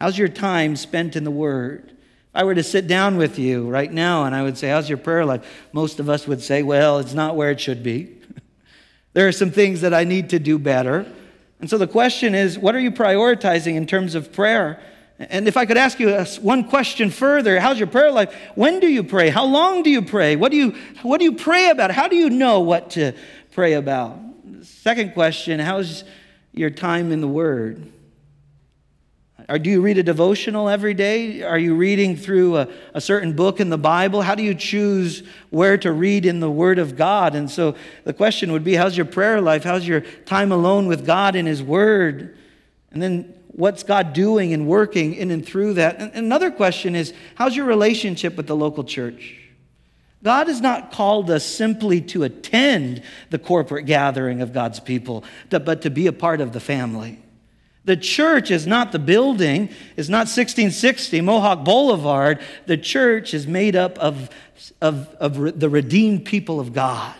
How's 0.00 0.18
your 0.18 0.26
time 0.26 0.74
spent 0.74 1.14
in 1.14 1.22
the 1.22 1.30
Word? 1.30 1.84
If 1.86 2.34
I 2.34 2.42
were 2.42 2.56
to 2.56 2.64
sit 2.64 2.88
down 2.88 3.18
with 3.18 3.38
you 3.38 3.70
right 3.70 3.92
now 3.92 4.24
and 4.24 4.34
I 4.34 4.42
would 4.42 4.58
say, 4.58 4.68
How's 4.68 4.88
your 4.88 4.98
prayer 4.98 5.24
life? 5.24 5.46
Most 5.72 6.00
of 6.00 6.10
us 6.10 6.26
would 6.26 6.42
say, 6.42 6.64
Well, 6.64 6.98
it's 6.98 7.14
not 7.14 7.36
where 7.36 7.52
it 7.52 7.60
should 7.60 7.84
be. 7.84 8.18
there 9.12 9.28
are 9.28 9.32
some 9.32 9.52
things 9.52 9.82
that 9.82 9.94
I 9.94 10.02
need 10.02 10.30
to 10.30 10.40
do 10.40 10.58
better. 10.58 11.06
And 11.60 11.70
so 11.70 11.78
the 11.78 11.86
question 11.86 12.34
is, 12.34 12.58
what 12.58 12.74
are 12.74 12.80
you 12.80 12.90
prioritizing 12.90 13.76
in 13.76 13.86
terms 13.86 14.16
of 14.16 14.32
prayer? 14.32 14.82
And 15.18 15.48
if 15.48 15.56
I 15.56 15.64
could 15.64 15.78
ask 15.78 15.98
you 15.98 16.14
one 16.42 16.64
question 16.64 17.10
further, 17.10 17.58
how's 17.58 17.78
your 17.78 17.86
prayer 17.86 18.10
life? 18.10 18.34
When 18.54 18.80
do 18.80 18.86
you 18.86 19.02
pray? 19.02 19.30
How 19.30 19.46
long 19.46 19.82
do 19.82 19.88
you 19.88 20.02
pray? 20.02 20.36
What 20.36 20.50
do 20.50 20.58
you, 20.58 20.74
what 21.02 21.18
do 21.18 21.24
you 21.24 21.32
pray 21.32 21.70
about? 21.70 21.90
How 21.90 22.06
do 22.06 22.16
you 22.16 22.28
know 22.28 22.60
what 22.60 22.90
to 22.90 23.12
pray 23.52 23.74
about? 23.74 24.18
Second 24.62 25.14
question, 25.14 25.58
how's 25.58 26.04
your 26.52 26.70
time 26.70 27.12
in 27.12 27.22
the 27.22 27.28
Word? 27.28 27.90
Or 29.48 29.58
do 29.58 29.70
you 29.70 29.80
read 29.80 29.96
a 29.96 30.02
devotional 30.02 30.68
every 30.68 30.92
day? 30.92 31.42
Are 31.42 31.58
you 31.58 31.76
reading 31.76 32.16
through 32.16 32.56
a, 32.56 32.68
a, 32.94 33.00
certain 33.00 33.32
book 33.32 33.60
in 33.60 33.70
the 33.70 33.78
Bible? 33.78 34.22
How 34.22 34.34
do 34.34 34.42
you 34.42 34.54
choose 34.54 35.22
where 35.50 35.78
to 35.78 35.92
read 35.92 36.26
in 36.26 36.40
the 36.40 36.50
Word 36.50 36.80
of 36.80 36.96
God? 36.96 37.36
And 37.36 37.48
so 37.48 37.76
the 38.04 38.12
question 38.12 38.50
would 38.52 38.64
be 38.64 38.74
how's 38.74 38.96
your 38.96 39.06
prayer 39.06 39.40
life? 39.40 39.62
How's 39.62 39.86
your 39.86 40.00
time 40.00 40.50
alone 40.50 40.88
with 40.88 41.06
God 41.06 41.36
in 41.36 41.46
His 41.46 41.62
Word? 41.62 42.36
And 42.90 43.00
then 43.00 43.35
what's 43.56 43.82
God 43.82 44.12
doing 44.12 44.52
and 44.52 44.66
working 44.66 45.14
in 45.14 45.30
and 45.30 45.44
through 45.44 45.74
that? 45.74 46.00
And 46.00 46.12
another 46.14 46.50
question 46.50 46.94
is 46.94 47.12
how's 47.34 47.56
your 47.56 47.66
relationship 47.66 48.36
with 48.36 48.46
the 48.46 48.56
local 48.56 48.84
church? 48.84 49.38
God 50.22 50.48
has 50.48 50.60
not 50.60 50.92
called 50.92 51.30
us 51.30 51.44
simply 51.44 52.00
to 52.02 52.24
attend 52.24 53.02
the 53.30 53.38
corporate 53.38 53.86
gathering 53.86 54.40
of 54.40 54.52
God's 54.52 54.80
people, 54.80 55.24
but 55.50 55.82
to 55.82 55.90
be 55.90 56.06
a 56.06 56.12
part 56.12 56.40
of 56.40 56.52
the 56.52 56.60
family. 56.60 57.18
The 57.84 57.96
church 57.96 58.50
is 58.50 58.66
not 58.66 58.90
the 58.90 58.98
building, 58.98 59.68
it's 59.96 60.08
not 60.08 60.26
1660 60.26 61.20
Mohawk 61.20 61.64
Boulevard. 61.64 62.40
The 62.66 62.76
church 62.76 63.32
is 63.32 63.46
made 63.46 63.76
up 63.76 63.96
of, 63.98 64.28
of, 64.80 65.08
of 65.20 65.60
the 65.60 65.68
redeemed 65.68 66.24
people 66.24 66.58
of 66.58 66.72
God 66.72 67.14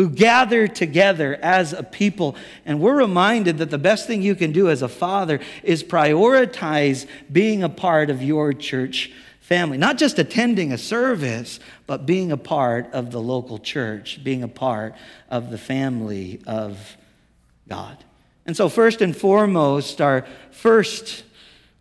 who 0.00 0.08
gather 0.08 0.66
together 0.66 1.38
as 1.42 1.74
a 1.74 1.82
people. 1.82 2.34
And 2.64 2.80
we're 2.80 2.96
reminded 2.96 3.58
that 3.58 3.68
the 3.68 3.76
best 3.76 4.06
thing 4.06 4.22
you 4.22 4.34
can 4.34 4.50
do 4.50 4.70
as 4.70 4.80
a 4.80 4.88
father 4.88 5.40
is 5.62 5.84
prioritize 5.84 7.06
being 7.30 7.62
a 7.62 7.68
part 7.68 8.08
of 8.08 8.22
your 8.22 8.54
church 8.54 9.12
family. 9.42 9.76
Not 9.76 9.98
just 9.98 10.18
attending 10.18 10.72
a 10.72 10.78
service, 10.78 11.60
but 11.86 12.06
being 12.06 12.32
a 12.32 12.38
part 12.38 12.90
of 12.94 13.10
the 13.10 13.20
local 13.20 13.58
church, 13.58 14.24
being 14.24 14.42
a 14.42 14.48
part 14.48 14.94
of 15.28 15.50
the 15.50 15.58
family 15.58 16.40
of 16.46 16.96
God. 17.68 18.02
And 18.46 18.56
so, 18.56 18.70
first 18.70 19.02
and 19.02 19.14
foremost, 19.14 20.00
our 20.00 20.26
first 20.50 21.24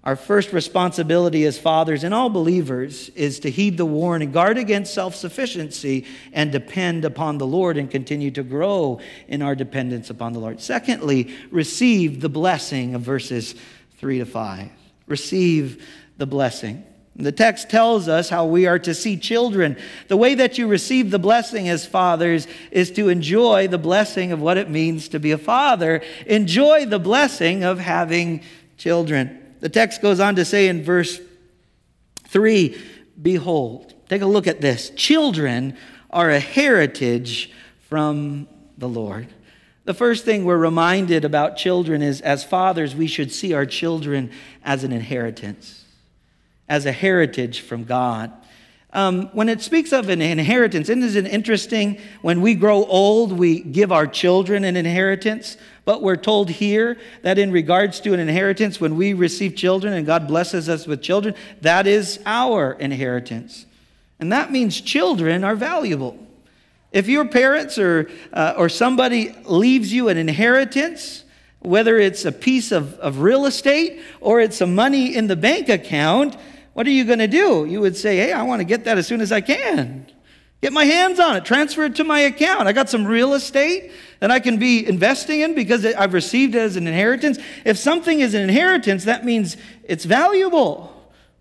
our 0.10 0.16
first 0.16 0.54
responsibility 0.54 1.46
as 1.46 1.60
fathers 1.60 2.04
and 2.04 2.16
all 2.16 2.32
believers 2.32 3.10
is 3.10 3.42
to 3.42 3.52
heed 3.52 3.78
the 3.78 3.86
warning, 3.86 4.32
guard 4.32 4.58
against 4.58 4.92
self 4.92 5.14
sufficiency, 5.14 6.04
and 6.34 6.52
depend 6.52 7.06
upon 7.06 7.38
the 7.38 7.46
Lord 7.46 7.78
and 7.78 7.92
continue 7.92 8.32
to 8.32 8.42
grow 8.42 9.02
in 9.28 9.44
our 9.44 9.54
dependence 9.54 10.10
upon 10.10 10.34
the 10.34 10.40
Lord. 10.40 10.62
Secondly, 10.62 11.32
receive 11.52 12.22
the 12.22 12.28
blessing 12.28 12.96
of 12.96 13.04
verses 13.04 13.54
3 14.00 14.18
to 14.18 14.26
5. 14.26 14.70
Receive 15.06 15.88
the 16.18 16.26
blessing. 16.26 16.84
The 17.16 17.32
text 17.32 17.70
tells 17.70 18.08
us 18.08 18.30
how 18.30 18.48
we 18.48 18.66
are 18.66 18.80
to 18.80 18.96
see 18.96 19.16
children. 19.16 19.78
The 20.08 20.18
way 20.18 20.34
that 20.34 20.58
you 20.58 20.66
receive 20.66 21.12
the 21.12 21.20
blessing 21.20 21.70
as 21.70 21.86
fathers 21.86 22.48
is 22.72 22.90
to 22.94 23.10
enjoy 23.10 23.68
the 23.68 23.78
blessing 23.78 24.32
of 24.32 24.42
what 24.42 24.58
it 24.58 24.72
means 24.72 25.10
to 25.10 25.20
be 25.20 25.34
a 25.34 25.38
father. 25.38 26.02
Enjoy 26.26 26.88
the 26.88 26.98
blessing 26.98 27.64
of 27.64 27.78
having 27.78 28.42
children. 28.76 29.39
The 29.60 29.70
text 29.70 30.02
goes 30.02 30.20
on 30.20 30.36
to 30.36 30.46
say 30.46 30.68
in 30.68 30.84
verse 30.84 31.20
3 32.28 32.78
Behold, 33.22 33.94
take 34.08 34.22
a 34.22 34.26
look 34.26 34.48
at 34.48 34.62
this. 34.62 34.92
Children 34.92 35.76
are 36.10 36.30
a 36.30 36.40
heritage 36.40 37.52
from 37.90 38.48
the 38.78 38.88
Lord. 38.88 39.28
The 39.84 39.94
first 39.94 40.24
thing 40.24 40.46
we're 40.46 40.58
reminded 40.58 41.26
about 41.26 41.58
children 41.58 42.02
is 42.02 42.22
as 42.22 42.44
fathers, 42.44 42.96
we 42.96 43.08
should 43.08 43.32
see 43.32 43.54
our 43.54 43.66
children 43.66 44.32
as 44.64 44.84
an 44.84 44.92
inheritance, 44.92 45.84
as 46.68 46.86
a 46.86 46.92
heritage 46.92 47.62
from 47.62 47.84
God. 47.84 48.32
Um, 48.92 49.28
when 49.34 49.50
it 49.50 49.62
speaks 49.62 49.92
of 49.92 50.10
an 50.10 50.22
inheritance, 50.22 50.90
isn't 50.90 51.26
it 51.26 51.32
interesting? 51.32 52.00
When 52.22 52.42
we 52.42 52.56
grow 52.56 52.86
old, 52.86 53.34
we 53.34 53.62
give 53.62 53.92
our 53.92 54.08
children 54.08 54.64
an 54.64 54.76
inheritance. 54.76 55.58
But 55.90 56.04
we're 56.04 56.18
told 56.18 56.52
here 56.52 56.98
that 57.24 57.40
in 57.40 57.52
regards 57.52 58.00
to 58.02 58.14
an 58.14 58.20
inheritance, 58.20 58.80
when 58.80 58.96
we 58.96 59.14
receive 59.14 59.56
children 59.56 59.92
and 59.92 60.06
God 60.06 60.28
blesses 60.28 60.70
us 60.70 60.86
with 60.86 61.02
children, 61.02 61.34
that 61.62 61.88
is 61.88 62.20
our 62.28 62.74
inheritance. 62.74 63.66
And 64.20 64.32
that 64.32 64.52
means 64.52 64.80
children 64.80 65.44
are 65.44 65.56
valuable. 65.56 66.16
If 66.92 67.08
your 67.08 67.26
parents 67.26 67.80
or, 67.80 68.08
uh, 68.32 68.54
or 68.56 68.70
somebody 68.70 69.36
leaves 69.46 69.92
you 69.92 70.10
an 70.10 70.20
inheritance, 70.20 71.24
whether 71.58 71.98
it's 71.98 72.24
a 72.24 72.32
piece 72.32 72.72
of, 72.72 72.94
of 73.00 73.22
real 73.22 73.48
estate 73.48 74.00
or 74.22 74.42
it's 74.42 74.58
some 74.58 74.76
money 74.76 75.16
in 75.16 75.26
the 75.26 75.36
bank 75.36 75.70
account, 75.70 76.38
what 76.74 76.86
are 76.86 76.92
you 76.92 77.04
going 77.04 77.18
to 77.18 77.28
do? 77.28 77.66
You 77.66 77.82
would 77.82 77.98
say, 77.98 78.16
Hey, 78.18 78.32
I 78.32 78.44
want 78.44 78.60
to 78.60 78.64
get 78.64 78.84
that 78.84 79.00
as 79.00 79.08
soon 79.08 79.22
as 79.22 79.32
I 79.32 79.42
can. 79.42 80.06
Get 80.62 80.74
my 80.74 80.84
hands 80.84 81.20
on 81.20 81.38
it, 81.38 81.46
transfer 81.46 81.86
it 81.86 81.96
to 81.96 82.04
my 82.04 82.20
account. 82.22 82.68
I 82.68 82.74
got 82.74 82.90
some 82.90 83.06
real 83.06 83.34
estate 83.34 83.92
that 84.20 84.30
I 84.30 84.42
can 84.42 84.58
be 84.58 84.86
investing 84.86 85.40
in 85.40 85.56
because 85.56 85.86
I've 85.86 86.14
received 86.14 86.54
it 86.54 86.60
as 86.60 86.76
an 86.76 86.86
inheritance. 86.86 87.40
If 87.64 87.78
something 87.78 88.20
is 88.20 88.34
an 88.34 88.42
inheritance, 88.42 89.06
that 89.06 89.24
means 89.24 89.56
it's 89.84 90.04
valuable. 90.04 90.94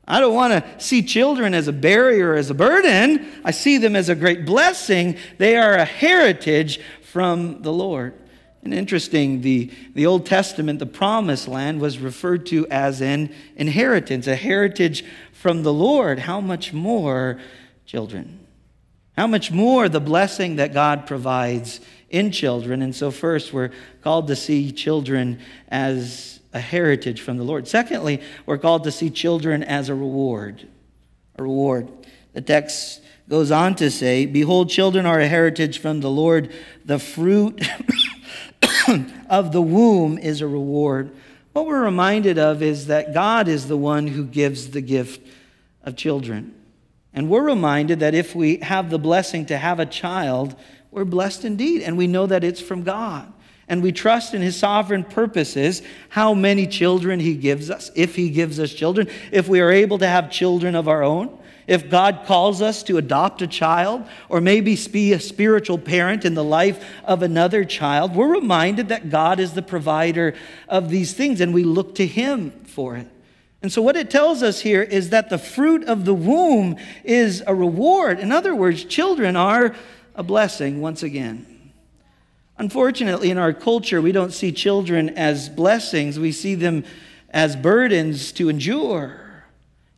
I 0.06 0.20
don't 0.20 0.34
want 0.34 0.52
to 0.52 0.80
see 0.80 1.02
children 1.02 1.52
as 1.52 1.66
a 1.66 1.72
barrier, 1.72 2.34
as 2.34 2.48
a 2.48 2.54
burden. 2.54 3.28
I 3.44 3.50
see 3.50 3.76
them 3.76 3.96
as 3.96 4.08
a 4.08 4.14
great 4.14 4.46
blessing. 4.46 5.18
They 5.36 5.56
are 5.56 5.74
a 5.74 5.84
heritage 5.84 6.80
from 7.02 7.62
the 7.62 7.72
Lord. 7.72 8.14
And 8.62 8.72
interesting, 8.72 9.40
the, 9.42 9.70
the 9.94 10.06
Old 10.06 10.26
Testament, 10.26 10.78
the 10.78 10.86
promised 10.86 11.48
land, 11.48 11.80
was 11.80 11.98
referred 11.98 12.46
to 12.46 12.66
as 12.68 13.02
an 13.02 13.34
inheritance, 13.56 14.26
a 14.26 14.36
heritage 14.36 15.04
from 15.32 15.62
the 15.62 15.72
Lord. 15.72 16.20
How 16.20 16.40
much 16.40 16.72
more 16.72 17.40
children? 17.84 18.37
How 19.18 19.26
much 19.26 19.50
more 19.50 19.88
the 19.88 19.98
blessing 19.98 20.56
that 20.56 20.72
God 20.72 21.04
provides 21.04 21.80
in 22.08 22.30
children? 22.30 22.82
And 22.82 22.94
so, 22.94 23.10
first, 23.10 23.52
we're 23.52 23.72
called 24.00 24.28
to 24.28 24.36
see 24.36 24.70
children 24.70 25.40
as 25.66 26.38
a 26.52 26.60
heritage 26.60 27.20
from 27.20 27.36
the 27.36 27.42
Lord. 27.42 27.66
Secondly, 27.66 28.22
we're 28.46 28.58
called 28.58 28.84
to 28.84 28.92
see 28.92 29.10
children 29.10 29.64
as 29.64 29.88
a 29.88 29.94
reward. 29.96 30.68
A 31.34 31.42
reward. 31.42 31.88
The 32.32 32.42
text 32.42 33.02
goes 33.28 33.50
on 33.50 33.74
to 33.74 33.90
say, 33.90 34.24
Behold, 34.24 34.70
children 34.70 35.04
are 35.04 35.18
a 35.18 35.26
heritage 35.26 35.80
from 35.80 36.00
the 36.00 36.10
Lord. 36.10 36.52
The 36.84 37.00
fruit 37.00 37.60
of 39.28 39.50
the 39.50 39.62
womb 39.62 40.16
is 40.18 40.42
a 40.42 40.46
reward. 40.46 41.10
What 41.54 41.66
we're 41.66 41.82
reminded 41.82 42.38
of 42.38 42.62
is 42.62 42.86
that 42.86 43.12
God 43.12 43.48
is 43.48 43.66
the 43.66 43.76
one 43.76 44.06
who 44.06 44.24
gives 44.24 44.70
the 44.70 44.80
gift 44.80 45.26
of 45.82 45.96
children. 45.96 46.54
And 47.18 47.28
we're 47.28 47.42
reminded 47.42 47.98
that 47.98 48.14
if 48.14 48.36
we 48.36 48.58
have 48.58 48.90
the 48.90 48.98
blessing 48.98 49.44
to 49.46 49.58
have 49.58 49.80
a 49.80 49.86
child, 49.86 50.54
we're 50.92 51.04
blessed 51.04 51.44
indeed. 51.44 51.82
And 51.82 51.98
we 51.98 52.06
know 52.06 52.26
that 52.26 52.44
it's 52.44 52.60
from 52.60 52.84
God 52.84 53.32
and 53.68 53.82
we 53.82 53.90
trust 53.90 54.34
in 54.34 54.40
his 54.40 54.56
sovereign 54.56 55.02
purposes 55.02 55.82
how 56.10 56.32
many 56.32 56.64
children 56.64 57.18
he 57.18 57.34
gives 57.34 57.70
us, 57.70 57.90
if 57.96 58.14
he 58.14 58.30
gives 58.30 58.60
us 58.60 58.72
children, 58.72 59.08
if 59.32 59.48
we 59.48 59.58
are 59.58 59.72
able 59.72 59.98
to 59.98 60.06
have 60.06 60.30
children 60.30 60.76
of 60.76 60.86
our 60.86 61.02
own, 61.02 61.36
if 61.66 61.90
God 61.90 62.22
calls 62.24 62.62
us 62.62 62.84
to 62.84 62.98
adopt 62.98 63.42
a 63.42 63.48
child, 63.48 64.06
or 64.28 64.40
maybe 64.40 64.78
be 64.92 65.12
a 65.12 65.18
spiritual 65.18 65.76
parent 65.76 66.24
in 66.24 66.34
the 66.34 66.44
life 66.44 66.88
of 67.02 67.24
another 67.24 67.64
child, 67.64 68.14
we're 68.14 68.32
reminded 68.32 68.90
that 68.90 69.10
God 69.10 69.40
is 69.40 69.54
the 69.54 69.62
provider 69.62 70.36
of 70.68 70.88
these 70.88 71.14
things 71.14 71.40
and 71.40 71.52
we 71.52 71.64
look 71.64 71.96
to 71.96 72.06
him 72.06 72.52
for 72.62 72.96
it. 72.96 73.08
And 73.60 73.72
so, 73.72 73.82
what 73.82 73.96
it 73.96 74.10
tells 74.10 74.42
us 74.42 74.60
here 74.60 74.82
is 74.82 75.10
that 75.10 75.30
the 75.30 75.38
fruit 75.38 75.84
of 75.84 76.04
the 76.04 76.14
womb 76.14 76.76
is 77.02 77.42
a 77.46 77.54
reward. 77.54 78.20
In 78.20 78.30
other 78.30 78.54
words, 78.54 78.84
children 78.84 79.34
are 79.34 79.74
a 80.14 80.22
blessing 80.22 80.80
once 80.80 81.02
again. 81.02 81.72
Unfortunately, 82.56 83.30
in 83.30 83.38
our 83.38 83.52
culture, 83.52 84.00
we 84.00 84.12
don't 84.12 84.32
see 84.32 84.52
children 84.52 85.10
as 85.10 85.48
blessings, 85.48 86.18
we 86.18 86.32
see 86.32 86.54
them 86.54 86.84
as 87.30 87.56
burdens 87.56 88.32
to 88.32 88.48
endure. 88.48 89.20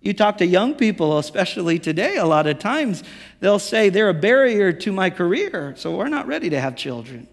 You 0.03 0.15
talk 0.15 0.39
to 0.39 0.47
young 0.47 0.75
people, 0.75 1.19
especially 1.19 1.79
today, 1.79 2.17
a 2.17 2.25
lot 2.25 2.47
of 2.47 2.59
times, 2.59 3.03
they'll 3.41 3.59
say 3.59 3.91
they're 3.91 4.09
a 4.09 4.15
barrier 4.15 4.73
to 4.73 4.93
my 4.93 5.11
career, 5.11 5.75
so 5.77 5.97
we're 5.97 6.09
not 6.09 6.27
ready 6.27 6.51
to 6.51 6.61
have 6.61 6.77
children. 6.77 7.29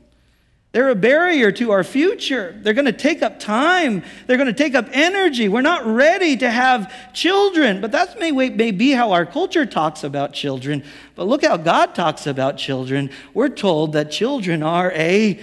They're 0.77 0.89
a 0.89 0.95
barrier 0.95 1.51
to 1.53 1.71
our 1.71 1.83
future. 1.83 2.55
They're 2.61 2.75
going 2.75 2.85
to 2.85 2.91
take 2.91 3.23
up 3.23 3.39
time. 3.39 4.03
They're 4.27 4.37
going 4.37 4.45
to 4.45 4.53
take 4.53 4.75
up 4.75 4.87
energy. 4.91 5.49
We're 5.49 5.61
not 5.61 5.87
ready 5.87 6.37
to 6.37 6.51
have 6.51 6.93
children. 7.13 7.81
But 7.81 7.91
that 7.93 8.19
may, 8.19 8.29
may 8.31 8.69
be 8.69 8.91
how 8.91 9.11
our 9.11 9.25
culture 9.25 9.65
talks 9.65 10.03
about 10.03 10.33
children. 10.33 10.83
But 11.15 11.25
look 11.25 11.43
how 11.43 11.57
God 11.57 11.95
talks 11.95 12.27
about 12.27 12.59
children. 12.59 13.09
We're 13.33 13.49
told 13.49 13.93
that 13.93 14.11
children 14.11 14.61
are 14.61 14.91
a 14.91 15.39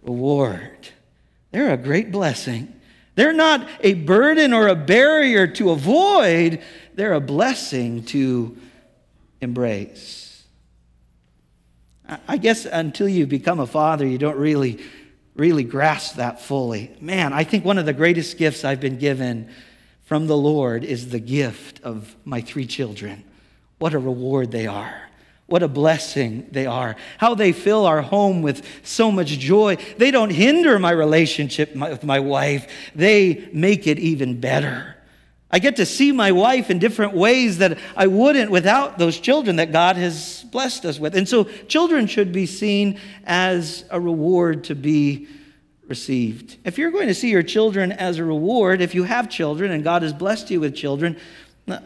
reward, 0.00 0.90
they're 1.50 1.72
a 1.72 1.76
great 1.76 2.12
blessing. 2.12 2.72
They're 3.16 3.32
not 3.32 3.68
a 3.80 3.94
burden 3.94 4.52
or 4.52 4.68
a 4.68 4.76
barrier 4.76 5.48
to 5.54 5.70
avoid, 5.70 6.62
they're 6.94 7.14
a 7.14 7.20
blessing 7.20 8.04
to 8.04 8.56
embrace. 9.40 10.27
I 12.26 12.38
guess 12.38 12.64
until 12.64 13.08
you 13.08 13.26
become 13.26 13.60
a 13.60 13.66
father, 13.66 14.06
you 14.06 14.18
don't 14.18 14.38
really, 14.38 14.78
really 15.34 15.64
grasp 15.64 16.16
that 16.16 16.40
fully. 16.40 16.96
Man, 17.00 17.32
I 17.32 17.44
think 17.44 17.64
one 17.64 17.78
of 17.78 17.86
the 17.86 17.92
greatest 17.92 18.38
gifts 18.38 18.64
I've 18.64 18.80
been 18.80 18.98
given 18.98 19.50
from 20.04 20.26
the 20.26 20.36
Lord 20.36 20.84
is 20.84 21.10
the 21.10 21.18
gift 21.18 21.82
of 21.82 22.16
my 22.24 22.40
three 22.40 22.66
children. 22.66 23.24
What 23.78 23.92
a 23.92 23.98
reward 23.98 24.50
they 24.50 24.66
are. 24.66 25.02
What 25.46 25.62
a 25.62 25.68
blessing 25.68 26.46
they 26.50 26.66
are. 26.66 26.96
How 27.16 27.34
they 27.34 27.52
fill 27.52 27.86
our 27.86 28.02
home 28.02 28.42
with 28.42 28.66
so 28.82 29.10
much 29.10 29.38
joy. 29.38 29.76
They 29.96 30.10
don't 30.10 30.30
hinder 30.30 30.78
my 30.78 30.90
relationship 30.90 31.74
with 31.74 32.04
my 32.04 32.20
wife, 32.20 32.70
they 32.94 33.48
make 33.52 33.86
it 33.86 33.98
even 33.98 34.40
better. 34.40 34.97
I 35.50 35.58
get 35.58 35.76
to 35.76 35.86
see 35.86 36.12
my 36.12 36.32
wife 36.32 36.70
in 36.70 36.78
different 36.78 37.14
ways 37.14 37.58
that 37.58 37.78
I 37.96 38.06
wouldn't 38.06 38.50
without 38.50 38.98
those 38.98 39.18
children 39.18 39.56
that 39.56 39.72
God 39.72 39.96
has 39.96 40.44
blessed 40.50 40.84
us 40.84 41.00
with. 41.00 41.16
And 41.16 41.26
so, 41.26 41.44
children 41.44 42.06
should 42.06 42.32
be 42.32 42.44
seen 42.44 43.00
as 43.24 43.84
a 43.90 43.98
reward 43.98 44.64
to 44.64 44.74
be 44.74 45.26
received. 45.86 46.58
If 46.64 46.76
you're 46.76 46.90
going 46.90 47.08
to 47.08 47.14
see 47.14 47.30
your 47.30 47.42
children 47.42 47.92
as 47.92 48.18
a 48.18 48.24
reward, 48.24 48.82
if 48.82 48.94
you 48.94 49.04
have 49.04 49.30
children 49.30 49.70
and 49.70 49.82
God 49.82 50.02
has 50.02 50.12
blessed 50.12 50.50
you 50.50 50.60
with 50.60 50.74
children, 50.74 51.16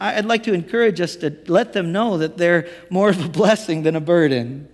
I'd 0.00 0.26
like 0.26 0.42
to 0.44 0.52
encourage 0.52 1.00
us 1.00 1.16
to 1.16 1.36
let 1.46 1.72
them 1.72 1.92
know 1.92 2.18
that 2.18 2.36
they're 2.36 2.68
more 2.90 3.10
of 3.10 3.24
a 3.24 3.28
blessing 3.28 3.82
than 3.82 3.96
a 3.96 4.00
burden. 4.00 4.68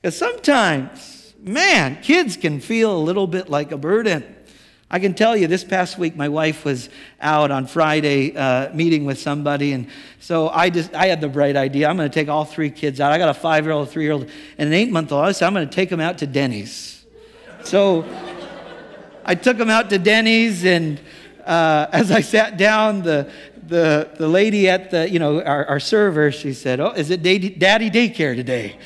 Because 0.00 0.16
sometimes, 0.16 1.34
man, 1.40 2.00
kids 2.02 2.36
can 2.36 2.60
feel 2.60 2.96
a 2.96 2.98
little 3.02 3.26
bit 3.26 3.48
like 3.48 3.72
a 3.72 3.76
burden. 3.76 4.36
I 4.90 5.00
can 5.00 5.12
tell 5.12 5.36
you 5.36 5.48
this 5.48 5.64
past 5.64 5.98
week, 5.98 6.16
my 6.16 6.30
wife 6.30 6.64
was 6.64 6.88
out 7.20 7.50
on 7.50 7.66
Friday 7.66 8.34
uh, 8.34 8.72
meeting 8.72 9.04
with 9.04 9.18
somebody. 9.18 9.74
And 9.74 9.86
so 10.18 10.48
I 10.48 10.70
just, 10.70 10.94
I 10.94 11.08
had 11.08 11.20
the 11.20 11.28
bright 11.28 11.56
idea. 11.56 11.88
I'm 11.88 11.98
going 11.98 12.08
to 12.08 12.14
take 12.14 12.28
all 12.28 12.46
three 12.46 12.70
kids 12.70 12.98
out. 12.98 13.12
I 13.12 13.18
got 13.18 13.28
a 13.28 13.34
five 13.34 13.64
year 13.64 13.72
old, 13.72 13.90
three 13.90 14.04
year 14.04 14.12
old, 14.12 14.30
and 14.56 14.66
an 14.66 14.72
eight 14.72 14.90
month 14.90 15.12
old. 15.12 15.26
I 15.26 15.32
said, 15.32 15.46
I'm 15.46 15.52
going 15.52 15.68
to 15.68 15.74
take 15.74 15.90
them 15.90 16.00
out 16.00 16.18
to 16.18 16.26
Denny's. 16.26 17.04
So 17.64 18.06
I 19.26 19.34
took 19.34 19.58
them 19.58 19.68
out 19.68 19.90
to 19.90 19.98
Denny's. 19.98 20.64
And 20.64 20.98
uh, 21.44 21.88
as 21.92 22.10
I 22.10 22.22
sat 22.22 22.56
down, 22.56 23.02
the, 23.02 23.30
the, 23.66 24.08
the 24.16 24.26
lady 24.26 24.70
at 24.70 24.90
the, 24.90 25.10
you 25.10 25.18
know, 25.18 25.42
our, 25.42 25.66
our 25.66 25.80
server, 25.80 26.32
she 26.32 26.54
said, 26.54 26.80
Oh, 26.80 26.92
is 26.92 27.10
it 27.10 27.22
daddy 27.22 27.90
daycare 27.90 28.34
today? 28.34 28.78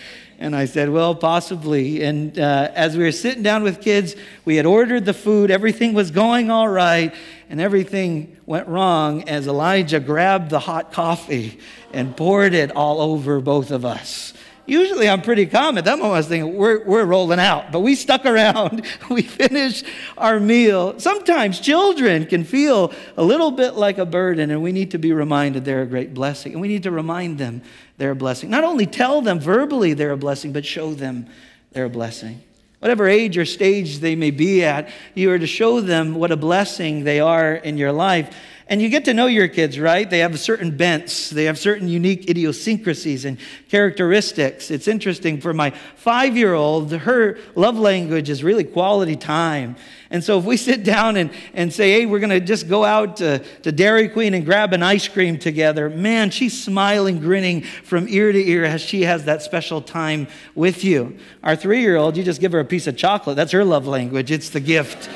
And 0.43 0.57
I 0.57 0.65
said, 0.65 0.91
Well, 0.91 1.15
possibly. 1.15 2.03
And 2.03 2.37
uh, 2.37 2.73
as 2.75 2.97
we 2.97 3.05
were 3.05 3.13
sitting 3.13 3.45
down 3.45 3.63
with 3.63 3.81
kids, 3.81 4.17
we 4.45 4.57
had 4.57 4.67
ordered 4.67 5.05
the 5.05 5.15
food, 5.15 5.53
everything 5.53 5.95
was 5.95 6.11
going 6.11 6.51
all 6.51 6.67
right, 6.67 7.15
and 7.49 7.61
everything 7.61 8.37
went 8.45 8.67
wrong 8.67 9.29
as 9.29 9.47
Elijah 9.47 10.01
grabbed 10.01 10.51
the 10.51 10.59
hot 10.59 10.91
coffee 10.91 11.61
and 11.93 12.17
poured 12.17 12.55
it 12.55 12.73
all 12.75 13.01
over 13.01 13.41
both 13.41 13.71
of 13.71 13.85
us. 13.85 14.35
Usually 14.65 15.09
I'm 15.09 15.23
pretty 15.23 15.47
calm. 15.47 15.77
At 15.77 15.87
that 15.87 15.99
moment, 15.99 16.15
I 16.15 16.19
was 16.19 16.29
thinking, 16.29 16.57
we're, 16.57 16.85
we're 16.85 17.05
rolling 17.05 17.41
out. 17.41 17.73
But 17.73 17.81
we 17.81 17.97
stuck 17.97 18.25
around. 18.25 18.87
we 19.11 19.23
finished 19.23 19.85
our 20.17 20.39
meal. 20.39 20.99
Sometimes 21.01 21.59
children 21.59 22.27
can 22.27 22.45
feel 22.45 22.93
a 23.17 23.25
little 23.25 23.51
bit 23.51 23.75
like 23.75 23.99
a 23.99 24.07
burden, 24.07 24.51
and 24.51 24.63
we 24.63 24.71
need 24.71 24.93
to 24.93 24.99
be 24.99 25.13
reminded 25.13 25.65
they're 25.65 25.83
a 25.83 25.87
great 25.87 26.15
blessing. 26.15 26.53
And 26.53 26.61
we 26.61 26.69
need 26.69 26.85
to 26.85 26.93
remind 26.93 27.39
them 27.39 27.63
they're 27.99 28.13
a 28.13 28.17
blessing. 28.17 28.51
Not 28.51 28.63
only 28.63 28.87
tell 28.87 29.21
them 29.21 29.41
verbally 29.41 29.95
they're 29.95 30.13
a 30.13 30.17
blessing, 30.17 30.53
but 30.53 30.65
show 30.65 30.95
them 30.95 31.27
they're 31.73 31.87
a 31.87 31.91
blessing. 31.91 32.41
Whatever 32.79 33.09
age 33.09 33.39
or 33.39 33.45
stage 33.45 33.99
they 33.99 34.17
may 34.17 34.33
be 34.33 34.65
at, 34.65 34.91
you 35.15 35.31
are 35.31 35.39
to 35.39 35.47
show 35.47 35.81
them 35.81 36.15
what 36.15 36.33
a 36.33 36.37
blessing 36.37 37.05
they 37.05 37.21
are 37.21 37.55
in 37.55 37.79
your 37.79 37.93
life. 37.93 38.35
And 38.69 38.81
you 38.81 38.89
get 38.89 39.05
to 39.07 39.15
know 39.15 39.27
your 39.27 39.49
kids, 39.49 39.79
right? 39.79 40.09
They 40.09 40.21
have 40.21 40.39
certain 40.39 40.77
bents, 40.77 41.31
they 41.31 41.45
have 41.45 41.59
certain 41.59 41.89
unique 41.89 42.31
idiosyncrasies 42.31 43.25
and 43.25 43.39
characteristics. 43.69 44.71
It's 44.71 44.87
interesting 44.87 45.41
for 45.41 45.53
my 45.53 45.71
five 45.97 46.37
year 46.37 46.55
old, 46.55 46.93
her 46.93 47.39
love 47.55 47.77
language 47.77 48.31
is 48.31 48.45
really 48.45 48.65
quality 48.65 49.17
time. 49.17 49.77
And 50.11 50.23
so 50.23 50.39
if 50.39 50.45
we 50.45 50.57
sit 50.69 50.85
down 50.85 51.17
and, 51.17 51.31
and 51.55 51.73
say, 51.73 51.91
hey, 51.93 52.07
we're 52.07 52.21
going 52.21 52.31
to 52.31 52.41
just 52.41 52.69
go 52.69 52.85
out 52.85 53.17
to, 53.17 53.41
to 53.63 53.73
Dairy 53.73 54.09
Queen 54.09 54.35
and 54.35 54.45
grab 54.45 54.73
an 54.73 54.83
ice 54.83 55.09
cream 55.09 55.39
together, 55.39 55.91
man, 55.91 56.31
she's 56.31 56.63
smiling, 56.63 57.19
grinning 57.19 57.63
from 57.63 58.07
ear 58.09 58.31
to 58.31 58.49
ear 58.49 58.65
as 58.65 58.81
she 58.81 59.03
has 59.03 59.25
that 59.25 59.43
special 59.43 59.83
time 59.83 60.29
with 60.55 60.85
you. 60.85 61.19
Our 61.43 61.57
three 61.57 61.81
year 61.81 61.97
old, 61.97 62.17
you 62.17 62.23
just 62.23 62.41
give 62.41 62.53
her 62.53 62.61
a 62.61 62.65
piece 62.65 62.87
of 62.87 62.97
chocolate. 62.97 63.37
That's 63.37 63.53
her 63.53 63.65
love 63.65 63.87
language, 63.87 64.31
it's 64.31 64.51
the 64.51 64.61
gift 64.61 65.11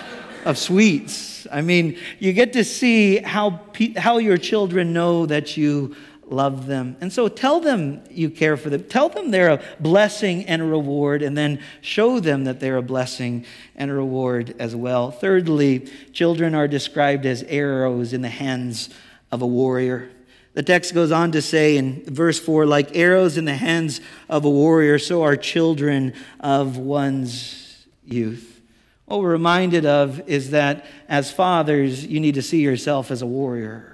of 0.44 0.58
sweets. 0.58 1.25
I 1.50 1.62
mean, 1.62 1.98
you 2.18 2.32
get 2.32 2.52
to 2.54 2.64
see 2.64 3.18
how, 3.18 3.60
how 3.96 4.18
your 4.18 4.38
children 4.38 4.92
know 4.92 5.26
that 5.26 5.56
you 5.56 5.96
love 6.28 6.66
them. 6.66 6.96
And 7.00 7.12
so 7.12 7.28
tell 7.28 7.60
them 7.60 8.02
you 8.10 8.30
care 8.30 8.56
for 8.56 8.70
them. 8.70 8.84
Tell 8.84 9.08
them 9.08 9.30
they're 9.30 9.50
a 9.50 9.62
blessing 9.80 10.44
and 10.46 10.60
a 10.60 10.64
reward, 10.64 11.22
and 11.22 11.36
then 11.36 11.60
show 11.80 12.20
them 12.20 12.44
that 12.44 12.60
they're 12.60 12.76
a 12.76 12.82
blessing 12.82 13.44
and 13.76 13.90
a 13.90 13.94
reward 13.94 14.54
as 14.58 14.74
well. 14.74 15.10
Thirdly, 15.10 15.88
children 16.12 16.54
are 16.54 16.68
described 16.68 17.26
as 17.26 17.42
arrows 17.44 18.12
in 18.12 18.22
the 18.22 18.28
hands 18.28 18.90
of 19.30 19.42
a 19.42 19.46
warrior. 19.46 20.10
The 20.54 20.62
text 20.62 20.94
goes 20.94 21.12
on 21.12 21.32
to 21.32 21.42
say 21.42 21.76
in 21.76 22.02
verse 22.06 22.40
4 22.40 22.64
like 22.64 22.96
arrows 22.96 23.36
in 23.36 23.44
the 23.44 23.54
hands 23.54 24.00
of 24.28 24.44
a 24.44 24.50
warrior, 24.50 24.98
so 24.98 25.22
are 25.22 25.36
children 25.36 26.14
of 26.40 26.78
one's 26.78 27.86
youth. 28.04 28.55
What 29.06 29.20
we're 29.20 29.30
reminded 29.30 29.86
of 29.86 30.28
is 30.28 30.50
that 30.50 30.84
as 31.08 31.30
fathers, 31.30 32.04
you 32.04 32.20
need 32.20 32.34
to 32.34 32.42
see 32.42 32.60
yourself 32.60 33.10
as 33.10 33.22
a 33.22 33.26
warrior. 33.26 33.92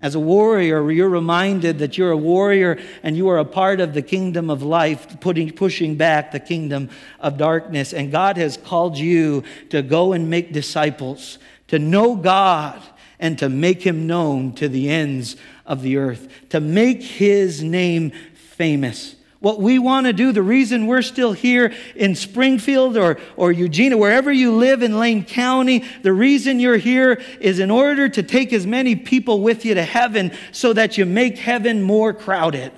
As 0.00 0.14
a 0.14 0.20
warrior, 0.20 0.88
you're 0.92 1.08
reminded 1.08 1.80
that 1.80 1.98
you're 1.98 2.12
a 2.12 2.16
warrior 2.16 2.78
and 3.02 3.16
you 3.16 3.28
are 3.28 3.38
a 3.38 3.44
part 3.44 3.80
of 3.80 3.94
the 3.94 4.02
kingdom 4.02 4.48
of 4.48 4.62
life, 4.62 5.18
putting, 5.18 5.50
pushing 5.50 5.96
back 5.96 6.30
the 6.30 6.38
kingdom 6.38 6.90
of 7.18 7.36
darkness. 7.36 7.92
And 7.92 8.12
God 8.12 8.36
has 8.36 8.56
called 8.56 8.96
you 8.96 9.42
to 9.70 9.82
go 9.82 10.12
and 10.12 10.30
make 10.30 10.52
disciples, 10.52 11.40
to 11.66 11.80
know 11.80 12.14
God 12.14 12.80
and 13.18 13.36
to 13.40 13.48
make 13.48 13.82
him 13.82 14.06
known 14.06 14.52
to 14.54 14.68
the 14.68 14.88
ends 14.88 15.34
of 15.66 15.82
the 15.82 15.96
earth, 15.96 16.28
to 16.50 16.60
make 16.60 17.02
his 17.02 17.64
name 17.64 18.12
famous. 18.34 19.16
What 19.40 19.60
we 19.60 19.78
want 19.78 20.06
to 20.06 20.12
do, 20.12 20.32
the 20.32 20.42
reason 20.42 20.88
we're 20.88 21.02
still 21.02 21.32
here 21.32 21.72
in 21.94 22.16
Springfield 22.16 22.96
or, 22.96 23.18
or 23.36 23.52
Eugene, 23.52 23.96
wherever 23.96 24.32
you 24.32 24.52
live 24.52 24.82
in 24.82 24.98
Lane 24.98 25.24
County, 25.24 25.84
the 26.02 26.12
reason 26.12 26.58
you're 26.58 26.76
here 26.76 27.22
is 27.40 27.60
in 27.60 27.70
order 27.70 28.08
to 28.08 28.22
take 28.24 28.52
as 28.52 28.66
many 28.66 28.96
people 28.96 29.40
with 29.40 29.64
you 29.64 29.74
to 29.74 29.84
heaven 29.84 30.32
so 30.50 30.72
that 30.72 30.98
you 30.98 31.06
make 31.06 31.38
heaven 31.38 31.82
more 31.82 32.12
crowded. 32.12 32.72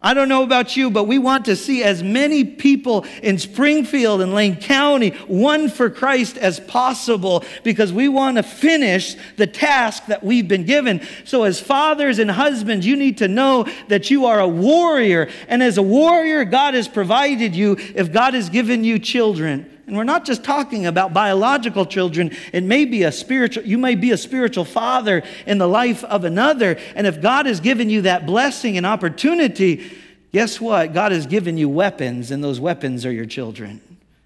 I 0.00 0.14
don't 0.14 0.28
know 0.28 0.44
about 0.44 0.76
you, 0.76 0.92
but 0.92 1.04
we 1.04 1.18
want 1.18 1.46
to 1.46 1.56
see 1.56 1.82
as 1.82 2.04
many 2.04 2.44
people 2.44 3.04
in 3.20 3.36
Springfield 3.36 4.20
and 4.20 4.32
Lane 4.32 4.54
County 4.54 5.12
won 5.26 5.68
for 5.68 5.90
Christ 5.90 6.38
as 6.38 6.60
possible 6.60 7.44
because 7.64 7.92
we 7.92 8.08
want 8.08 8.36
to 8.36 8.44
finish 8.44 9.16
the 9.36 9.48
task 9.48 10.06
that 10.06 10.22
we've 10.22 10.46
been 10.46 10.64
given. 10.64 11.00
So, 11.24 11.42
as 11.42 11.58
fathers 11.58 12.20
and 12.20 12.30
husbands, 12.30 12.86
you 12.86 12.94
need 12.94 13.18
to 13.18 13.26
know 13.26 13.66
that 13.88 14.08
you 14.08 14.26
are 14.26 14.38
a 14.38 14.46
warrior. 14.46 15.30
And 15.48 15.64
as 15.64 15.78
a 15.78 15.82
warrior, 15.82 16.44
God 16.44 16.74
has 16.74 16.86
provided 16.86 17.56
you 17.56 17.76
if 17.96 18.12
God 18.12 18.34
has 18.34 18.48
given 18.50 18.84
you 18.84 19.00
children. 19.00 19.77
And 19.88 19.96
we're 19.96 20.04
not 20.04 20.26
just 20.26 20.44
talking 20.44 20.84
about 20.84 21.14
biological 21.14 21.86
children. 21.86 22.30
It 22.52 22.62
may 22.62 22.84
be 22.84 23.04
a 23.04 23.10
spiritual, 23.10 23.64
you 23.64 23.78
may 23.78 23.94
be 23.94 24.10
a 24.10 24.18
spiritual 24.18 24.66
father 24.66 25.22
in 25.46 25.56
the 25.56 25.66
life 25.66 26.04
of 26.04 26.24
another. 26.24 26.78
And 26.94 27.06
if 27.06 27.22
God 27.22 27.46
has 27.46 27.58
given 27.58 27.88
you 27.88 28.02
that 28.02 28.26
blessing 28.26 28.76
and 28.76 28.84
opportunity, 28.84 29.90
guess 30.30 30.60
what? 30.60 30.92
God 30.92 31.12
has 31.12 31.26
given 31.26 31.56
you 31.56 31.70
weapons, 31.70 32.30
and 32.30 32.44
those 32.44 32.60
weapons 32.60 33.06
are 33.06 33.10
your 33.10 33.24
children. 33.24 33.80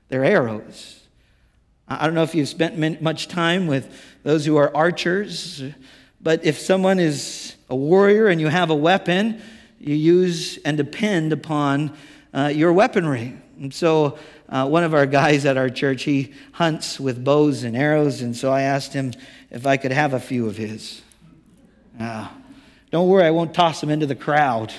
They're 0.09 0.25
arrows. 0.25 1.01
I 1.87 2.07
don't 2.07 2.15
know 2.15 2.25
if 2.25 2.35
you've 2.35 2.49
spent 2.49 3.01
much 3.01 3.29
time 3.29 3.69
with 3.69 4.03
those 4.25 4.45
who 4.45 4.57
are 4.57 4.77
archers, 4.77 5.63
but 6.21 6.45
if 6.45 6.59
someone 6.59 6.99
is 6.99 7.55
a 7.71 7.77
warrior 7.77 8.27
and 8.27 8.41
you 8.41 8.49
have 8.49 8.71
a 8.71 8.75
weapon, 8.75 9.41
you 9.79 9.95
use 9.95 10.59
and 10.65 10.77
depend 10.77 11.33
upon 11.33 11.97
uh, 12.35 12.47
your 12.53 12.73
weaponry. 12.73 13.37
And 13.61 13.73
so 13.73 14.19
uh, 14.53 14.67
one 14.67 14.85
of 14.85 14.93
our 14.93 15.07
guys 15.07 15.47
at 15.47 15.57
our 15.57 15.71
church, 15.71 16.03
he 16.03 16.35
hunts 16.53 17.01
with 17.01 17.25
bows 17.25 17.65
and 17.65 17.75
arrows, 17.75 18.21
and 18.21 18.37
so 18.37 18.53
I 18.53 18.63
asked 18.63 18.93
him 18.93 19.15
if 19.51 19.67
I 19.67 19.79
could 19.79 19.93
have 19.93 20.13
a 20.13 20.21
few 20.21 20.47
of 20.47 20.59
his. 20.59 21.01
Uh, 21.99 22.29
don't 22.91 23.09
worry, 23.09 23.25
I 23.25 23.31
won't 23.31 23.55
toss 23.55 23.81
them 23.81 23.89
into 23.89 24.05
the 24.05 24.15
crowd. 24.15 24.71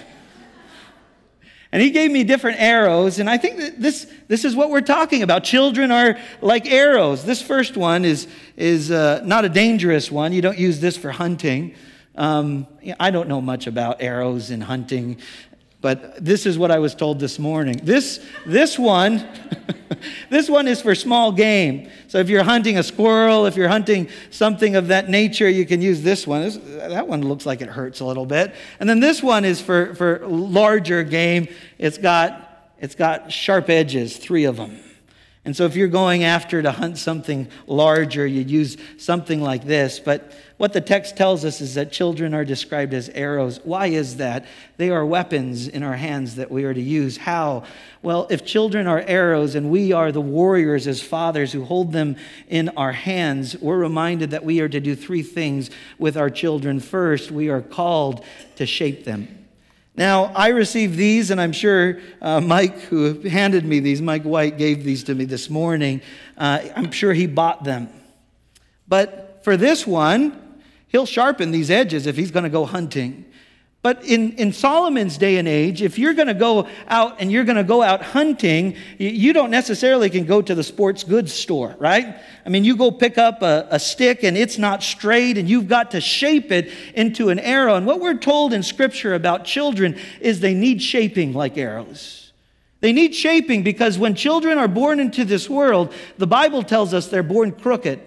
And 1.71 1.81
he 1.81 1.89
gave 1.89 2.11
me 2.11 2.23
different 2.23 2.61
arrows, 2.61 3.17
and 3.17 3.27
I 3.27 3.39
think 3.39 3.57
that 3.57 3.81
this, 3.81 4.05
this 4.27 4.45
is 4.45 4.55
what 4.55 4.69
we're 4.69 4.81
talking 4.81 5.23
about. 5.23 5.43
Children 5.43 5.89
are 5.89 6.19
like 6.39 6.71
arrows. 6.71 7.25
This 7.25 7.41
first 7.41 7.75
one 7.75 8.05
is, 8.05 8.27
is 8.55 8.91
uh, 8.91 9.23
not 9.25 9.43
a 9.43 9.49
dangerous 9.49 10.11
one. 10.11 10.33
You 10.33 10.43
don't 10.43 10.59
use 10.59 10.81
this 10.81 10.97
for 10.97 11.09
hunting. 11.09 11.73
Um, 12.15 12.67
I 12.99 13.09
don't 13.09 13.27
know 13.27 13.41
much 13.41 13.65
about 13.65 14.03
arrows 14.03 14.51
and 14.51 14.61
hunting. 14.61 15.17
But 15.83 16.23
this 16.23 16.45
is 16.45 16.57
what 16.57 16.71
I 16.71 16.79
was 16.79 16.95
told 16.95 17.19
this 17.19 17.37
morning. 17.37 17.81
This, 17.83 18.25
this 18.45 18.79
one, 18.79 19.27
this 20.29 20.49
one 20.49 20.65
is 20.69 20.81
for 20.81 20.95
small 20.95 21.33
game. 21.33 21.91
So 22.07 22.19
if 22.19 22.29
you're 22.29 22.45
hunting 22.45 22.77
a 22.77 22.83
squirrel, 22.83 23.45
if 23.47 23.57
you're 23.57 23.67
hunting 23.67 24.07
something 24.31 24.77
of 24.77 24.87
that 24.87 25.09
nature, 25.09 25.49
you 25.49 25.65
can 25.65 25.81
use 25.81 26.01
this 26.01 26.25
one. 26.25 26.41
This, 26.41 26.55
that 26.55 27.05
one 27.05 27.27
looks 27.27 27.45
like 27.45 27.59
it 27.59 27.67
hurts 27.67 27.99
a 27.99 28.05
little 28.05 28.25
bit. 28.25 28.55
And 28.79 28.89
then 28.89 29.01
this 29.01 29.21
one 29.21 29.43
is 29.43 29.59
for, 29.59 29.93
for 29.95 30.25
larger 30.25 31.03
game. 31.03 31.49
It's 31.77 31.97
got, 31.97 32.71
it's 32.79 32.95
got 32.95 33.29
sharp 33.29 33.69
edges, 33.69 34.15
three 34.15 34.45
of 34.45 34.55
them. 34.55 34.79
And 35.45 35.57
so 35.57 35.65
if 35.65 35.75
you're 35.75 35.89
going 35.89 36.23
after 36.23 36.61
to 36.61 36.71
hunt 36.71 36.97
something 36.97 37.49
larger, 37.67 38.25
you'd 38.25 38.49
use 38.49 38.77
something 38.97 39.41
like 39.41 39.65
this. 39.65 39.99
But 39.99 40.31
what 40.55 40.71
the 40.71 40.79
text 40.79 41.17
tells 41.17 41.43
us 41.43 41.59
is 41.59 41.75
that 41.75 41.91
children 41.91 42.33
are 42.33 42.45
described 42.45 42.93
as 42.93 43.09
arrows. 43.09 43.59
Why 43.65 43.87
is 43.87 44.17
that? 44.17 44.45
They 44.77 44.89
are 44.89 45.05
weapons 45.05 45.67
in 45.67 45.83
our 45.83 45.97
hands 45.97 46.35
that 46.35 46.49
we 46.49 46.63
are 46.63 46.73
to 46.73 46.81
use. 46.81 47.17
How? 47.17 47.63
Well, 48.01 48.25
if 48.29 48.45
children 48.45 48.87
are 48.87 49.01
arrows 49.01 49.55
and 49.55 49.69
we 49.69 49.91
are 49.91 50.13
the 50.13 50.21
warriors 50.21 50.87
as 50.87 51.01
fathers 51.01 51.51
who 51.51 51.65
hold 51.65 51.91
them 51.91 52.15
in 52.47 52.69
our 52.77 52.93
hands, 52.93 53.57
we're 53.57 53.79
reminded 53.79 54.31
that 54.31 54.45
we 54.45 54.61
are 54.61 54.69
to 54.69 54.79
do 54.79 54.95
three 54.95 55.23
things 55.23 55.69
with 55.99 56.15
our 56.15 56.29
children. 56.29 56.79
First, 56.79 57.31
we 57.31 57.49
are 57.49 57.61
called 57.61 58.23
to 58.55 58.65
shape 58.65 59.03
them. 59.03 59.42
Now, 59.95 60.25
I 60.33 60.47
received 60.47 60.97
these, 60.97 61.29
and 61.29 61.39
I'm 61.39 61.51
sure 61.51 61.99
uh, 62.19 62.41
Mike, 62.41 62.79
who 62.81 63.13
handed 63.21 63.63
me 63.63 63.79
these, 63.79 64.01
Mike 64.01 64.23
White 64.23 64.57
gave 64.57 64.83
these 64.83 65.03
to 65.03 65.13
me 65.13 65.25
this 65.25 65.51
morning. 65.51 66.01
Uh, 66.35 66.61
I'm 66.75 66.91
sure 66.91 67.13
he 67.13 67.27
bought 67.27 67.63
them. 67.63 67.89
But 68.87 69.41
for 69.43 69.55
this 69.55 69.85
one, 69.85 70.61
he'll 70.87 71.05
sharpen 71.05 71.51
these 71.51 71.69
edges 71.69 72.07
if 72.07 72.15
he's 72.15 72.31
going 72.31 72.43
to 72.43 72.49
go 72.49 72.65
hunting. 72.65 73.25
But 73.83 74.05
in, 74.05 74.31
in 74.37 74.53
Solomon's 74.53 75.17
day 75.17 75.35
and 75.35 75.45
age, 75.45 75.81
if 75.81 75.99
you're 75.99 76.13
going 76.13 76.29
to 76.29 76.33
go 76.33 76.69
out 76.87 77.17
and 77.19 77.29
you're 77.29 77.43
going 77.43 77.57
to 77.57 77.65
go 77.65 77.83
out 77.83 78.01
hunting, 78.01 78.77
you 78.97 79.33
don't 79.33 79.51
necessarily 79.51 80.09
can 80.09 80.23
go 80.23 80.41
to 80.41 80.55
the 80.55 80.63
sports 80.63 81.03
goods 81.03 81.33
store, 81.33 81.75
right? 81.79 82.15
I 82.45 82.49
mean, 82.49 82.63
you 82.63 82.77
go 82.77 82.91
pick 82.91 83.17
up 83.17 83.41
a, 83.41 83.67
a 83.69 83.79
stick 83.79 84.23
and 84.23 84.37
it's 84.37 84.57
not 84.57 84.83
straight 84.83 85.37
and 85.37 85.49
you've 85.49 85.67
got 85.67 85.91
to 85.91 85.99
shape 85.99 86.49
it 86.49 86.71
into 86.95 87.27
an 87.27 87.39
arrow. 87.39 87.75
And 87.75 87.85
what 87.85 87.99
we're 87.99 88.17
told 88.17 88.53
in 88.53 88.63
Scripture 88.63 89.15
about 89.15 89.43
children 89.43 89.99
is 90.21 90.39
they 90.39 90.53
need 90.53 90.81
shaping 90.81 91.33
like 91.33 91.57
arrows. 91.57 92.31
They 92.79 92.93
need 92.93 93.13
shaping 93.13 93.63
because 93.63 93.97
when 93.97 94.15
children 94.15 94.57
are 94.57 94.69
born 94.69 95.01
into 95.01 95.25
this 95.25 95.49
world, 95.49 95.93
the 96.17 96.27
Bible 96.27 96.63
tells 96.63 96.93
us 96.93 97.09
they're 97.09 97.21
born 97.21 97.51
crooked. 97.51 97.99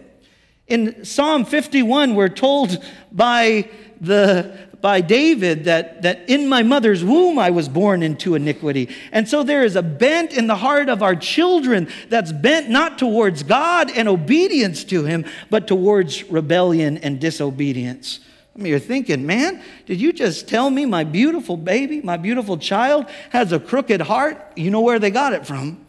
In 0.69 1.05
Psalm 1.05 1.45
51, 1.45 2.15
we're 2.15 2.31
told 2.31 2.83
by 3.13 3.69
the 4.01 4.66
by 4.81 5.01
David 5.01 5.65
that, 5.65 6.03
that 6.03 6.29
in 6.29 6.49
my 6.49 6.63
mother's 6.63 7.03
womb 7.03 7.39
I 7.39 7.51
was 7.51 7.69
born 7.69 8.03
into 8.03 8.35
iniquity. 8.35 8.95
And 9.13 9.29
so 9.29 9.43
there 9.43 9.65
is 9.65 9.77
a 9.77 9.83
bent 9.83 10.33
in 10.33 10.47
the 10.47 10.57
heart 10.57 10.89
of 10.89 11.03
our 11.03 11.17
children 11.17 11.89
that's 12.09 12.33
bent 12.33 12.69
not 12.69 12.99
towards 12.99 13.43
God 13.43 13.91
and 13.91 14.09
obedience 14.09 14.85
to 14.85 15.05
Him, 15.05 15.25
but 15.51 15.67
towards 15.67 16.25
rebellion 16.25 16.99
and 16.99 17.21
disobedience. 17.21 18.21
I 18.55 18.59
mean, 18.59 18.71
you're 18.71 18.79
thinking, 18.79 19.27
man, 19.27 19.63
did 19.85 20.01
you 20.01 20.13
just 20.13 20.49
tell 20.49 20.71
me 20.71 20.87
my 20.87 21.05
beautiful 21.05 21.59
baby, 21.59 22.01
my 22.01 22.17
beautiful 22.17 22.57
child 22.57 23.07
has 23.31 23.53
a 23.53 23.61
crooked 23.61 24.01
heart? 24.01 24.53
You 24.57 24.71
know 24.71 24.81
where 24.81 24.99
they 24.99 25.11
got 25.11 25.35
it 25.35 25.47
from. 25.47 25.86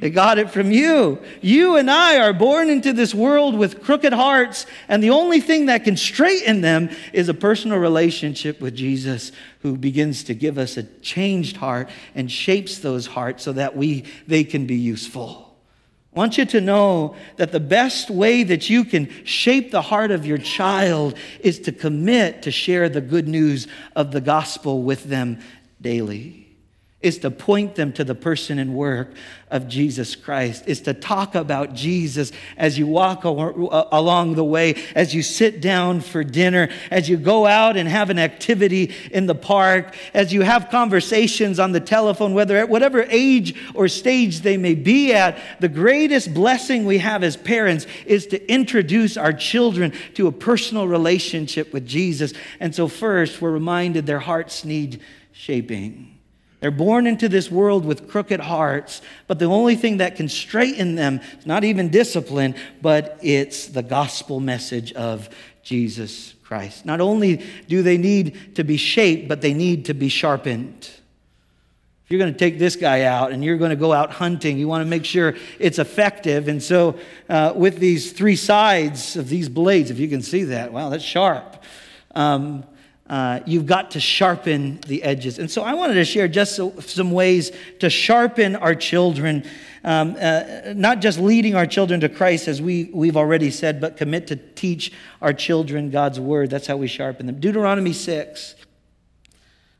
They 0.00 0.08
got 0.08 0.38
it 0.38 0.50
from 0.50 0.70
you. 0.70 1.20
You 1.42 1.76
and 1.76 1.90
I 1.90 2.18
are 2.18 2.32
born 2.32 2.70
into 2.70 2.94
this 2.94 3.14
world 3.14 3.54
with 3.54 3.82
crooked 3.82 4.14
hearts, 4.14 4.64
and 4.88 5.02
the 5.02 5.10
only 5.10 5.40
thing 5.40 5.66
that 5.66 5.84
can 5.84 5.96
straighten 5.96 6.62
them 6.62 6.88
is 7.12 7.28
a 7.28 7.34
personal 7.34 7.78
relationship 7.78 8.62
with 8.62 8.74
Jesus 8.74 9.30
who 9.60 9.76
begins 9.76 10.24
to 10.24 10.34
give 10.34 10.56
us 10.56 10.78
a 10.78 10.84
changed 10.84 11.58
heart 11.58 11.90
and 12.14 12.32
shapes 12.32 12.78
those 12.78 13.06
hearts 13.06 13.44
so 13.44 13.52
that 13.52 13.76
we 13.76 14.04
they 14.26 14.42
can 14.42 14.66
be 14.66 14.76
useful. 14.76 15.54
I 16.16 16.18
want 16.18 16.38
you 16.38 16.46
to 16.46 16.62
know 16.62 17.14
that 17.36 17.52
the 17.52 17.60
best 17.60 18.10
way 18.10 18.42
that 18.42 18.70
you 18.70 18.84
can 18.84 19.24
shape 19.24 19.70
the 19.70 19.82
heart 19.82 20.10
of 20.10 20.24
your 20.24 20.38
child 20.38 21.14
is 21.40 21.60
to 21.60 21.72
commit 21.72 22.42
to 22.42 22.50
share 22.50 22.88
the 22.88 23.02
good 23.02 23.28
news 23.28 23.68
of 23.94 24.12
the 24.12 24.20
gospel 24.22 24.82
with 24.82 25.04
them 25.04 25.40
daily 25.80 26.39
is 27.02 27.18
to 27.18 27.30
point 27.30 27.76
them 27.76 27.92
to 27.94 28.04
the 28.04 28.14
person 28.14 28.58
and 28.58 28.74
work 28.74 29.14
of 29.50 29.66
Jesus 29.66 30.14
Christ, 30.14 30.64
is 30.66 30.82
to 30.82 30.92
talk 30.92 31.34
about 31.34 31.72
Jesus 31.72 32.30
as 32.58 32.78
you 32.78 32.86
walk 32.86 33.24
along 33.24 34.34
the 34.34 34.44
way, 34.44 34.74
as 34.94 35.14
you 35.14 35.22
sit 35.22 35.62
down 35.62 36.02
for 36.02 36.22
dinner, 36.22 36.68
as 36.90 37.08
you 37.08 37.16
go 37.16 37.46
out 37.46 37.78
and 37.78 37.88
have 37.88 38.10
an 38.10 38.18
activity 38.18 38.94
in 39.10 39.24
the 39.24 39.34
park, 39.34 39.94
as 40.12 40.32
you 40.32 40.42
have 40.42 40.68
conversations 40.68 41.58
on 41.58 41.72
the 41.72 41.80
telephone, 41.80 42.34
whether 42.34 42.58
at 42.58 42.68
whatever 42.68 43.06
age 43.08 43.56
or 43.74 43.88
stage 43.88 44.42
they 44.42 44.58
may 44.58 44.74
be 44.74 45.14
at. 45.14 45.38
The 45.58 45.68
greatest 45.68 46.34
blessing 46.34 46.84
we 46.84 46.98
have 46.98 47.24
as 47.24 47.36
parents 47.36 47.86
is 48.04 48.26
to 48.28 48.52
introduce 48.52 49.16
our 49.16 49.32
children 49.32 49.94
to 50.14 50.26
a 50.26 50.32
personal 50.32 50.86
relationship 50.86 51.72
with 51.72 51.86
Jesus. 51.86 52.34
And 52.60 52.74
so, 52.74 52.88
first, 52.88 53.40
we're 53.40 53.50
reminded 53.50 54.04
their 54.04 54.20
hearts 54.20 54.66
need 54.66 55.00
shaping. 55.32 56.19
They're 56.60 56.70
born 56.70 57.06
into 57.06 57.28
this 57.28 57.50
world 57.50 57.86
with 57.86 58.08
crooked 58.08 58.40
hearts, 58.40 59.00
but 59.26 59.38
the 59.38 59.46
only 59.46 59.76
thing 59.76 59.96
that 59.96 60.16
can 60.16 60.28
straighten 60.28 60.94
them 60.94 61.20
is 61.38 61.46
not 61.46 61.64
even 61.64 61.88
discipline, 61.88 62.54
but 62.82 63.18
it's 63.22 63.66
the 63.66 63.82
gospel 63.82 64.40
message 64.40 64.92
of 64.92 65.30
Jesus 65.62 66.34
Christ. 66.44 66.84
Not 66.84 67.00
only 67.00 67.44
do 67.68 67.82
they 67.82 67.96
need 67.96 68.56
to 68.56 68.64
be 68.64 68.76
shaped, 68.76 69.26
but 69.26 69.40
they 69.40 69.54
need 69.54 69.86
to 69.86 69.94
be 69.94 70.10
sharpened. 70.10 70.90
If 72.10 72.10
you're 72.14 72.18
going 72.18 72.32
to 72.32 72.38
take 72.38 72.58
this 72.58 72.76
guy 72.76 73.04
out 73.04 73.30
and 73.30 73.42
you're 73.42 73.56
going 73.56 73.70
to 73.70 73.76
go 73.76 73.92
out 73.92 74.10
hunting, 74.10 74.58
you 74.58 74.66
want 74.66 74.82
to 74.82 74.84
make 74.84 75.04
sure 75.04 75.36
it's 75.60 75.78
effective. 75.78 76.48
And 76.48 76.60
so, 76.60 76.98
uh, 77.28 77.52
with 77.54 77.78
these 77.78 78.12
three 78.12 78.34
sides 78.34 79.16
of 79.16 79.28
these 79.28 79.48
blades, 79.48 79.92
if 79.92 79.98
you 80.00 80.08
can 80.08 80.20
see 80.20 80.42
that, 80.42 80.72
wow, 80.72 80.88
that's 80.88 81.04
sharp. 81.04 81.62
Um, 82.16 82.64
uh, 83.10 83.40
you've 83.44 83.66
got 83.66 83.90
to 83.90 84.00
sharpen 84.00 84.78
the 84.86 85.02
edges. 85.02 85.40
And 85.40 85.50
so 85.50 85.62
I 85.62 85.74
wanted 85.74 85.94
to 85.94 86.04
share 86.04 86.28
just 86.28 86.54
so, 86.54 86.78
some 86.78 87.10
ways 87.10 87.50
to 87.80 87.90
sharpen 87.90 88.54
our 88.54 88.76
children, 88.76 89.44
um, 89.82 90.16
uh, 90.20 90.72
not 90.76 91.00
just 91.00 91.18
leading 91.18 91.56
our 91.56 91.66
children 91.66 91.98
to 92.02 92.08
Christ, 92.08 92.46
as 92.46 92.62
we, 92.62 92.88
we've 92.94 93.16
already 93.16 93.50
said, 93.50 93.80
but 93.80 93.96
commit 93.96 94.28
to 94.28 94.36
teach 94.36 94.92
our 95.20 95.32
children 95.32 95.90
God's 95.90 96.20
word. 96.20 96.50
That's 96.50 96.68
how 96.68 96.76
we 96.76 96.86
sharpen 96.86 97.26
them. 97.26 97.40
Deuteronomy 97.40 97.92
6. 97.92 98.54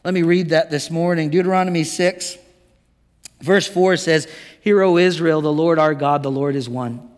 Let 0.05 0.13
me 0.13 0.23
read 0.23 0.49
that 0.49 0.73
this 0.73 0.91
morning. 0.91 1.31
Deuteronomy 1.31 1.85
6, 1.85 2.37
verse 3.43 3.69
4 3.69 3.97
says, 3.97 4.27
Hear, 4.61 4.83
O 4.83 4.97
Israel, 4.97 5.41
the 5.41 5.53
Lord 5.53 5.79
our 5.79 5.95
God, 5.95 6.25
the 6.25 6.33
Lord 6.33 6.57
is 6.57 6.69
one. 6.69 7.10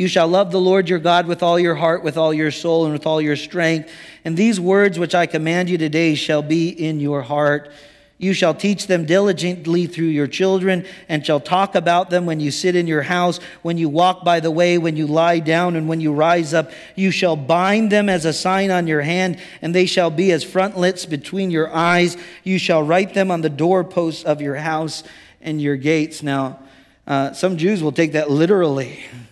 You 0.00 0.08
shall 0.08 0.28
love 0.28 0.50
the 0.50 0.58
Lord 0.58 0.88
your 0.88 0.98
God 0.98 1.26
with 1.26 1.42
all 1.42 1.60
your 1.60 1.74
heart, 1.74 2.02
with 2.02 2.16
all 2.16 2.32
your 2.32 2.50
soul, 2.50 2.84
and 2.84 2.94
with 2.94 3.06
all 3.06 3.20
your 3.20 3.36
strength. 3.36 3.92
And 4.24 4.34
these 4.34 4.58
words 4.58 4.98
which 4.98 5.14
I 5.14 5.26
command 5.26 5.68
you 5.68 5.76
today 5.76 6.14
shall 6.14 6.40
be 6.40 6.70
in 6.70 7.00
your 7.00 7.20
heart. 7.20 7.70
You 8.16 8.32
shall 8.32 8.54
teach 8.54 8.86
them 8.86 9.04
diligently 9.04 9.86
through 9.86 10.06
your 10.06 10.26
children, 10.26 10.86
and 11.10 11.26
shall 11.26 11.38
talk 11.38 11.74
about 11.74 12.08
them 12.08 12.24
when 12.24 12.40
you 12.40 12.50
sit 12.50 12.76
in 12.76 12.86
your 12.86 13.02
house, 13.02 13.40
when 13.60 13.76
you 13.76 13.90
walk 13.90 14.24
by 14.24 14.40
the 14.40 14.50
way, 14.50 14.78
when 14.78 14.96
you 14.96 15.06
lie 15.06 15.38
down, 15.38 15.76
and 15.76 15.86
when 15.86 16.00
you 16.00 16.14
rise 16.14 16.54
up. 16.54 16.70
You 16.96 17.10
shall 17.10 17.36
bind 17.36 17.92
them 17.92 18.08
as 18.08 18.24
a 18.24 18.32
sign 18.32 18.70
on 18.70 18.86
your 18.86 19.02
hand, 19.02 19.38
and 19.60 19.74
they 19.74 19.84
shall 19.84 20.10
be 20.10 20.32
as 20.32 20.42
frontlets 20.42 21.04
between 21.04 21.50
your 21.50 21.70
eyes. 21.74 22.16
You 22.42 22.58
shall 22.58 22.82
write 22.82 23.12
them 23.12 23.30
on 23.30 23.42
the 23.42 23.50
doorposts 23.50 24.24
of 24.24 24.40
your 24.40 24.56
house 24.56 25.02
and 25.42 25.60
your 25.60 25.76
gates. 25.76 26.22
Now, 26.22 26.58
uh, 27.06 27.34
some 27.34 27.58
Jews 27.58 27.82
will 27.82 27.92
take 27.92 28.12
that 28.12 28.30
literally. 28.30 28.98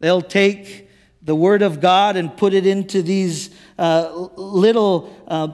They'll 0.00 0.22
take 0.22 0.88
the 1.22 1.34
Word 1.34 1.62
of 1.62 1.80
God 1.80 2.16
and 2.16 2.34
put 2.36 2.54
it 2.54 2.66
into 2.66 3.02
these 3.02 3.50
uh, 3.78 4.10
little 4.36 5.14
uh, 5.26 5.48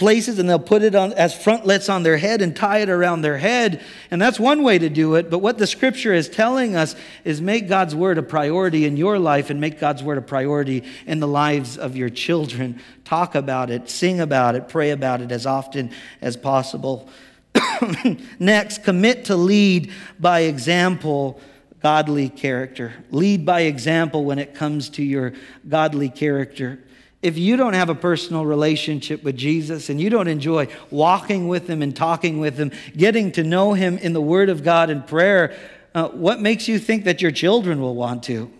places 0.00 0.38
and 0.38 0.48
they'll 0.48 0.58
put 0.58 0.82
it 0.82 0.94
on 0.94 1.12
as 1.12 1.36
frontlets 1.36 1.90
on 1.90 2.02
their 2.02 2.16
head 2.16 2.40
and 2.40 2.56
tie 2.56 2.78
it 2.78 2.88
around 2.88 3.20
their 3.20 3.36
head. 3.36 3.84
And 4.10 4.20
that's 4.20 4.40
one 4.40 4.62
way 4.62 4.78
to 4.78 4.88
do 4.88 5.14
it. 5.14 5.30
But 5.30 5.38
what 5.38 5.58
the 5.58 5.66
scripture 5.66 6.14
is 6.14 6.28
telling 6.28 6.74
us 6.74 6.96
is 7.22 7.42
make 7.42 7.68
God's 7.68 7.94
word 7.94 8.16
a 8.16 8.22
priority 8.22 8.86
in 8.86 8.96
your 8.96 9.18
life 9.18 9.50
and 9.50 9.60
make 9.60 9.78
God's 9.78 10.02
word 10.02 10.16
a 10.16 10.22
priority 10.22 10.84
in 11.06 11.20
the 11.20 11.28
lives 11.28 11.76
of 11.76 11.96
your 11.96 12.08
children. 12.08 12.80
Talk 13.04 13.34
about 13.34 13.70
it, 13.70 13.90
sing 13.90 14.20
about 14.20 14.54
it, 14.54 14.68
pray 14.68 14.90
about 14.90 15.20
it 15.20 15.30
as 15.30 15.44
often 15.44 15.90
as 16.22 16.34
possible. 16.34 17.06
Next, 18.38 18.82
commit 18.82 19.26
to 19.26 19.36
lead 19.36 19.92
by 20.18 20.40
example 20.40 21.40
godly 21.82 22.28
character. 22.28 22.92
Lead 23.10 23.44
by 23.46 23.62
example 23.62 24.24
when 24.24 24.38
it 24.38 24.54
comes 24.54 24.90
to 24.90 25.02
your 25.02 25.32
godly 25.68 26.08
character. 26.08 26.78
If 27.22 27.36
you 27.36 27.56
don't 27.56 27.74
have 27.74 27.90
a 27.90 27.94
personal 27.94 28.46
relationship 28.46 29.22
with 29.22 29.36
Jesus 29.36 29.90
and 29.90 30.00
you 30.00 30.08
don't 30.08 30.28
enjoy 30.28 30.68
walking 30.90 31.48
with 31.48 31.68
Him 31.68 31.82
and 31.82 31.94
talking 31.94 32.40
with 32.40 32.56
Him, 32.56 32.72
getting 32.96 33.32
to 33.32 33.44
know 33.44 33.74
Him 33.74 33.98
in 33.98 34.12
the 34.12 34.20
Word 34.20 34.48
of 34.48 34.62
God 34.64 34.88
and 34.88 35.06
prayer, 35.06 35.54
uh, 35.94 36.08
what 36.08 36.40
makes 36.40 36.68
you 36.68 36.78
think 36.78 37.04
that 37.04 37.20
your 37.20 37.30
children 37.30 37.80
will 37.80 37.94
want 37.94 38.22
to? 38.24 38.50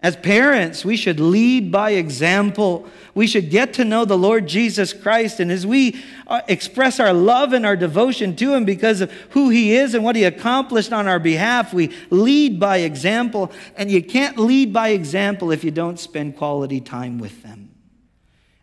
As 0.00 0.14
parents, 0.14 0.84
we 0.84 0.96
should 0.96 1.18
lead 1.18 1.72
by 1.72 1.90
example. 1.90 2.86
We 3.14 3.26
should 3.26 3.50
get 3.50 3.72
to 3.74 3.84
know 3.84 4.04
the 4.04 4.16
Lord 4.16 4.46
Jesus 4.46 4.92
Christ. 4.92 5.40
And 5.40 5.50
as 5.50 5.66
we 5.66 6.00
uh, 6.28 6.40
express 6.46 7.00
our 7.00 7.12
love 7.12 7.52
and 7.52 7.66
our 7.66 7.74
devotion 7.74 8.36
to 8.36 8.54
Him 8.54 8.64
because 8.64 9.00
of 9.00 9.10
who 9.30 9.48
He 9.48 9.74
is 9.74 9.94
and 9.94 10.04
what 10.04 10.14
He 10.14 10.22
accomplished 10.22 10.92
on 10.92 11.08
our 11.08 11.18
behalf, 11.18 11.74
we 11.74 11.92
lead 12.10 12.60
by 12.60 12.78
example. 12.78 13.50
And 13.76 13.90
you 13.90 14.00
can't 14.00 14.38
lead 14.38 14.72
by 14.72 14.90
example 14.90 15.50
if 15.50 15.64
you 15.64 15.72
don't 15.72 15.98
spend 15.98 16.36
quality 16.36 16.80
time 16.80 17.18
with 17.18 17.42
them. 17.42 17.74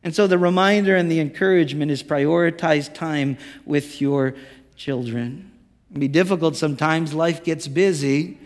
And 0.03 0.15
so 0.15 0.27
the 0.27 0.37
reminder 0.37 0.95
and 0.95 1.11
the 1.11 1.19
encouragement 1.19 1.91
is 1.91 2.01
prioritize 2.01 2.93
time 2.93 3.37
with 3.65 3.99
your 3.99 4.35
children. 4.77 5.51
It 5.89 5.93
can 5.95 5.99
be 5.99 6.07
difficult 6.07 6.55
sometimes, 6.55 7.13
life 7.13 7.43
gets 7.43 7.67
busy 7.67 8.37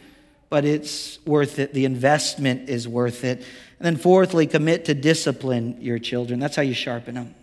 but 0.50 0.66
it's 0.66 1.24
worth 1.26 1.60
it. 1.60 1.74
The 1.74 1.86
investment 1.86 2.70
is 2.70 2.88
worth 2.88 3.24
it. 3.24 3.38
And 3.38 3.86
then, 3.86 3.98
fourthly, 3.98 4.48
commit 4.48 4.86
to 4.86 4.94
discipline 4.94 5.78
your 5.80 6.00
children. 6.00 6.40
That's 6.40 6.56
how 6.56 6.64
you 6.64 6.74
sharpen 6.74 7.16
them. 7.16 7.36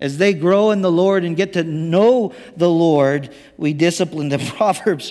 As 0.00 0.18
they 0.18 0.32
grow 0.32 0.70
in 0.70 0.82
the 0.82 0.92
Lord 0.92 1.24
and 1.24 1.36
get 1.36 1.54
to 1.54 1.64
know 1.64 2.32
the 2.56 2.70
Lord, 2.70 3.34
we 3.56 3.72
discipline 3.72 4.28
them. 4.28 4.40
Proverbs. 4.46 5.10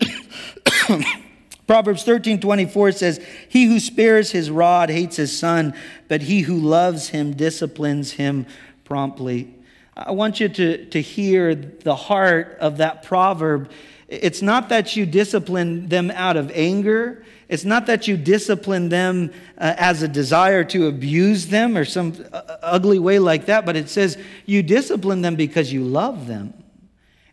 Proverbs 1.67 2.03
13, 2.03 2.39
24 2.39 2.93
says, 2.93 3.25
He 3.49 3.65
who 3.65 3.81
spares 3.81 4.31
his 4.31 4.49
rod 4.49 4.89
hates 4.89 5.17
his 5.17 5.37
son, 5.37 5.73
but 6.07 6.21
he 6.21 6.41
who 6.41 6.55
loves 6.55 7.09
him 7.09 7.33
disciplines 7.33 8.13
him 8.13 8.45
promptly. 8.85 9.53
I 9.97 10.11
want 10.11 10.39
you 10.39 10.47
to, 10.47 10.85
to 10.85 11.01
hear 11.01 11.55
the 11.55 11.95
heart 11.95 12.57
of 12.61 12.77
that 12.77 13.03
proverb 13.03 13.69
it's 14.07 14.41
not 14.41 14.69
that 14.69 14.95
you 14.95 15.05
discipline 15.05 15.89
them 15.89 16.11
out 16.11 16.37
of 16.37 16.49
anger. 16.53 17.23
It's 17.49 17.65
not 17.65 17.87
that 17.87 18.07
you 18.07 18.15
discipline 18.15 18.89
them 18.89 19.31
uh, 19.57 19.75
as 19.77 20.01
a 20.01 20.07
desire 20.07 20.63
to 20.65 20.87
abuse 20.87 21.47
them 21.47 21.77
or 21.77 21.83
some 21.83 22.13
uh, 22.31 22.57
ugly 22.61 22.99
way 22.99 23.19
like 23.19 23.47
that, 23.47 23.65
but 23.65 23.75
it 23.75 23.89
says 23.89 24.17
you 24.45 24.63
discipline 24.63 25.21
them 25.21 25.35
because 25.35 25.73
you 25.73 25.83
love 25.83 26.27
them. 26.27 26.53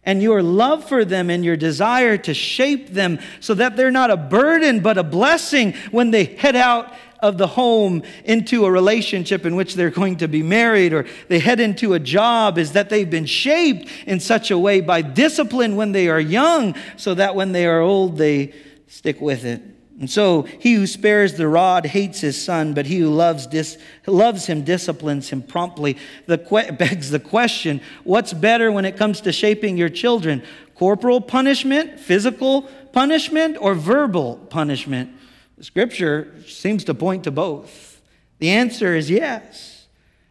And 0.07 0.21
your 0.23 0.43
love 0.43 0.87
for 0.87 1.05
them 1.05 1.31
and 1.31 1.45
your 1.45 1.57
desire 1.57 2.19
to 2.19 2.35
shape 2.35 2.89
them 2.89 3.21
so 3.41 3.55
that 3.55 3.77
they're 3.77 3.91
not 3.91 4.11
a 4.11 4.17
burden 4.19 4.81
but 4.81 4.99
a 4.99 5.03
blessing 5.03 5.73
when 5.93 6.11
they 6.11 6.25
head 6.25 6.57
out 6.57 6.93
of 7.25 7.39
the 7.39 7.47
home 7.47 8.03
into 8.25 8.67
a 8.67 8.71
relationship 8.71 9.47
in 9.47 9.57
which 9.57 9.75
they're 9.75 9.91
going 9.91 10.19
to 10.19 10.29
be 10.29 10.43
married 10.43 10.93
or 10.93 11.07
they 11.29 11.39
head 11.39 11.59
into 11.59 11.95
a 11.95 11.99
job 11.99 12.59
is 12.59 12.73
that 12.73 12.91
they've 12.91 13.11
been 13.11 13.25
shaped 13.25 13.89
in 14.07 14.21
such 14.21 14.51
a 14.51 14.59
way 14.59 14.81
by 14.81 15.01
discipline 15.01 15.75
when 15.75 15.93
they 15.93 16.09
are 16.09 16.21
young 16.21 16.75
so 16.97 17.15
that 17.15 17.35
when 17.35 17.53
they 17.53 17.67
are 17.67 17.81
old 17.81 18.19
they 18.19 18.53
stick 18.87 19.21
with 19.21 19.45
it. 19.45 19.63
And 19.99 20.11
so 20.11 20.43
he 20.43 20.75
who 20.75 20.87
spares 20.87 21.35
the 21.35 21.49
rod 21.49 21.87
hates 21.87 22.21
his 22.21 22.43
son, 22.43 22.75
but 22.75 22.85
he 22.85 22.99
who 22.99 23.11
loves, 23.11 23.47
dis, 23.47 23.79
loves 24.07 24.47
him 24.47 24.63
disciplines 24.63 25.31
him 25.31 25.41
promptly. 25.41 25.97
The 26.27 26.37
que- 26.37 26.73
begs 26.79 27.11
the 27.11 27.21
question 27.21 27.81
what's 28.03 28.33
better 28.33 28.71
when 28.71 28.85
it 28.85 28.97
comes 28.97 29.21
to 29.23 29.33
shaping 29.33 29.77
your 29.79 29.89
children? 29.89 30.43
Corporal 30.75 31.21
punishment, 31.21 32.01
physical 32.01 32.63
punishment, 32.93 33.57
or 33.61 33.75
verbal 33.75 34.37
punishment? 34.51 35.14
Scripture 35.61 36.35
seems 36.47 36.85
to 36.85 36.95
point 36.95 37.25
to 37.25 37.31
both. 37.31 38.01
The 38.39 38.51
answer 38.51 38.95
is 38.95 39.11
yes. 39.11 39.87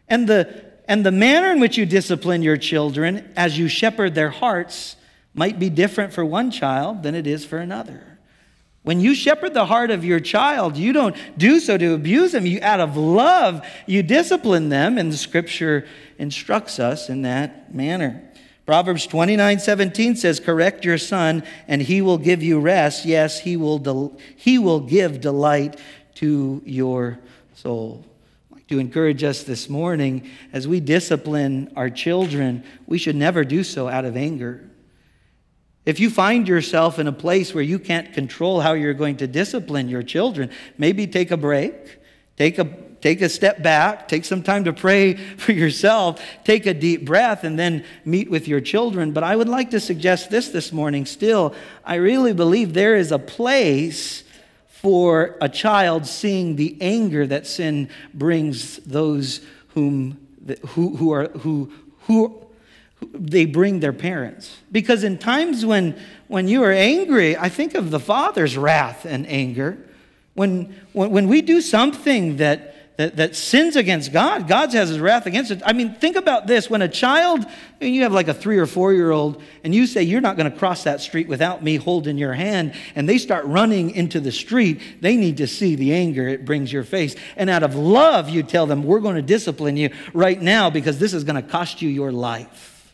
And 0.07 0.28
the 0.28 0.74
and 0.86 1.05
the 1.05 1.11
manner 1.11 1.51
in 1.51 1.59
which 1.59 1.78
you 1.78 1.86
discipline 1.86 2.41
your 2.41 2.57
children 2.57 3.32
as 3.36 3.57
you 3.57 3.67
shepherd 3.67 4.15
their 4.15 4.30
hearts 4.30 4.95
might 5.34 5.57
be 5.57 5.69
different 5.69 6.13
for 6.13 6.26
one 6.26 6.51
child 6.51 7.03
than 7.03 7.15
it 7.15 7.26
is 7.26 7.45
for 7.45 7.57
another. 7.57 8.19
When 8.84 8.99
you 8.99 9.15
shepherd 9.15 9.53
the 9.53 9.65
heart 9.65 9.91
of 9.91 10.03
your 10.03 10.19
child, 10.19 10.76
you 10.76 10.91
don't 10.91 11.15
do 11.38 11.61
so 11.61 11.78
to 11.78 11.93
abuse 11.93 12.34
them. 12.34 12.45
You, 12.45 12.59
out 12.61 12.82
of 12.82 12.97
love, 12.97 13.65
you 13.88 14.03
discipline 14.03 14.67
them, 14.67 14.97
and 14.97 15.09
the 15.09 15.17
scripture 15.17 15.88
instructs 16.17 16.80
us 16.80 17.07
in 17.07 17.21
that 17.21 17.74
manner. 17.74 18.30
Proverbs 18.66 19.05
29 19.07 19.59
17 19.59 20.16
says, 20.16 20.39
Correct 20.39 20.86
your 20.86 20.97
son, 20.97 21.43
and 21.68 21.82
he 21.82 22.01
will 22.01 22.18
give 22.18 22.41
you 22.41 22.59
rest. 22.59 23.05
Yes, 23.05 23.39
he 23.39 23.57
will, 23.57 23.80
del- 23.80 24.18
he 24.36 24.57
will 24.57 24.80
give 24.80 25.20
delight 25.20 25.80
to 26.16 26.61
your 26.66 27.20
soul. 27.55 28.05
To 28.70 28.80
encourage 28.80 29.24
us 29.24 29.43
this 29.43 29.70
morning 29.70 30.30
as 30.53 30.68
we 30.68 30.80
discipline 30.80 31.72
our 31.76 31.89
children, 31.89 32.64
we 32.88 32.97
should 32.97 33.16
never 33.16 33.43
do 33.43 33.64
so 33.64 33.89
out 33.89 34.05
of 34.05 34.16
anger. 34.16 34.70
If 35.86 35.99
you 35.99 36.09
find 36.09 36.47
yourself 36.47 36.97
in 36.97 37.07
a 37.07 37.11
place 37.11 37.53
where 37.53 37.64
you 37.64 37.78
can't 37.78 38.14
control 38.14 38.61
how 38.61 38.74
you're 38.74 38.93
going 38.93 39.18
to 39.18 39.28
discipline 39.28 39.89
your 39.89 40.01
children, 40.01 40.49
maybe 40.78 41.05
take 41.07 41.32
a 41.32 41.38
break, 41.38 41.99
take 42.38 42.57
a, 42.57 42.64
take 43.04 43.22
a 43.22 43.28
step 43.28 43.62
back, 43.62 44.08
take 44.08 44.24
some 44.24 44.41
time 44.41 44.64
to 44.64 44.72
pray 44.72 45.14
for 45.38 45.51
yourself, 45.51 46.24
take 46.45 46.66
a 46.66 46.74
deep 46.74 47.04
breath, 47.04 47.43
and 47.43 47.60
then 47.60 47.84
meet 48.06 48.32
with 48.32 48.47
your 48.47 48.62
children. 48.62 49.12
But 49.12 49.26
I 49.26 49.36
would 49.36 49.49
like 49.49 49.72
to 49.72 49.80
suggest 49.82 50.30
this 50.30 50.47
this 50.49 50.72
morning 50.72 51.06
still. 51.06 51.54
I 51.84 51.95
really 51.95 52.32
believe 52.32 52.74
there 52.74 52.95
is 52.95 53.12
a 53.12 53.20
place 53.20 54.24
for 54.68 55.36
a 55.41 55.49
child 55.49 56.08
seeing 56.08 56.56
the 56.56 56.78
anger 56.80 57.28
that 57.28 57.45
sin 57.45 57.89
brings 58.14 58.78
those 58.78 59.41
whom 59.70 60.18
who, 60.70 60.95
who 60.95 61.12
are 61.12 61.28
who 61.28 61.74
who 62.08 62.41
they 63.14 63.45
bring 63.45 63.82
their 63.82 63.93
parents. 63.93 64.60
Because 64.72 65.04
in 65.04 65.18
times 65.18 65.66
when, 65.66 65.99
when 66.30 66.47
you 66.47 66.64
are 66.64 66.72
angry, 66.72 67.36
I 67.36 67.49
think 67.49 67.76
of 67.76 67.91
the 67.91 67.99
father's 67.99 68.58
wrath 68.58 69.04
and 69.04 69.28
anger. 69.28 69.78
When, 70.36 70.74
when, 70.93 71.12
when 71.12 71.28
we 71.28 71.41
do 71.41 71.60
something 71.60 72.38
that, 72.38 72.72
that, 72.98 73.16
that 73.16 73.36
sins 73.36 73.76
against 73.76 74.14
God, 74.14 74.48
God 74.48 74.72
has 74.74 74.89
his 74.89 75.00
wrath 75.00 75.26
against 75.26 75.50
it. 75.50 75.64
I 75.66 75.74
mean, 75.74 75.96
think 75.96 76.16
about 76.16 76.46
this. 76.46 76.70
When 76.70 76.84
a 76.84 76.88
child, 76.88 77.44
and 77.82 77.94
you 77.94 78.04
have 78.04 78.14
like 78.14 78.28
a 78.28 78.36
three 78.36 78.60
or 78.60 78.68
four 78.68 78.94
year 78.94 79.10
old, 79.10 79.41
and 79.64 79.74
you 79.74 79.88
say, 79.88 80.04
You're 80.04 80.22
not 80.22 80.38
going 80.38 80.52
to 80.52 80.58
cross 80.58 80.84
that 80.84 81.02
street 81.02 81.28
without 81.28 81.64
me 81.64 81.78
holding 81.78 82.20
your 82.20 82.34
hand, 82.34 82.76
and 82.96 83.10
they 83.10 83.18
start 83.18 83.46
running 83.46 83.91
into 83.91 84.20
the 84.20 84.32
street, 84.32 85.02
they 85.02 85.16
need 85.16 85.38
to 85.38 85.48
see 85.48 85.76
the 85.76 85.94
anger 85.94 86.28
it 86.28 86.46
brings 86.46 86.72
your 86.72 86.84
face. 86.84 87.16
And 87.36 87.50
out 87.50 87.64
of 87.64 87.76
love, 87.76 88.30
you 88.30 88.44
tell 88.44 88.68
them, 88.68 88.84
We're 88.84 89.00
going 89.00 89.16
to 89.16 89.24
discipline 89.24 89.76
you 89.76 89.89
right 90.14 90.39
now 90.39 90.70
because 90.70 91.00
this 91.00 91.14
is 91.14 91.24
going 91.24 91.41
to 91.41 91.50
cost 91.50 91.82
you 91.82 91.89
your 91.89 92.12
life. 92.12 92.94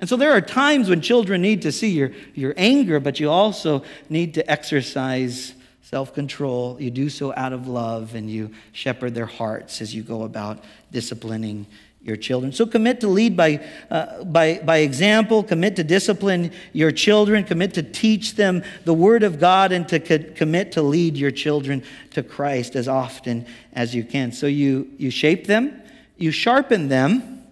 And 0.00 0.08
so 0.08 0.16
there 0.16 0.32
are 0.32 0.40
times 0.40 0.88
when 0.88 1.00
children 1.00 1.42
need 1.42 1.62
to 1.62 1.72
see 1.72 1.90
your, 1.90 2.12
your 2.34 2.54
anger, 2.56 3.00
but 3.00 3.20
you 3.20 3.30
also 3.30 3.82
need 4.08 4.34
to 4.34 4.50
exercise 4.50 5.54
self 5.86 6.12
control. 6.12 6.76
You 6.80 6.90
do 6.90 7.08
so 7.08 7.32
out 7.36 7.52
of 7.52 7.68
love 7.68 8.16
and 8.16 8.28
you 8.28 8.50
shepherd 8.72 9.14
their 9.14 9.26
hearts 9.26 9.80
as 9.80 9.94
you 9.94 10.02
go 10.02 10.24
about 10.24 10.64
disciplining 10.90 11.64
your 12.02 12.16
children. 12.16 12.50
So 12.50 12.66
commit 12.66 13.00
to 13.02 13.08
lead 13.08 13.36
by, 13.36 13.64
uh, 13.88 14.24
by, 14.24 14.58
by 14.64 14.78
example, 14.78 15.44
commit 15.44 15.76
to 15.76 15.84
discipline 15.84 16.50
your 16.72 16.90
children, 16.90 17.44
commit 17.44 17.74
to 17.74 17.84
teach 17.84 18.34
them 18.34 18.64
the 18.84 18.94
Word 18.94 19.22
of 19.22 19.38
God, 19.38 19.70
and 19.70 19.88
to 19.88 20.00
co- 20.00 20.32
commit 20.34 20.72
to 20.72 20.82
lead 20.82 21.16
your 21.16 21.30
children 21.30 21.84
to 22.10 22.22
Christ 22.24 22.74
as 22.74 22.88
often 22.88 23.46
as 23.72 23.94
you 23.94 24.02
can. 24.02 24.32
So 24.32 24.48
you, 24.48 24.90
you 24.98 25.10
shape 25.10 25.46
them, 25.46 25.80
you 26.16 26.32
sharpen 26.32 26.88
them, 26.88 27.44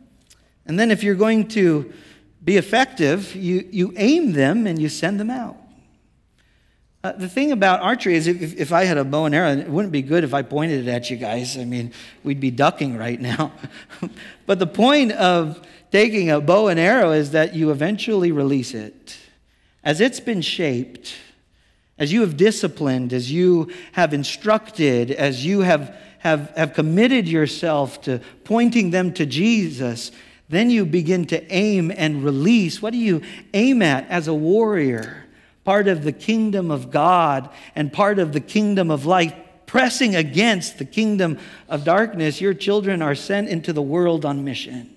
and 0.67 0.77
then 0.77 0.91
if 0.91 1.05
you're 1.05 1.15
going 1.15 1.47
to 1.51 1.93
be 2.45 2.57
effective, 2.57 3.37
you, 3.37 3.69
you 3.71 3.93
aim 3.97 4.33
them 4.33 4.67
and 4.67 4.83
you 4.83 4.89
send 4.89 5.21
them 5.21 5.31
out. 5.31 5.57
Uh, 7.05 7.13
the 7.13 7.29
thing 7.29 7.53
about 7.53 7.83
archery 7.83 8.15
is 8.15 8.27
if, 8.27 8.59
if 8.59 8.73
I 8.73 8.85
had 8.85 8.97
a 8.97 9.05
bow 9.05 9.27
and 9.27 9.35
arrow, 9.35 9.53
it 9.53 9.69
wouldn't 9.69 9.93
be 9.93 10.01
good 10.01 10.25
if 10.25 10.33
I 10.33 10.41
pointed 10.41 10.89
it 10.89 10.91
at 10.91 11.11
you 11.11 11.19
guys. 11.19 11.59
I 11.59 11.67
mean, 11.67 11.93
we'd 12.23 12.41
be 12.41 12.51
ducking 12.51 12.97
right 12.97 13.21
now. 13.21 13.53
but 14.47 14.59
the 14.59 14.67
point 14.67 15.13
of 15.13 15.61
taking 15.93 16.31
a 16.31 16.41
bow 16.41 16.69
and 16.69 16.81
arrow 16.81 17.13
is 17.13 17.33
that 17.33 17.55
you 17.55 17.71
eventually 17.71 18.33
release 18.33 18.73
it. 18.73 19.19
As 19.85 20.01
it's 20.01 20.19
been 20.19 20.41
shaped, 20.41 21.15
as 21.99 22.11
you 22.11 22.23
have 22.23 22.39
disciplined, 22.39 23.13
as 23.13 23.31
you 23.31 23.71
have 23.93 24.15
instructed, 24.15 25.11
as 25.11 25.45
you 25.45 25.61
have, 25.61 25.95
have, 26.21 26.55
have 26.57 26.73
committed 26.73 27.29
yourself 27.29 28.01
to 28.05 28.23
pointing 28.45 28.93
them 28.93 29.13
to 29.13 29.27
Jesus, 29.27 30.11
then 30.49 30.71
you 30.71 30.87
begin 30.87 31.27
to 31.27 31.53
aim 31.53 31.93
and 31.95 32.25
release. 32.25 32.81
What 32.81 32.95
do 32.95 32.99
you 32.99 33.21
aim 33.53 33.83
at 33.83 34.09
as 34.09 34.27
a 34.27 34.35
warrior? 34.35 35.24
Part 35.65 35.89
of 35.89 36.05
the 36.05 36.13
kingdom 36.13 36.71
of 36.71 36.91
God 36.91 37.49
and 37.75 37.93
part 37.93 38.19
of 38.19 38.33
the 38.33 38.41
kingdom 38.41 38.91
of 38.91 39.07
light, 39.07 39.67
pressing 39.67 40.15
against 40.15 40.79
the 40.79 40.85
kingdom 40.85 41.39
of 41.69 41.85
darkness. 41.85 42.41
Your 42.41 42.55
children 42.55 43.03
are 43.03 43.15
sent 43.15 43.49
into 43.49 43.73
the 43.73 43.83
world 43.83 44.25
on 44.25 44.45
mission. 44.45 44.94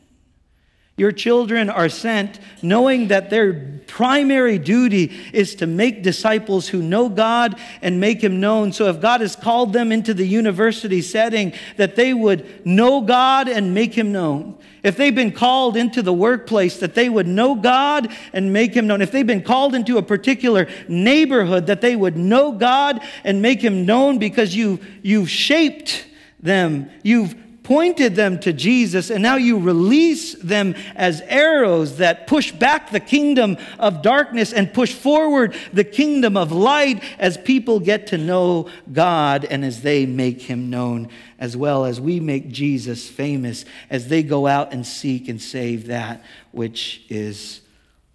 Your 0.97 1.11
children 1.11 1.69
are 1.69 1.89
sent 1.89 2.39
knowing 2.63 3.09
that 3.09 3.29
their 3.29 3.53
primary 3.85 4.57
duty 4.57 5.15
is 5.31 5.53
to 5.55 5.67
make 5.67 6.01
disciples 6.01 6.67
who 6.67 6.81
know 6.81 7.07
God 7.07 7.59
and 7.83 7.99
make 7.99 8.23
Him 8.23 8.39
known. 8.39 8.73
So, 8.73 8.89
if 8.89 8.99
God 8.99 9.21
has 9.21 9.35
called 9.35 9.73
them 9.73 9.91
into 9.91 10.15
the 10.15 10.25
university 10.25 11.03
setting, 11.03 11.53
that 11.75 11.95
they 11.95 12.15
would 12.15 12.65
know 12.65 13.01
God 13.01 13.47
and 13.47 13.75
make 13.75 13.93
Him 13.93 14.11
known. 14.11 14.57
If 14.81 14.97
they've 14.97 15.13
been 15.13 15.31
called 15.31 15.77
into 15.77 16.01
the 16.01 16.13
workplace, 16.13 16.77
that 16.77 16.95
they 16.95 17.09
would 17.09 17.27
know 17.27 17.53
God 17.53 18.11
and 18.33 18.51
make 18.51 18.73
Him 18.73 18.87
known. 18.87 19.03
If 19.03 19.11
they've 19.11 19.27
been 19.27 19.43
called 19.43 19.75
into 19.75 19.99
a 19.99 20.03
particular 20.03 20.67
neighborhood, 20.87 21.67
that 21.67 21.81
they 21.81 21.95
would 21.95 22.17
know 22.17 22.53
God 22.53 23.03
and 23.23 23.39
make 23.39 23.61
Him 23.61 23.85
known 23.85 24.17
because 24.17 24.55
you, 24.55 24.79
you've 25.03 25.29
shaped 25.29 26.07
them. 26.39 26.89
You've 27.03 27.35
pointed 27.67 28.15
them 28.15 28.39
to 28.39 28.53
Jesus, 28.53 29.09
and 29.09 29.21
now 29.21 29.35
you 29.35 29.59
release 29.59 30.35
them 30.35 30.73
as 30.95 31.19
arrows 31.27 31.97
that 31.97 32.25
push 32.25 32.49
back 32.49 32.91
the 32.91 32.99
kingdom 33.01 33.57
of 33.77 34.01
darkness 34.01 34.53
and 34.53 34.73
push 34.73 34.93
forward 34.93 35.53
the 35.73 35.83
kingdom 35.83 36.37
of 36.37 36.53
light 36.53 37.03
as 37.19 37.35
people 37.35 37.81
get 37.81 38.07
to 38.07 38.17
know 38.17 38.69
God 38.93 39.43
and 39.43 39.65
as 39.65 39.81
they 39.81 40.05
make 40.05 40.43
him 40.43 40.69
known, 40.69 41.09
as 41.39 41.57
well 41.57 41.83
as 41.83 41.99
we 41.99 42.21
make 42.21 42.47
Jesus 42.47 43.09
famous 43.09 43.65
as 43.89 44.07
they 44.07 44.23
go 44.23 44.47
out 44.47 44.71
and 44.71 44.87
seek 44.87 45.27
and 45.27 45.41
save 45.41 45.87
that 45.87 46.23
which 46.53 47.03
is 47.09 47.59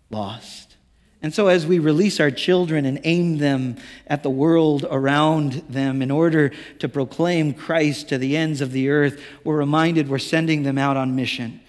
lost. 0.09 0.62
And 1.23 1.33
so, 1.33 1.47
as 1.47 1.65
we 1.65 1.79
release 1.79 2.19
our 2.19 2.33
children 2.33 2.85
and 2.85 3.01
aim 3.05 3.39
them 3.39 3.77
at 4.09 4.25
the 4.25 4.31
world 4.31 4.85
around 4.91 5.53
them 5.69 6.03
in 6.03 6.11
order 6.11 6.51
to 6.81 6.89
proclaim 6.89 7.55
Christ 7.55 8.09
to 8.09 8.19
the 8.19 8.37
ends 8.37 8.61
of 8.61 8.73
the 8.73 8.89
earth, 8.89 9.23
we're 9.45 9.57
reminded 9.57 10.09
we're 10.09 10.19
sending 10.19 10.65
them 10.65 10.79
out 10.79 10.97
on 10.97 11.15
mission. 11.15 11.61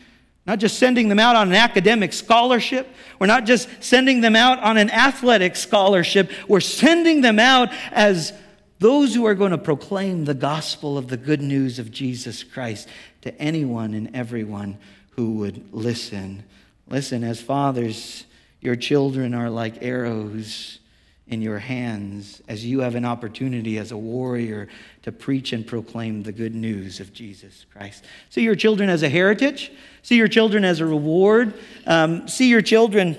Not 0.48 0.60
just 0.60 0.80
sending 0.80 1.08
them 1.08 1.20
out 1.20 1.36
on 1.36 1.50
an 1.50 1.56
academic 1.56 2.14
scholarship. 2.14 2.88
We're 3.20 3.28
not 3.28 3.46
just 3.46 3.70
sending 3.80 4.22
them 4.22 4.36
out 4.36 4.60
on 4.60 4.78
an 4.78 4.90
athletic 4.90 5.56
scholarship. 5.56 6.32
We're 6.48 6.60
sending 6.60 7.22
them 7.22 7.40
out 7.40 7.70
as 7.92 8.34
those 8.80 9.14
who 9.16 9.26
are 9.26 9.36
going 9.36 9.52
to 9.52 9.58
proclaim 9.58 10.26
the 10.26 10.34
gospel 10.34 10.98
of 10.98 11.08
the 11.08 11.16
good 11.16 11.42
news 11.42 11.80
of 11.80 11.92
Jesus 11.92 12.44
Christ 12.44 12.90
to 13.22 13.34
anyone 13.40 13.94
and 13.94 14.14
everyone 14.16 14.80
who 15.12 15.36
would 15.36 15.74
listen. 15.74 16.44
Listen, 16.90 17.24
as 17.24 17.40
fathers, 17.40 18.26
your 18.64 18.76
children 18.76 19.34
are 19.34 19.50
like 19.50 19.84
arrows 19.84 20.80
in 21.28 21.42
your 21.42 21.60
hands 21.60 22.42
as 22.48 22.66
you 22.66 22.80
have 22.80 22.96
an 22.96 23.06
opportunity 23.06 23.78
as 23.78 23.92
a 23.92 23.98
warrior 23.98 24.68
to 25.02 25.12
preach 25.12 25.52
and 25.52 25.66
proclaim 25.66 26.24
the 26.24 26.32
good 26.32 26.56
news 26.56 27.00
of 27.00 27.14
Jesus 27.14 27.66
Christ. 27.72 28.06
See 28.30 28.42
your 28.42 28.56
children 28.56 28.90
as 28.90 29.04
a 29.04 29.10
heritage, 29.10 29.72
see 30.02 30.16
your 30.16 30.28
children 30.28 30.64
as 30.64 30.80
a 30.80 30.86
reward, 30.86 31.54
um, 31.86 32.28
see 32.28 32.50
your 32.50 32.62
children 32.62 33.18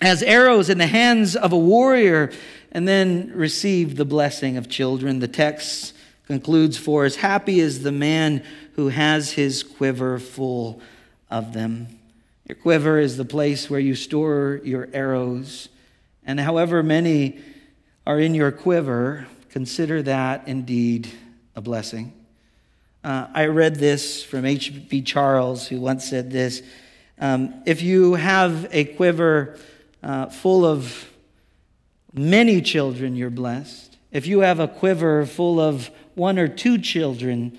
as 0.00 0.22
arrows 0.22 0.70
in 0.70 0.78
the 0.78 0.86
hands 0.86 1.36
of 1.36 1.52
a 1.52 1.58
warrior, 1.58 2.30
and 2.70 2.86
then 2.86 3.32
receive 3.34 3.96
the 3.96 4.04
blessing 4.04 4.56
of 4.56 4.68
children. 4.68 5.18
The 5.18 5.28
text 5.28 5.94
concludes 6.26 6.76
for 6.76 7.04
as 7.04 7.16
Happy 7.16 7.60
is 7.60 7.82
the 7.82 7.92
man 7.92 8.44
who 8.74 8.88
has 8.88 9.32
his 9.32 9.62
quiver 9.62 10.18
full 10.18 10.80
of 11.30 11.52
them. 11.52 11.97
Your 12.48 12.56
quiver 12.56 12.98
is 12.98 13.18
the 13.18 13.26
place 13.26 13.68
where 13.68 13.78
you 13.78 13.94
store 13.94 14.60
your 14.64 14.88
arrows. 14.94 15.68
And 16.24 16.40
however 16.40 16.82
many 16.82 17.40
are 18.06 18.18
in 18.18 18.34
your 18.34 18.50
quiver, 18.50 19.26
consider 19.50 20.02
that 20.04 20.48
indeed 20.48 21.10
a 21.54 21.60
blessing. 21.60 22.14
Uh, 23.04 23.26
I 23.34 23.46
read 23.46 23.74
this 23.74 24.22
from 24.24 24.46
H.B. 24.46 25.02
Charles, 25.02 25.68
who 25.68 25.78
once 25.78 26.08
said 26.08 26.30
this 26.30 26.62
um, 27.20 27.52
If 27.66 27.82
you 27.82 28.14
have 28.14 28.66
a 28.72 28.84
quiver 28.84 29.58
uh, 30.02 30.26
full 30.26 30.64
of 30.64 31.06
many 32.14 32.62
children, 32.62 33.14
you're 33.14 33.28
blessed. 33.28 33.98
If 34.10 34.26
you 34.26 34.40
have 34.40 34.58
a 34.58 34.68
quiver 34.68 35.26
full 35.26 35.60
of 35.60 35.90
one 36.14 36.38
or 36.38 36.48
two 36.48 36.78
children, 36.78 37.58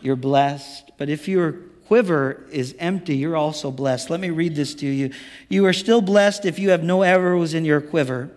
you're 0.00 0.16
blessed. 0.16 0.92
But 0.96 1.10
if 1.10 1.28
your 1.28 1.56
quiver 1.90 2.46
is 2.52 2.72
empty, 2.78 3.16
you're 3.16 3.34
also 3.34 3.72
blessed. 3.72 4.10
Let 4.10 4.20
me 4.20 4.30
read 4.30 4.54
this 4.54 4.76
to 4.76 4.86
you. 4.86 5.10
You 5.48 5.66
are 5.66 5.72
still 5.72 6.00
blessed 6.00 6.44
if 6.44 6.56
you 6.56 6.70
have 6.70 6.84
no 6.84 7.02
arrows 7.02 7.52
in 7.52 7.64
your 7.64 7.80
quiver. 7.80 8.30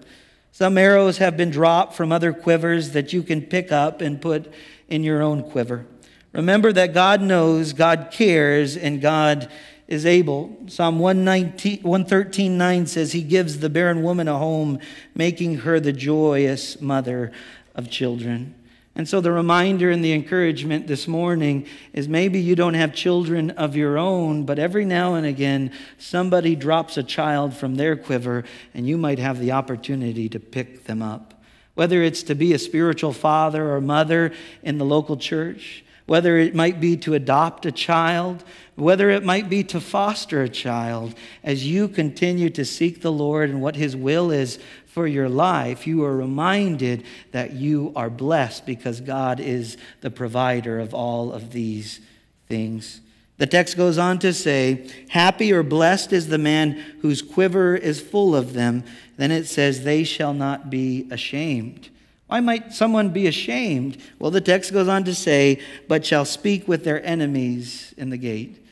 Some 0.51 0.75
arrows 0.75 1.19
have 1.19 1.37
been 1.37 1.51
dropped 1.51 1.93
from 1.93 2.11
other 2.11 2.33
quivers 2.33 2.93
that 2.93 3.13
you 3.13 3.21
can 3.21 3.43
pick 3.43 3.71
up 3.71 4.01
and 4.01 4.19
put 4.19 4.51
in 4.89 5.03
your 5.03 5.21
own 5.21 5.43
quiver. 5.43 5.85
Remember 6.31 6.73
that 6.73 6.95
God 6.95 7.21
knows, 7.21 7.73
God 7.73 8.09
cares, 8.11 8.75
and 8.75 8.99
God 8.99 9.51
is 9.87 10.03
able. 10.03 10.57
Psalm 10.65 10.97
113 10.97 12.57
9 12.57 12.87
says, 12.87 13.11
He 13.11 13.21
gives 13.21 13.59
the 13.59 13.69
barren 13.69 14.01
woman 14.01 14.27
a 14.27 14.39
home, 14.39 14.79
making 15.13 15.57
her 15.57 15.79
the 15.79 15.93
joyous 15.93 16.81
mother 16.81 17.31
of 17.75 17.91
children. 17.91 18.55
And 18.95 19.09
so, 19.09 19.21
the 19.21 19.31
reminder 19.31 19.89
and 19.89 20.05
the 20.05 20.13
encouragement 20.13 20.85
this 20.85 21.07
morning 21.07 21.65
is 21.93 22.07
maybe 22.07 22.39
you 22.39 22.55
don't 22.55 22.75
have 22.75 22.93
children 22.93 23.49
of 23.51 23.75
your 23.75 23.97
own, 23.97 24.45
but 24.45 24.59
every 24.59 24.85
now 24.85 25.15
and 25.15 25.25
again, 25.25 25.71
somebody 25.97 26.55
drops 26.55 26.95
a 26.95 27.03
child 27.03 27.55
from 27.55 27.75
their 27.75 27.95
quiver, 27.95 28.43
and 28.73 28.87
you 28.87 28.97
might 28.97 29.17
have 29.17 29.39
the 29.39 29.51
opportunity 29.51 30.29
to 30.29 30.39
pick 30.39 30.83
them 30.83 31.01
up. 31.01 31.33
Whether 31.73 32.03
it's 32.03 32.21
to 32.23 32.35
be 32.35 32.53
a 32.53 32.59
spiritual 32.59 33.13
father 33.13 33.71
or 33.71 33.81
mother 33.81 34.31
in 34.61 34.77
the 34.77 34.85
local 34.85 35.17
church, 35.17 35.83
whether 36.05 36.37
it 36.37 36.53
might 36.53 36.79
be 36.79 36.97
to 36.97 37.15
adopt 37.15 37.65
a 37.65 37.71
child, 37.71 38.43
whether 38.75 39.09
it 39.09 39.23
might 39.23 39.49
be 39.49 39.63
to 39.63 39.79
foster 39.79 40.43
a 40.43 40.49
child, 40.49 41.15
as 41.43 41.65
you 41.65 41.87
continue 41.87 42.49
to 42.51 42.65
seek 42.65 43.01
the 43.01 43.11
Lord 43.11 43.49
and 43.49 43.61
what 43.61 43.75
His 43.75 43.95
will 43.95 44.29
is 44.29 44.59
for 44.93 45.07
your 45.07 45.27
life, 45.27 45.87
you 45.87 46.03
are 46.03 46.15
reminded 46.15 47.03
that 47.31 47.53
you 47.53 47.91
are 47.95 48.11
blessed 48.11 48.63
because 48.67 49.01
God 49.01 49.39
is 49.39 49.75
the 50.01 50.11
provider 50.11 50.79
of 50.79 50.93
all 50.93 51.33
of 51.33 51.51
these 51.51 51.99
things. 52.47 53.01
The 53.37 53.47
text 53.47 53.75
goes 53.75 53.97
on 53.97 54.19
to 54.19 54.31
say, 54.33 54.87
Happy 55.09 55.51
or 55.51 55.63
blessed 55.63 56.13
is 56.13 56.27
the 56.27 56.37
man 56.37 56.73
whose 57.01 57.23
quiver 57.23 57.75
is 57.75 57.99
full 57.99 58.35
of 58.35 58.53
them. 58.53 58.83
Then 59.17 59.31
it 59.31 59.47
says, 59.47 59.83
They 59.83 60.03
shall 60.03 60.33
not 60.35 60.69
be 60.69 61.07
ashamed. 61.09 61.89
Why 62.27 62.39
might 62.39 62.71
someone 62.71 63.09
be 63.09 63.25
ashamed? 63.25 63.97
Well, 64.19 64.29
the 64.29 64.41
text 64.41 64.71
goes 64.71 64.87
on 64.87 65.05
to 65.05 65.15
say, 65.15 65.59
But 65.87 66.05
shall 66.05 66.23
speak 66.23 66.67
with 66.67 66.83
their 66.83 67.03
enemies 67.03 67.95
in 67.97 68.11
the 68.11 68.17
gate. 68.17 68.62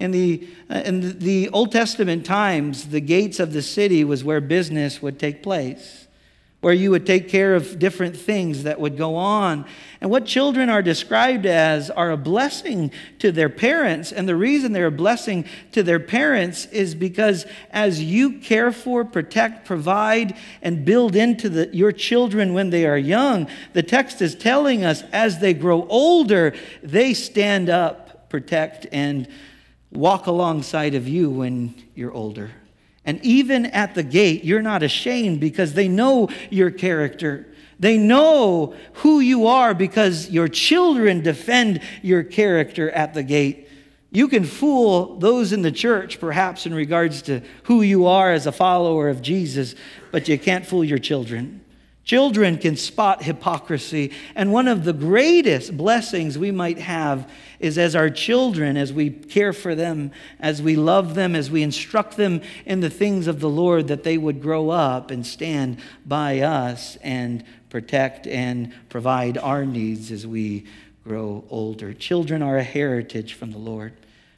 In 0.00 0.12
the, 0.12 0.48
uh, 0.70 0.82
in 0.86 1.18
the 1.18 1.50
Old 1.50 1.72
Testament 1.72 2.24
times, 2.24 2.88
the 2.88 3.02
gates 3.02 3.38
of 3.38 3.52
the 3.52 3.60
city 3.60 4.02
was 4.02 4.24
where 4.24 4.40
business 4.40 5.02
would 5.02 5.18
take 5.18 5.42
place, 5.42 6.08
where 6.62 6.72
you 6.72 6.90
would 6.90 7.04
take 7.04 7.28
care 7.28 7.54
of 7.54 7.78
different 7.78 8.16
things 8.16 8.62
that 8.62 8.80
would 8.80 8.96
go 8.96 9.16
on. 9.16 9.66
And 10.00 10.10
what 10.10 10.24
children 10.24 10.70
are 10.70 10.80
described 10.80 11.44
as 11.44 11.90
are 11.90 12.10
a 12.10 12.16
blessing 12.16 12.92
to 13.18 13.30
their 13.30 13.50
parents. 13.50 14.10
And 14.10 14.26
the 14.26 14.36
reason 14.36 14.72
they're 14.72 14.86
a 14.86 14.90
blessing 14.90 15.44
to 15.72 15.82
their 15.82 16.00
parents 16.00 16.64
is 16.66 16.94
because 16.94 17.44
as 17.70 18.02
you 18.02 18.38
care 18.38 18.72
for, 18.72 19.04
protect, 19.04 19.66
provide, 19.66 20.34
and 20.62 20.86
build 20.86 21.14
into 21.14 21.50
the, 21.50 21.68
your 21.76 21.92
children 21.92 22.54
when 22.54 22.70
they 22.70 22.86
are 22.86 22.96
young, 22.96 23.48
the 23.74 23.82
text 23.82 24.22
is 24.22 24.34
telling 24.34 24.82
us 24.82 25.02
as 25.12 25.40
they 25.40 25.52
grow 25.52 25.86
older, 25.88 26.54
they 26.82 27.12
stand 27.12 27.68
up, 27.68 28.30
protect, 28.30 28.86
and 28.92 29.28
walk 29.92 30.26
alongside 30.26 30.94
of 30.94 31.08
you 31.08 31.30
when 31.30 31.74
you're 31.94 32.12
older. 32.12 32.50
And 33.04 33.24
even 33.24 33.66
at 33.66 33.94
the 33.94 34.02
gate, 34.02 34.44
you're 34.44 34.62
not 34.62 34.82
ashamed 34.82 35.40
because 35.40 35.74
they 35.74 35.88
know 35.88 36.28
your 36.50 36.70
character. 36.70 37.46
They 37.78 37.96
know 37.96 38.74
who 38.94 39.20
you 39.20 39.46
are 39.46 39.72
because 39.74 40.28
your 40.28 40.48
children 40.48 41.22
defend 41.22 41.80
your 42.02 42.22
character 42.22 42.90
at 42.90 43.14
the 43.14 43.22
gate. 43.22 43.68
You 44.12 44.28
can 44.28 44.44
fool 44.44 45.16
those 45.18 45.52
in 45.52 45.62
the 45.62 45.72
church, 45.72 46.20
perhaps, 46.20 46.66
in 46.66 46.74
regards 46.74 47.22
to 47.22 47.40
who 47.64 47.82
you 47.82 48.06
are 48.06 48.32
as 48.32 48.46
a 48.46 48.52
follower 48.52 49.08
of 49.08 49.22
Jesus, 49.22 49.74
but 50.10 50.28
you 50.28 50.38
can't 50.38 50.66
fool 50.66 50.84
your 50.84 50.98
children. 50.98 51.59
Children 52.10 52.58
can 52.58 52.74
spot 52.74 53.22
hypocrisy. 53.22 54.10
And 54.34 54.52
one 54.52 54.66
of 54.66 54.82
the 54.82 54.92
greatest 54.92 55.76
blessings 55.76 56.36
we 56.36 56.50
might 56.50 56.80
have 56.80 57.30
is 57.60 57.78
as 57.78 57.94
our 57.94 58.10
children, 58.10 58.76
as 58.76 58.92
we 58.92 59.10
care 59.10 59.52
for 59.52 59.76
them, 59.76 60.10
as 60.40 60.60
we 60.60 60.74
love 60.74 61.14
them, 61.14 61.36
as 61.36 61.52
we 61.52 61.62
instruct 61.62 62.16
them 62.16 62.40
in 62.66 62.80
the 62.80 62.90
things 62.90 63.28
of 63.28 63.38
the 63.38 63.48
Lord, 63.48 63.86
that 63.86 64.02
they 64.02 64.18
would 64.18 64.42
grow 64.42 64.70
up 64.70 65.12
and 65.12 65.24
stand 65.24 65.78
by 66.04 66.40
us 66.40 66.96
and 66.96 67.44
protect 67.68 68.26
and 68.26 68.74
provide 68.88 69.38
our 69.38 69.64
needs 69.64 70.10
as 70.10 70.26
we 70.26 70.66
grow 71.04 71.44
older. 71.48 71.94
Children 71.94 72.42
are 72.42 72.56
a 72.56 72.64
heritage 72.64 73.34
from 73.34 73.52
the 73.52 73.58
Lord. 73.58 73.92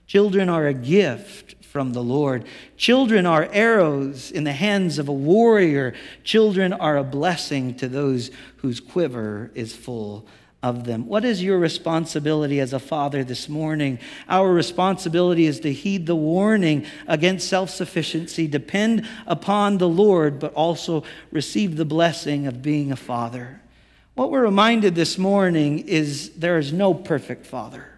Children 0.07 0.51
are 0.51 0.67
a 0.67 0.75
gift 0.75 1.62
from 1.73 1.95
the 1.95 2.03
Lord. 2.03 2.45
Children 2.77 3.25
are 3.25 3.49
arrows 3.51 4.31
in 4.31 4.45
the 4.45 4.53
hands 4.53 4.99
of 4.99 5.09
a 5.09 5.13
warrior. 5.13 5.95
Children 6.23 6.75
are 6.75 6.99
a 6.99 7.03
blessing 7.03 7.75
to 7.77 7.89
those 7.89 8.31
whose 8.59 8.79
quiver 8.79 9.51
is 9.55 9.75
full 9.75 10.27
of 10.63 10.85
them. 10.85 11.07
What 11.07 11.25
is 11.25 11.43
your 11.43 11.59
responsibility 11.59 12.61
as 12.61 12.75
a 12.75 12.79
father 12.79 13.25
this 13.25 13.49
morning? 13.49 13.99
Our 14.29 14.53
responsibility 14.53 15.47
is 15.47 15.61
to 15.61 15.73
heed 15.73 16.05
the 16.05 16.15
warning 16.15 16.85
against 17.09 17.49
self 17.49 17.71
sufficiency, 17.71 18.47
depend 18.47 19.09
upon 19.27 19.79
the 19.79 19.89
Lord, 19.89 20.39
but 20.39 20.53
also 20.53 21.05
receive 21.31 21.79
the 21.79 21.87
blessing 21.87 22.47
of 22.47 22.61
being 22.61 22.93
a 22.93 22.97
father. 22.97 23.63
What 24.15 24.31
we're 24.31 24.43
reminded 24.43 24.95
this 24.95 25.17
morning 25.17 25.79
is 25.79 26.33
there 26.35 26.59
is 26.59 26.71
no 26.71 26.93
perfect 26.93 27.47
father. 27.47 27.92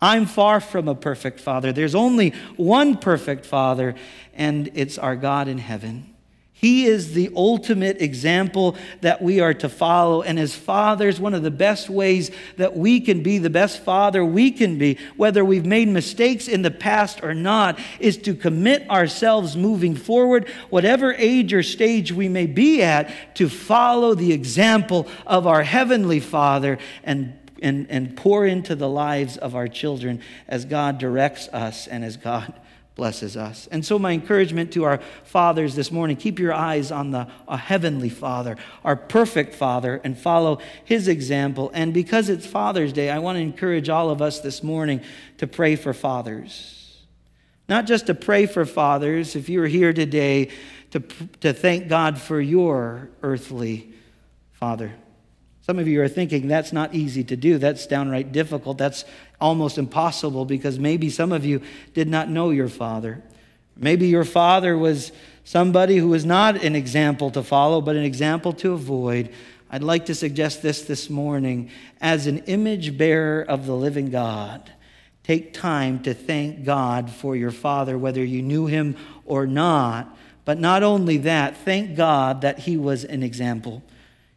I'm 0.00 0.26
far 0.26 0.60
from 0.60 0.88
a 0.88 0.94
perfect 0.94 1.40
father. 1.40 1.72
There's 1.72 1.94
only 1.94 2.30
one 2.56 2.98
perfect 2.98 3.46
father, 3.46 3.94
and 4.34 4.70
it's 4.74 4.98
our 4.98 5.16
God 5.16 5.48
in 5.48 5.58
heaven. 5.58 6.14
He 6.58 6.86
is 6.86 7.12
the 7.12 7.30
ultimate 7.36 8.00
example 8.00 8.76
that 9.02 9.20
we 9.20 9.40
are 9.40 9.52
to 9.52 9.68
follow. 9.68 10.22
And 10.22 10.38
as 10.38 10.54
fathers, 10.56 11.20
one 11.20 11.34
of 11.34 11.42
the 11.42 11.50
best 11.50 11.90
ways 11.90 12.30
that 12.56 12.74
we 12.74 13.00
can 13.00 13.22
be 13.22 13.36
the 13.36 13.50
best 13.50 13.84
father 13.84 14.24
we 14.24 14.50
can 14.50 14.78
be, 14.78 14.96
whether 15.16 15.44
we've 15.44 15.66
made 15.66 15.88
mistakes 15.88 16.48
in 16.48 16.62
the 16.62 16.70
past 16.70 17.22
or 17.22 17.34
not, 17.34 17.78
is 18.00 18.16
to 18.18 18.34
commit 18.34 18.88
ourselves 18.88 19.54
moving 19.54 19.94
forward, 19.94 20.48
whatever 20.70 21.12
age 21.12 21.52
or 21.52 21.62
stage 21.62 22.10
we 22.10 22.26
may 22.26 22.46
be 22.46 22.82
at, 22.82 23.36
to 23.36 23.50
follow 23.50 24.14
the 24.14 24.32
example 24.32 25.06
of 25.26 25.46
our 25.46 25.62
Heavenly 25.62 26.20
Father 26.20 26.78
and 27.04 27.38
and, 27.66 27.90
and 27.90 28.16
pour 28.16 28.46
into 28.46 28.76
the 28.76 28.88
lives 28.88 29.36
of 29.36 29.56
our 29.56 29.66
children 29.66 30.20
as 30.46 30.64
God 30.64 30.98
directs 30.98 31.48
us 31.48 31.88
and 31.88 32.04
as 32.04 32.16
God 32.16 32.54
blesses 32.94 33.36
us. 33.36 33.68
And 33.72 33.84
so, 33.84 33.98
my 33.98 34.12
encouragement 34.12 34.72
to 34.72 34.84
our 34.84 35.00
fathers 35.24 35.74
this 35.74 35.90
morning 35.90 36.16
keep 36.16 36.38
your 36.38 36.54
eyes 36.54 36.92
on 36.92 37.10
the 37.10 37.24
heavenly 37.54 38.08
Father, 38.08 38.56
our 38.84 38.94
perfect 38.94 39.52
Father, 39.54 40.00
and 40.04 40.16
follow 40.16 40.60
his 40.84 41.08
example. 41.08 41.70
And 41.74 41.92
because 41.92 42.28
it's 42.28 42.46
Father's 42.46 42.92
Day, 42.92 43.10
I 43.10 43.18
want 43.18 43.36
to 43.36 43.42
encourage 43.42 43.88
all 43.88 44.10
of 44.10 44.22
us 44.22 44.40
this 44.40 44.62
morning 44.62 45.02
to 45.38 45.46
pray 45.46 45.74
for 45.76 45.92
fathers. 45.92 47.02
Not 47.68 47.86
just 47.86 48.06
to 48.06 48.14
pray 48.14 48.46
for 48.46 48.64
fathers, 48.64 49.34
if 49.34 49.48
you 49.48 49.60
are 49.60 49.66
here 49.66 49.92
today, 49.92 50.50
to, 50.92 51.00
to 51.40 51.52
thank 51.52 51.88
God 51.88 52.18
for 52.18 52.40
your 52.40 53.10
earthly 53.22 53.92
father. 54.52 54.94
Some 55.66 55.80
of 55.80 55.88
you 55.88 56.00
are 56.00 56.06
thinking 56.06 56.46
that's 56.46 56.72
not 56.72 56.94
easy 56.94 57.24
to 57.24 57.34
do. 57.34 57.58
That's 57.58 57.88
downright 57.88 58.30
difficult. 58.30 58.78
That's 58.78 59.04
almost 59.40 59.78
impossible 59.78 60.44
because 60.44 60.78
maybe 60.78 61.10
some 61.10 61.32
of 61.32 61.44
you 61.44 61.60
did 61.92 62.06
not 62.06 62.30
know 62.30 62.50
your 62.50 62.68
father. 62.68 63.20
Maybe 63.76 64.06
your 64.06 64.24
father 64.24 64.78
was 64.78 65.10
somebody 65.42 65.96
who 65.96 66.06
was 66.06 66.24
not 66.24 66.62
an 66.62 66.76
example 66.76 67.32
to 67.32 67.42
follow, 67.42 67.80
but 67.80 67.96
an 67.96 68.04
example 68.04 68.52
to 68.52 68.74
avoid. 68.74 69.30
I'd 69.68 69.82
like 69.82 70.06
to 70.06 70.14
suggest 70.14 70.62
this 70.62 70.82
this 70.82 71.10
morning 71.10 71.70
as 72.00 72.28
an 72.28 72.38
image 72.44 72.96
bearer 72.96 73.42
of 73.42 73.66
the 73.66 73.74
living 73.74 74.10
God. 74.10 74.70
Take 75.24 75.52
time 75.52 76.00
to 76.04 76.14
thank 76.14 76.64
God 76.64 77.10
for 77.10 77.34
your 77.34 77.50
father, 77.50 77.98
whether 77.98 78.24
you 78.24 78.40
knew 78.40 78.66
him 78.66 78.94
or 79.24 79.48
not. 79.48 80.16
But 80.44 80.60
not 80.60 80.84
only 80.84 81.16
that, 81.16 81.56
thank 81.56 81.96
God 81.96 82.42
that 82.42 82.60
he 82.60 82.76
was 82.76 83.04
an 83.04 83.24
example. 83.24 83.82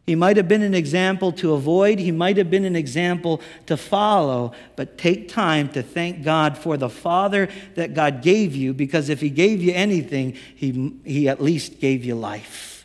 He 0.10 0.16
might 0.16 0.38
have 0.38 0.48
been 0.48 0.64
an 0.64 0.74
example 0.74 1.32
to 1.34 1.54
avoid, 1.54 2.00
he 2.00 2.12
might 2.12 2.38
have 2.38 2.50
been 2.50 2.66
an 2.66 2.76
example 2.76 3.42
to 3.68 3.78
follow, 3.78 4.54
but 4.76 4.98
take 4.98 5.30
time 5.30 5.70
to 5.70 5.84
thank 5.84 6.24
God 6.24 6.58
for 6.58 6.78
the 6.78 6.90
Father 6.90 7.48
that 7.76 7.94
God 7.94 8.24
gave 8.24 8.56
you, 8.56 8.74
because 8.74 9.10
if 9.10 9.22
He 9.22 9.30
gave 9.30 9.62
you 9.62 9.72
anything, 9.72 10.36
He, 10.56 10.96
he 11.06 11.30
at 11.30 11.44
least 11.44 11.80
gave 11.80 12.04
you 12.04 12.16
life. 12.16 12.79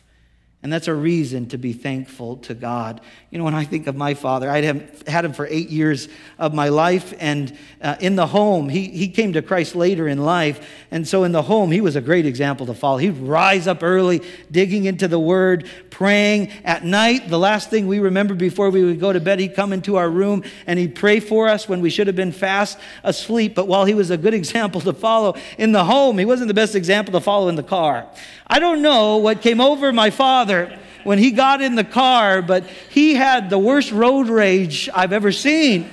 And 0.65 0.73
that's 0.73 0.87
a 0.87 0.95
reason 0.95 1.45
to 1.49 1.59
be 1.59 1.73
thankful 1.73 2.37
to 2.37 2.55
God. 2.55 2.99
You 3.29 3.37
know, 3.37 3.43
when 3.43 3.53
I 3.53 3.65
think 3.65 3.85
of 3.85 3.95
my 3.95 4.15
father, 4.15 4.49
I 4.49 4.61
had 5.05 5.23
him 5.23 5.31
for 5.31 5.45
eight 5.45 5.69
years 5.69 6.07
of 6.39 6.55
my 6.55 6.69
life. 6.69 7.13
And 7.19 7.55
uh, 7.83 7.97
in 7.99 8.15
the 8.15 8.25
home, 8.25 8.67
he, 8.67 8.87
he 8.87 9.09
came 9.09 9.33
to 9.33 9.43
Christ 9.43 9.75
later 9.75 10.07
in 10.07 10.17
life. 10.17 10.67
And 10.89 11.07
so 11.07 11.23
in 11.23 11.33
the 11.33 11.43
home, 11.43 11.69
he 11.69 11.81
was 11.81 11.95
a 11.95 12.01
great 12.01 12.25
example 12.25 12.65
to 12.65 12.73
follow. 12.73 12.97
He'd 12.97 13.11
rise 13.11 13.67
up 13.67 13.83
early, 13.83 14.23
digging 14.49 14.85
into 14.85 15.07
the 15.07 15.19
word, 15.19 15.69
praying. 15.91 16.49
At 16.63 16.83
night, 16.83 17.29
the 17.29 17.37
last 17.37 17.69
thing 17.69 17.85
we 17.85 17.99
remember 17.99 18.33
before 18.33 18.71
we 18.71 18.83
would 18.83 18.99
go 18.99 19.13
to 19.13 19.19
bed, 19.19 19.39
he'd 19.39 19.53
come 19.53 19.71
into 19.71 19.97
our 19.97 20.09
room 20.09 20.43
and 20.65 20.79
he'd 20.79 20.95
pray 20.95 21.19
for 21.19 21.47
us 21.47 21.69
when 21.69 21.79
we 21.79 21.91
should 21.91 22.07
have 22.07 22.15
been 22.15 22.31
fast 22.31 22.79
asleep. 23.03 23.53
But 23.53 23.67
while 23.67 23.85
he 23.85 23.93
was 23.93 24.09
a 24.09 24.17
good 24.17 24.33
example 24.41 24.81
to 24.81 24.93
follow 24.93 25.35
in 25.59 25.73
the 25.73 25.83
home, 25.83 26.17
he 26.17 26.25
wasn't 26.25 26.47
the 26.47 26.55
best 26.55 26.73
example 26.73 27.11
to 27.11 27.21
follow 27.21 27.49
in 27.49 27.55
the 27.55 27.61
car. 27.61 28.09
I 28.47 28.59
don't 28.59 28.81
know 28.81 29.17
what 29.17 29.41
came 29.41 29.59
over 29.59 29.91
my 29.91 30.09
father 30.09 30.77
when 31.03 31.17
he 31.19 31.31
got 31.31 31.61
in 31.61 31.75
the 31.75 31.83
car, 31.83 32.41
but 32.41 32.65
he 32.89 33.15
had 33.15 33.49
the 33.49 33.59
worst 33.59 33.91
road 33.91 34.27
rage 34.27 34.89
I've 34.93 35.13
ever 35.13 35.31
seen. 35.31 35.89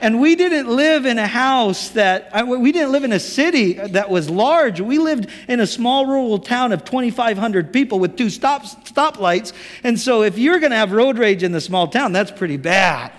And 0.00 0.20
we 0.20 0.34
didn't 0.34 0.66
live 0.66 1.06
in 1.06 1.16
a 1.18 1.28
house 1.28 1.90
that, 1.90 2.48
we 2.48 2.72
didn't 2.72 2.90
live 2.90 3.04
in 3.04 3.12
a 3.12 3.20
city 3.20 3.74
that 3.74 4.10
was 4.10 4.28
large. 4.28 4.80
We 4.80 4.98
lived 4.98 5.28
in 5.46 5.60
a 5.60 5.66
small 5.66 6.06
rural 6.06 6.40
town 6.40 6.72
of 6.72 6.84
2,500 6.84 7.72
people 7.72 8.00
with 8.00 8.16
two 8.16 8.28
stop, 8.28 8.62
stoplights. 8.64 9.52
And 9.84 9.98
so 9.98 10.22
if 10.22 10.38
you're 10.38 10.58
going 10.58 10.72
to 10.72 10.76
have 10.76 10.90
road 10.90 11.18
rage 11.18 11.44
in 11.44 11.52
the 11.52 11.60
small 11.60 11.86
town, 11.86 12.12
that's 12.12 12.32
pretty 12.32 12.56
bad. 12.56 13.12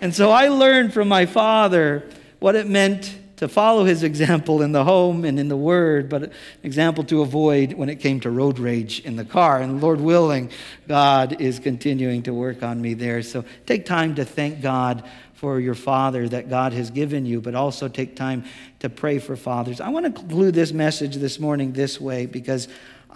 And 0.00 0.14
so 0.14 0.30
I 0.30 0.48
learned 0.48 0.92
from 0.92 1.08
my 1.08 1.26
father 1.26 2.08
what 2.38 2.54
it 2.54 2.68
meant 2.68 3.12
to 3.36 3.48
follow 3.48 3.84
his 3.84 4.02
example 4.02 4.62
in 4.62 4.72
the 4.72 4.84
home 4.84 5.24
and 5.24 5.40
in 5.40 5.48
the 5.48 5.56
word, 5.56 6.08
but 6.08 6.24
an 6.24 6.32
example 6.62 7.02
to 7.04 7.22
avoid 7.22 7.72
when 7.72 7.88
it 7.88 7.96
came 7.96 8.20
to 8.20 8.30
road 8.30 8.58
rage 8.58 9.00
in 9.00 9.16
the 9.16 9.24
car. 9.24 9.60
And 9.60 9.82
Lord 9.82 10.00
willing, 10.00 10.50
God 10.86 11.40
is 11.40 11.58
continuing 11.58 12.22
to 12.24 12.34
work 12.34 12.62
on 12.62 12.80
me 12.80 12.94
there. 12.94 13.22
So 13.22 13.44
take 13.66 13.86
time 13.86 14.14
to 14.16 14.24
thank 14.24 14.60
God 14.60 15.08
for 15.34 15.58
your 15.58 15.74
father 15.74 16.28
that 16.28 16.48
God 16.48 16.72
has 16.72 16.90
given 16.90 17.26
you, 17.26 17.40
but 17.40 17.54
also 17.54 17.88
take 17.88 18.16
time 18.16 18.44
to 18.80 18.88
pray 18.88 19.18
for 19.18 19.36
fathers. 19.36 19.80
I 19.80 19.88
want 19.88 20.06
to 20.06 20.12
conclude 20.12 20.54
this 20.54 20.72
message 20.72 21.16
this 21.16 21.38
morning 21.40 21.72
this 21.72 22.00
way 22.00 22.26
because 22.26 22.68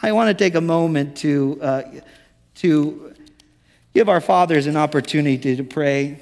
I 0.02 0.12
want 0.12 0.28
to 0.28 0.34
take 0.34 0.54
a 0.54 0.60
moment 0.60 1.16
to, 1.18 1.58
uh, 1.62 1.82
to 2.56 3.14
give 3.94 4.08
our 4.08 4.20
fathers 4.20 4.66
an 4.66 4.76
opportunity 4.76 5.56
to 5.56 5.64
pray. 5.64 6.20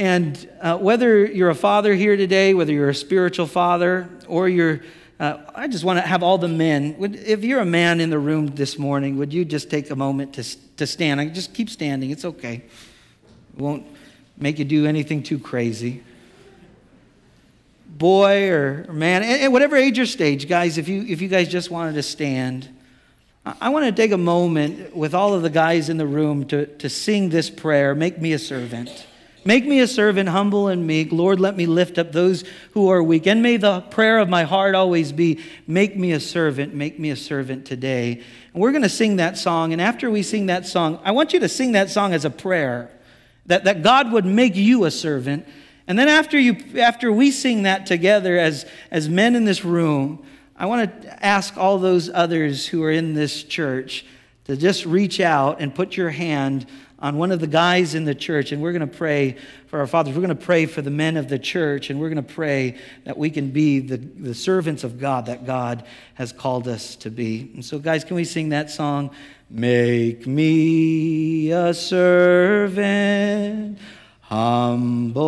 And 0.00 0.48
uh, 0.62 0.78
whether 0.78 1.26
you're 1.26 1.50
a 1.50 1.54
father 1.54 1.94
here 1.94 2.16
today, 2.16 2.54
whether 2.54 2.72
you're 2.72 2.88
a 2.88 2.94
spiritual 2.94 3.46
father, 3.46 4.08
or 4.28 4.48
you're, 4.48 4.80
uh, 5.20 5.36
I 5.54 5.68
just 5.68 5.84
want 5.84 5.98
to 5.98 6.06
have 6.06 6.22
all 6.22 6.38
the 6.38 6.48
men. 6.48 6.96
Would, 6.96 7.16
if 7.16 7.44
you're 7.44 7.60
a 7.60 7.66
man 7.66 8.00
in 8.00 8.08
the 8.08 8.18
room 8.18 8.46
this 8.46 8.78
morning, 8.78 9.18
would 9.18 9.30
you 9.30 9.44
just 9.44 9.68
take 9.68 9.90
a 9.90 9.94
moment 9.94 10.32
to, 10.36 10.76
to 10.78 10.86
stand? 10.86 11.20
I 11.20 11.28
just 11.28 11.52
keep 11.52 11.68
standing. 11.68 12.08
It's 12.08 12.24
okay. 12.24 12.62
It 13.52 13.60
won't 13.60 13.84
make 14.38 14.58
you 14.58 14.64
do 14.64 14.86
anything 14.86 15.22
too 15.22 15.38
crazy. 15.38 16.02
Boy 17.86 18.48
or, 18.48 18.90
man, 18.90 19.22
at 19.22 19.52
whatever 19.52 19.76
age 19.76 19.98
or 19.98 20.06
stage, 20.06 20.48
guys, 20.48 20.78
if 20.78 20.88
you, 20.88 21.04
if 21.06 21.20
you 21.20 21.28
guys 21.28 21.46
just 21.46 21.70
wanted 21.70 21.92
to 21.96 22.02
stand, 22.02 22.70
I 23.44 23.68
want 23.68 23.84
to 23.84 23.92
take 23.92 24.12
a 24.12 24.18
moment 24.18 24.96
with 24.96 25.14
all 25.14 25.34
of 25.34 25.42
the 25.42 25.50
guys 25.50 25.90
in 25.90 25.98
the 25.98 26.06
room 26.06 26.46
to, 26.46 26.64
to 26.64 26.88
sing 26.88 27.28
this 27.28 27.50
prayer 27.50 27.94
Make 27.94 28.18
me 28.18 28.32
a 28.32 28.38
servant. 28.38 29.08
Make 29.44 29.64
me 29.64 29.80
a 29.80 29.86
servant, 29.86 30.28
humble 30.28 30.68
and 30.68 30.86
meek. 30.86 31.12
Lord, 31.12 31.40
let 31.40 31.56
me 31.56 31.64
lift 31.64 31.96
up 31.96 32.12
those 32.12 32.44
who 32.72 32.90
are 32.90 33.02
weak. 33.02 33.26
And 33.26 33.42
may 33.42 33.56
the 33.56 33.80
prayer 33.80 34.18
of 34.18 34.28
my 34.28 34.44
heart 34.44 34.74
always 34.74 35.12
be 35.12 35.40
make 35.66 35.96
me 35.96 36.12
a 36.12 36.20
servant, 36.20 36.74
make 36.74 36.98
me 36.98 37.10
a 37.10 37.16
servant 37.16 37.64
today. 37.64 38.22
And 38.52 38.62
we're 38.62 38.72
going 38.72 38.82
to 38.82 38.88
sing 38.88 39.16
that 39.16 39.38
song. 39.38 39.72
And 39.72 39.80
after 39.80 40.10
we 40.10 40.22
sing 40.22 40.46
that 40.46 40.66
song, 40.66 41.00
I 41.04 41.12
want 41.12 41.32
you 41.32 41.40
to 41.40 41.48
sing 41.48 41.72
that 41.72 41.88
song 41.88 42.12
as 42.12 42.26
a 42.26 42.30
prayer 42.30 42.90
that, 43.46 43.64
that 43.64 43.82
God 43.82 44.12
would 44.12 44.26
make 44.26 44.56
you 44.56 44.84
a 44.84 44.90
servant. 44.90 45.46
And 45.86 45.98
then 45.98 46.08
after, 46.08 46.38
you, 46.38 46.56
after 46.78 47.10
we 47.10 47.30
sing 47.30 47.62
that 47.62 47.86
together 47.86 48.38
as, 48.38 48.66
as 48.90 49.08
men 49.08 49.34
in 49.34 49.46
this 49.46 49.64
room, 49.64 50.24
I 50.54 50.66
want 50.66 51.02
to 51.02 51.24
ask 51.24 51.56
all 51.56 51.78
those 51.78 52.10
others 52.10 52.66
who 52.66 52.82
are 52.84 52.90
in 52.90 53.14
this 53.14 53.42
church 53.42 54.04
to 54.44 54.56
just 54.56 54.84
reach 54.84 55.20
out 55.20 55.60
and 55.60 55.74
put 55.74 55.96
your 55.96 56.10
hand 56.10 56.66
on 57.00 57.16
one 57.16 57.32
of 57.32 57.40
the 57.40 57.46
guys 57.46 57.94
in 57.94 58.04
the 58.04 58.14
church, 58.14 58.52
and 58.52 58.60
we're 58.60 58.72
going 58.72 58.86
to 58.86 58.86
pray 58.86 59.36
for 59.66 59.80
our 59.80 59.86
fathers. 59.86 60.14
We're 60.14 60.20
going 60.20 60.36
to 60.36 60.44
pray 60.44 60.66
for 60.66 60.82
the 60.82 60.90
men 60.90 61.16
of 61.16 61.28
the 61.28 61.38
church, 61.38 61.88
and 61.88 61.98
we're 61.98 62.10
going 62.10 62.22
to 62.22 62.34
pray 62.34 62.76
that 63.04 63.16
we 63.16 63.30
can 63.30 63.50
be 63.50 63.80
the, 63.80 63.96
the 63.96 64.34
servants 64.34 64.84
of 64.84 65.00
God 65.00 65.26
that 65.26 65.46
God 65.46 65.84
has 66.14 66.32
called 66.32 66.68
us 66.68 66.96
to 66.96 67.10
be. 67.10 67.50
And 67.54 67.64
so, 67.64 67.78
guys, 67.78 68.04
can 68.04 68.16
we 68.16 68.24
sing 68.24 68.50
that 68.50 68.70
song? 68.70 69.10
Make 69.48 70.26
me 70.26 71.50
a 71.50 71.72
servant, 71.72 73.78
humble 74.20 75.22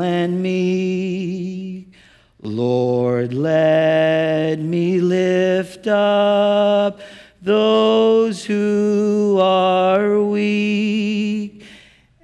and 0.00 0.42
meek. 0.42 1.92
Lord, 2.40 3.32
let 3.32 4.60
me 4.60 5.00
lift 5.00 5.86
up 5.86 7.00
those 7.48 8.44
who 8.44 9.38
are 9.40 10.22
weak, 10.22 11.64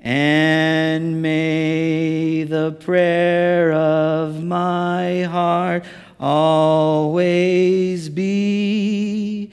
and 0.03 1.23
may 1.23 2.45
the 2.45 2.73
prayer 2.73 3.73
of 3.73 4.45
my 4.45 5.23
heart 5.23 5.87
always 6.21 8.11
be. 8.11 9.51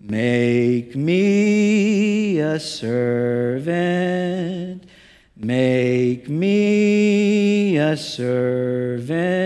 Make 0.00 0.96
me 0.96 2.40
a 2.40 2.58
servant, 2.58 3.76
make 5.36 6.28
me 6.28 7.76
a 7.76 7.96
servant. 7.96 9.36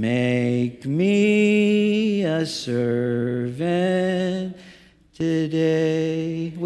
Make 0.00 0.86
me 0.86 2.22
a 2.22 2.46
servant 2.46 3.19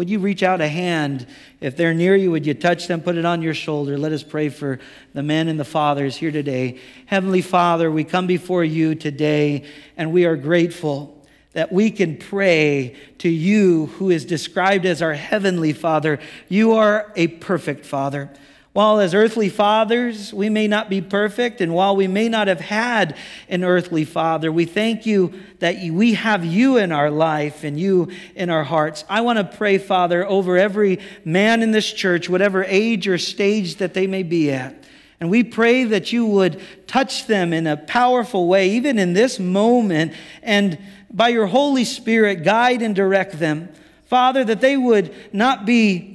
Would 0.05 0.11
you 0.11 0.19
reach 0.19 0.43
out 0.43 0.61
a 0.61 0.67
hand? 0.67 1.25
If 1.61 1.75
they're 1.75 1.95
near 1.95 2.15
you, 2.15 2.29
would 2.29 2.45
you 2.45 2.53
touch 2.53 2.85
them, 2.85 3.01
put 3.01 3.17
it 3.17 3.25
on 3.25 3.41
your 3.41 3.55
shoulder? 3.55 3.97
Let 3.97 4.11
us 4.11 4.21
pray 4.21 4.49
for 4.49 4.77
the 5.15 5.23
men 5.23 5.47
and 5.47 5.59
the 5.59 5.65
fathers 5.65 6.15
here 6.15 6.29
today. 6.29 6.77
Heavenly 7.07 7.41
Father, 7.41 7.89
we 7.89 8.03
come 8.03 8.27
before 8.27 8.63
you 8.63 8.93
today 8.93 9.65
and 9.97 10.13
we 10.13 10.25
are 10.25 10.35
grateful 10.35 11.25
that 11.53 11.71
we 11.71 11.89
can 11.89 12.17
pray 12.17 12.95
to 13.17 13.29
you 13.29 13.87
who 13.97 14.11
is 14.11 14.25
described 14.25 14.85
as 14.85 15.01
our 15.01 15.15
heavenly 15.15 15.73
Father. 15.73 16.19
You 16.49 16.73
are 16.73 17.11
a 17.15 17.25
perfect 17.25 17.83
Father. 17.83 18.29
While 18.75 18.99
as 18.99 19.13
earthly 19.13 19.47
fathers, 19.47 20.33
we 20.33 20.49
may 20.49 20.67
not 20.67 20.89
be 20.89 20.99
perfect, 20.99 21.61
and 21.61 21.73
while 21.73 21.95
we 21.95 22.07
may 22.09 22.27
not 22.27 22.49
have 22.49 22.59
had 22.59 23.15
an 23.47 23.63
earthly 23.63 24.03
father, 24.03 24.51
we 24.51 24.65
thank 24.65 25.05
you 25.05 25.31
that 25.59 25.77
we 25.93 26.15
have 26.15 26.43
you 26.43 26.75
in 26.75 26.91
our 26.91 27.09
life 27.09 27.63
and 27.63 27.79
you 27.79 28.11
in 28.35 28.49
our 28.49 28.65
hearts. 28.65 29.05
I 29.07 29.21
want 29.21 29.37
to 29.37 29.57
pray, 29.57 29.77
Father, 29.77 30.27
over 30.27 30.57
every 30.57 30.99
man 31.23 31.63
in 31.63 31.71
this 31.71 31.89
church, 31.89 32.27
whatever 32.27 32.65
age 32.65 33.07
or 33.07 33.17
stage 33.17 33.77
that 33.77 33.93
they 33.93 34.07
may 34.07 34.23
be 34.23 34.51
at. 34.51 34.75
And 35.21 35.29
we 35.29 35.45
pray 35.45 35.85
that 35.85 36.11
you 36.11 36.25
would 36.25 36.61
touch 36.85 37.27
them 37.27 37.53
in 37.53 37.67
a 37.67 37.77
powerful 37.77 38.49
way, 38.49 38.71
even 38.71 38.99
in 38.99 39.13
this 39.13 39.39
moment, 39.39 40.11
and 40.43 40.77
by 41.09 41.29
your 41.29 41.45
Holy 41.45 41.85
Spirit, 41.85 42.43
guide 42.43 42.81
and 42.81 42.93
direct 42.93 43.39
them. 43.39 43.69
Father, 44.07 44.43
that 44.43 44.59
they 44.59 44.75
would 44.75 45.15
not 45.31 45.65
be 45.65 46.14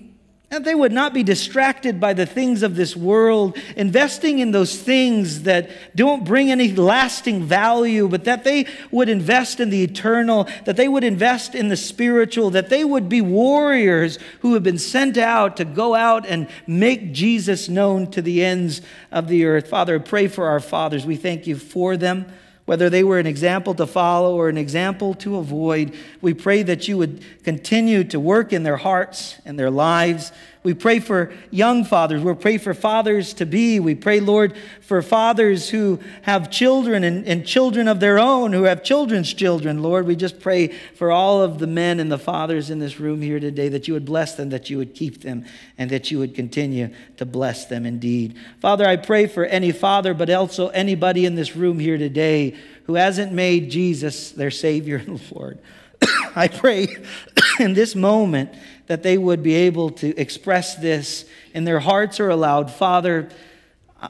that 0.50 0.64
they 0.64 0.74
would 0.74 0.90
not 0.90 1.14
be 1.14 1.22
distracted 1.22 2.00
by 2.00 2.12
the 2.12 2.26
things 2.26 2.64
of 2.64 2.74
this 2.74 2.96
world, 2.96 3.56
investing 3.76 4.40
in 4.40 4.50
those 4.50 4.76
things 4.76 5.44
that 5.44 5.70
don't 5.94 6.24
bring 6.24 6.50
any 6.50 6.72
lasting 6.72 7.44
value, 7.44 8.08
but 8.08 8.24
that 8.24 8.42
they 8.42 8.66
would 8.90 9.08
invest 9.08 9.60
in 9.60 9.70
the 9.70 9.84
eternal, 9.84 10.48
that 10.64 10.76
they 10.76 10.88
would 10.88 11.04
invest 11.04 11.54
in 11.54 11.68
the 11.68 11.76
spiritual, 11.76 12.50
that 12.50 12.68
they 12.68 12.84
would 12.84 13.08
be 13.08 13.20
warriors 13.20 14.18
who 14.40 14.54
have 14.54 14.64
been 14.64 14.78
sent 14.78 15.16
out 15.16 15.56
to 15.56 15.64
go 15.64 15.94
out 15.94 16.26
and 16.26 16.48
make 16.66 17.12
Jesus 17.12 17.68
known 17.68 18.10
to 18.10 18.20
the 18.20 18.44
ends 18.44 18.82
of 19.12 19.28
the 19.28 19.44
earth. 19.44 19.68
Father, 19.68 20.00
pray 20.00 20.26
for 20.26 20.48
our 20.48 20.60
fathers. 20.60 21.06
We 21.06 21.14
thank 21.14 21.46
you 21.46 21.54
for 21.56 21.96
them 21.96 22.26
whether 22.70 22.88
they 22.88 23.02
were 23.02 23.18
an 23.18 23.26
example 23.26 23.74
to 23.74 23.84
follow 23.84 24.36
or 24.36 24.48
an 24.48 24.56
example 24.56 25.12
to 25.12 25.38
avoid. 25.38 25.92
We 26.20 26.34
pray 26.34 26.62
that 26.62 26.86
you 26.86 26.98
would 26.98 27.20
continue 27.42 28.04
to 28.04 28.20
work 28.20 28.52
in 28.52 28.62
their 28.62 28.76
hearts 28.76 29.34
and 29.44 29.58
their 29.58 29.72
lives. 29.72 30.30
We 30.62 30.74
pray 30.74 31.00
for 31.00 31.32
young 31.50 31.84
fathers. 31.84 32.22
We 32.22 32.34
pray 32.34 32.58
for 32.58 32.74
fathers 32.74 33.32
to 33.34 33.46
be. 33.46 33.80
We 33.80 33.94
pray, 33.94 34.20
Lord, 34.20 34.54
for 34.82 35.00
fathers 35.00 35.70
who 35.70 35.98
have 36.22 36.50
children 36.50 37.02
and, 37.02 37.26
and 37.26 37.46
children 37.46 37.88
of 37.88 37.98
their 37.98 38.18
own, 38.18 38.52
who 38.52 38.64
have 38.64 38.84
children's 38.84 39.32
children. 39.32 39.82
Lord, 39.82 40.06
we 40.06 40.16
just 40.16 40.38
pray 40.38 40.68
for 40.68 41.10
all 41.10 41.40
of 41.40 41.60
the 41.60 41.66
men 41.66 41.98
and 41.98 42.12
the 42.12 42.18
fathers 42.18 42.68
in 42.68 42.78
this 42.78 43.00
room 43.00 43.22
here 43.22 43.40
today 43.40 43.70
that 43.70 43.88
you 43.88 43.94
would 43.94 44.04
bless 44.04 44.34
them, 44.34 44.50
that 44.50 44.68
you 44.68 44.76
would 44.76 44.94
keep 44.94 45.22
them, 45.22 45.46
and 45.78 45.88
that 45.88 46.10
you 46.10 46.18
would 46.18 46.34
continue 46.34 46.90
to 47.16 47.24
bless 47.24 47.64
them 47.64 47.86
indeed. 47.86 48.36
Father, 48.60 48.84
I 48.86 48.96
pray 48.96 49.28
for 49.28 49.46
any 49.46 49.72
father, 49.72 50.12
but 50.12 50.28
also 50.28 50.68
anybody 50.68 51.24
in 51.24 51.36
this 51.36 51.56
room 51.56 51.78
here 51.78 51.96
today 51.96 52.54
who 52.84 52.96
hasn't 52.96 53.32
made 53.32 53.70
Jesus 53.70 54.30
their 54.32 54.50
Savior 54.50 54.96
and 54.96 55.18
Lord. 55.32 55.58
I 56.36 56.48
pray 56.48 56.96
in 57.58 57.72
this 57.72 57.94
moment 57.94 58.52
that 58.90 59.04
they 59.04 59.16
would 59.16 59.40
be 59.40 59.54
able 59.54 59.88
to 59.88 60.08
express 60.16 60.74
this 60.74 61.24
in 61.54 61.62
their 61.62 61.78
hearts 61.78 62.18
or 62.18 62.28
aloud. 62.28 62.72
Father, 62.72 63.28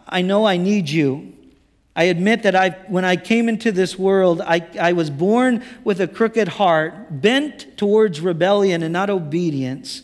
I 0.09 0.23
know 0.23 0.47
I 0.47 0.57
need 0.57 0.89
you. 0.89 1.35
I 1.95 2.05
admit 2.05 2.45
that 2.45 2.57
I, 2.57 2.71
when 2.89 3.05
I 3.05 3.17
came 3.17 3.51
into 3.51 3.73
this 3.73 3.99
world, 3.99 4.41
I, 4.41 4.67
I 4.81 4.95
was 4.95 5.11
born 5.11 5.63
with 5.85 6.01
a 6.01 6.09
crooked 6.09 6.49
heart, 6.49 7.21
bent 7.21 7.77
towards 7.77 8.23
rebellion 8.23 8.83
and 8.83 8.91
not 8.91 9.11
obedience. 9.11 10.01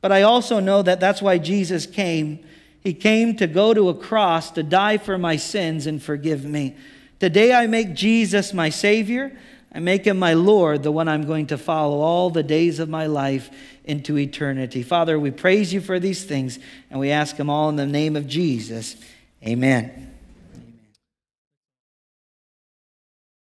But 0.00 0.12
I 0.12 0.22
also 0.22 0.60
know 0.60 0.82
that 0.82 1.00
that's 1.00 1.20
why 1.20 1.38
Jesus 1.38 1.84
came. 1.84 2.46
He 2.80 2.94
came 2.94 3.34
to 3.38 3.48
go 3.48 3.74
to 3.74 3.88
a 3.88 3.94
cross 3.94 4.52
to 4.52 4.62
die 4.62 4.98
for 4.98 5.18
my 5.18 5.34
sins 5.34 5.88
and 5.88 6.00
forgive 6.00 6.44
me. 6.44 6.76
Today 7.18 7.52
I 7.52 7.66
make 7.66 7.94
Jesus 7.94 8.54
my 8.54 8.68
Savior. 8.68 9.36
I 9.74 9.78
make 9.78 10.06
him 10.06 10.18
my 10.18 10.34
Lord, 10.34 10.82
the 10.82 10.92
one 10.92 11.08
I'm 11.08 11.26
going 11.26 11.46
to 11.46 11.58
follow 11.58 12.00
all 12.00 12.28
the 12.28 12.42
days 12.42 12.78
of 12.78 12.90
my 12.90 13.06
life 13.06 13.50
into 13.84 14.18
eternity. 14.18 14.82
Father, 14.82 15.18
we 15.18 15.30
praise 15.30 15.72
you 15.72 15.80
for 15.80 15.98
these 15.98 16.24
things 16.24 16.58
and 16.90 17.00
we 17.00 17.10
ask 17.10 17.36
them 17.36 17.48
all 17.48 17.70
in 17.70 17.76
the 17.76 17.86
name 17.86 18.14
of 18.14 18.26
Jesus. 18.26 18.96
Amen. 19.42 20.11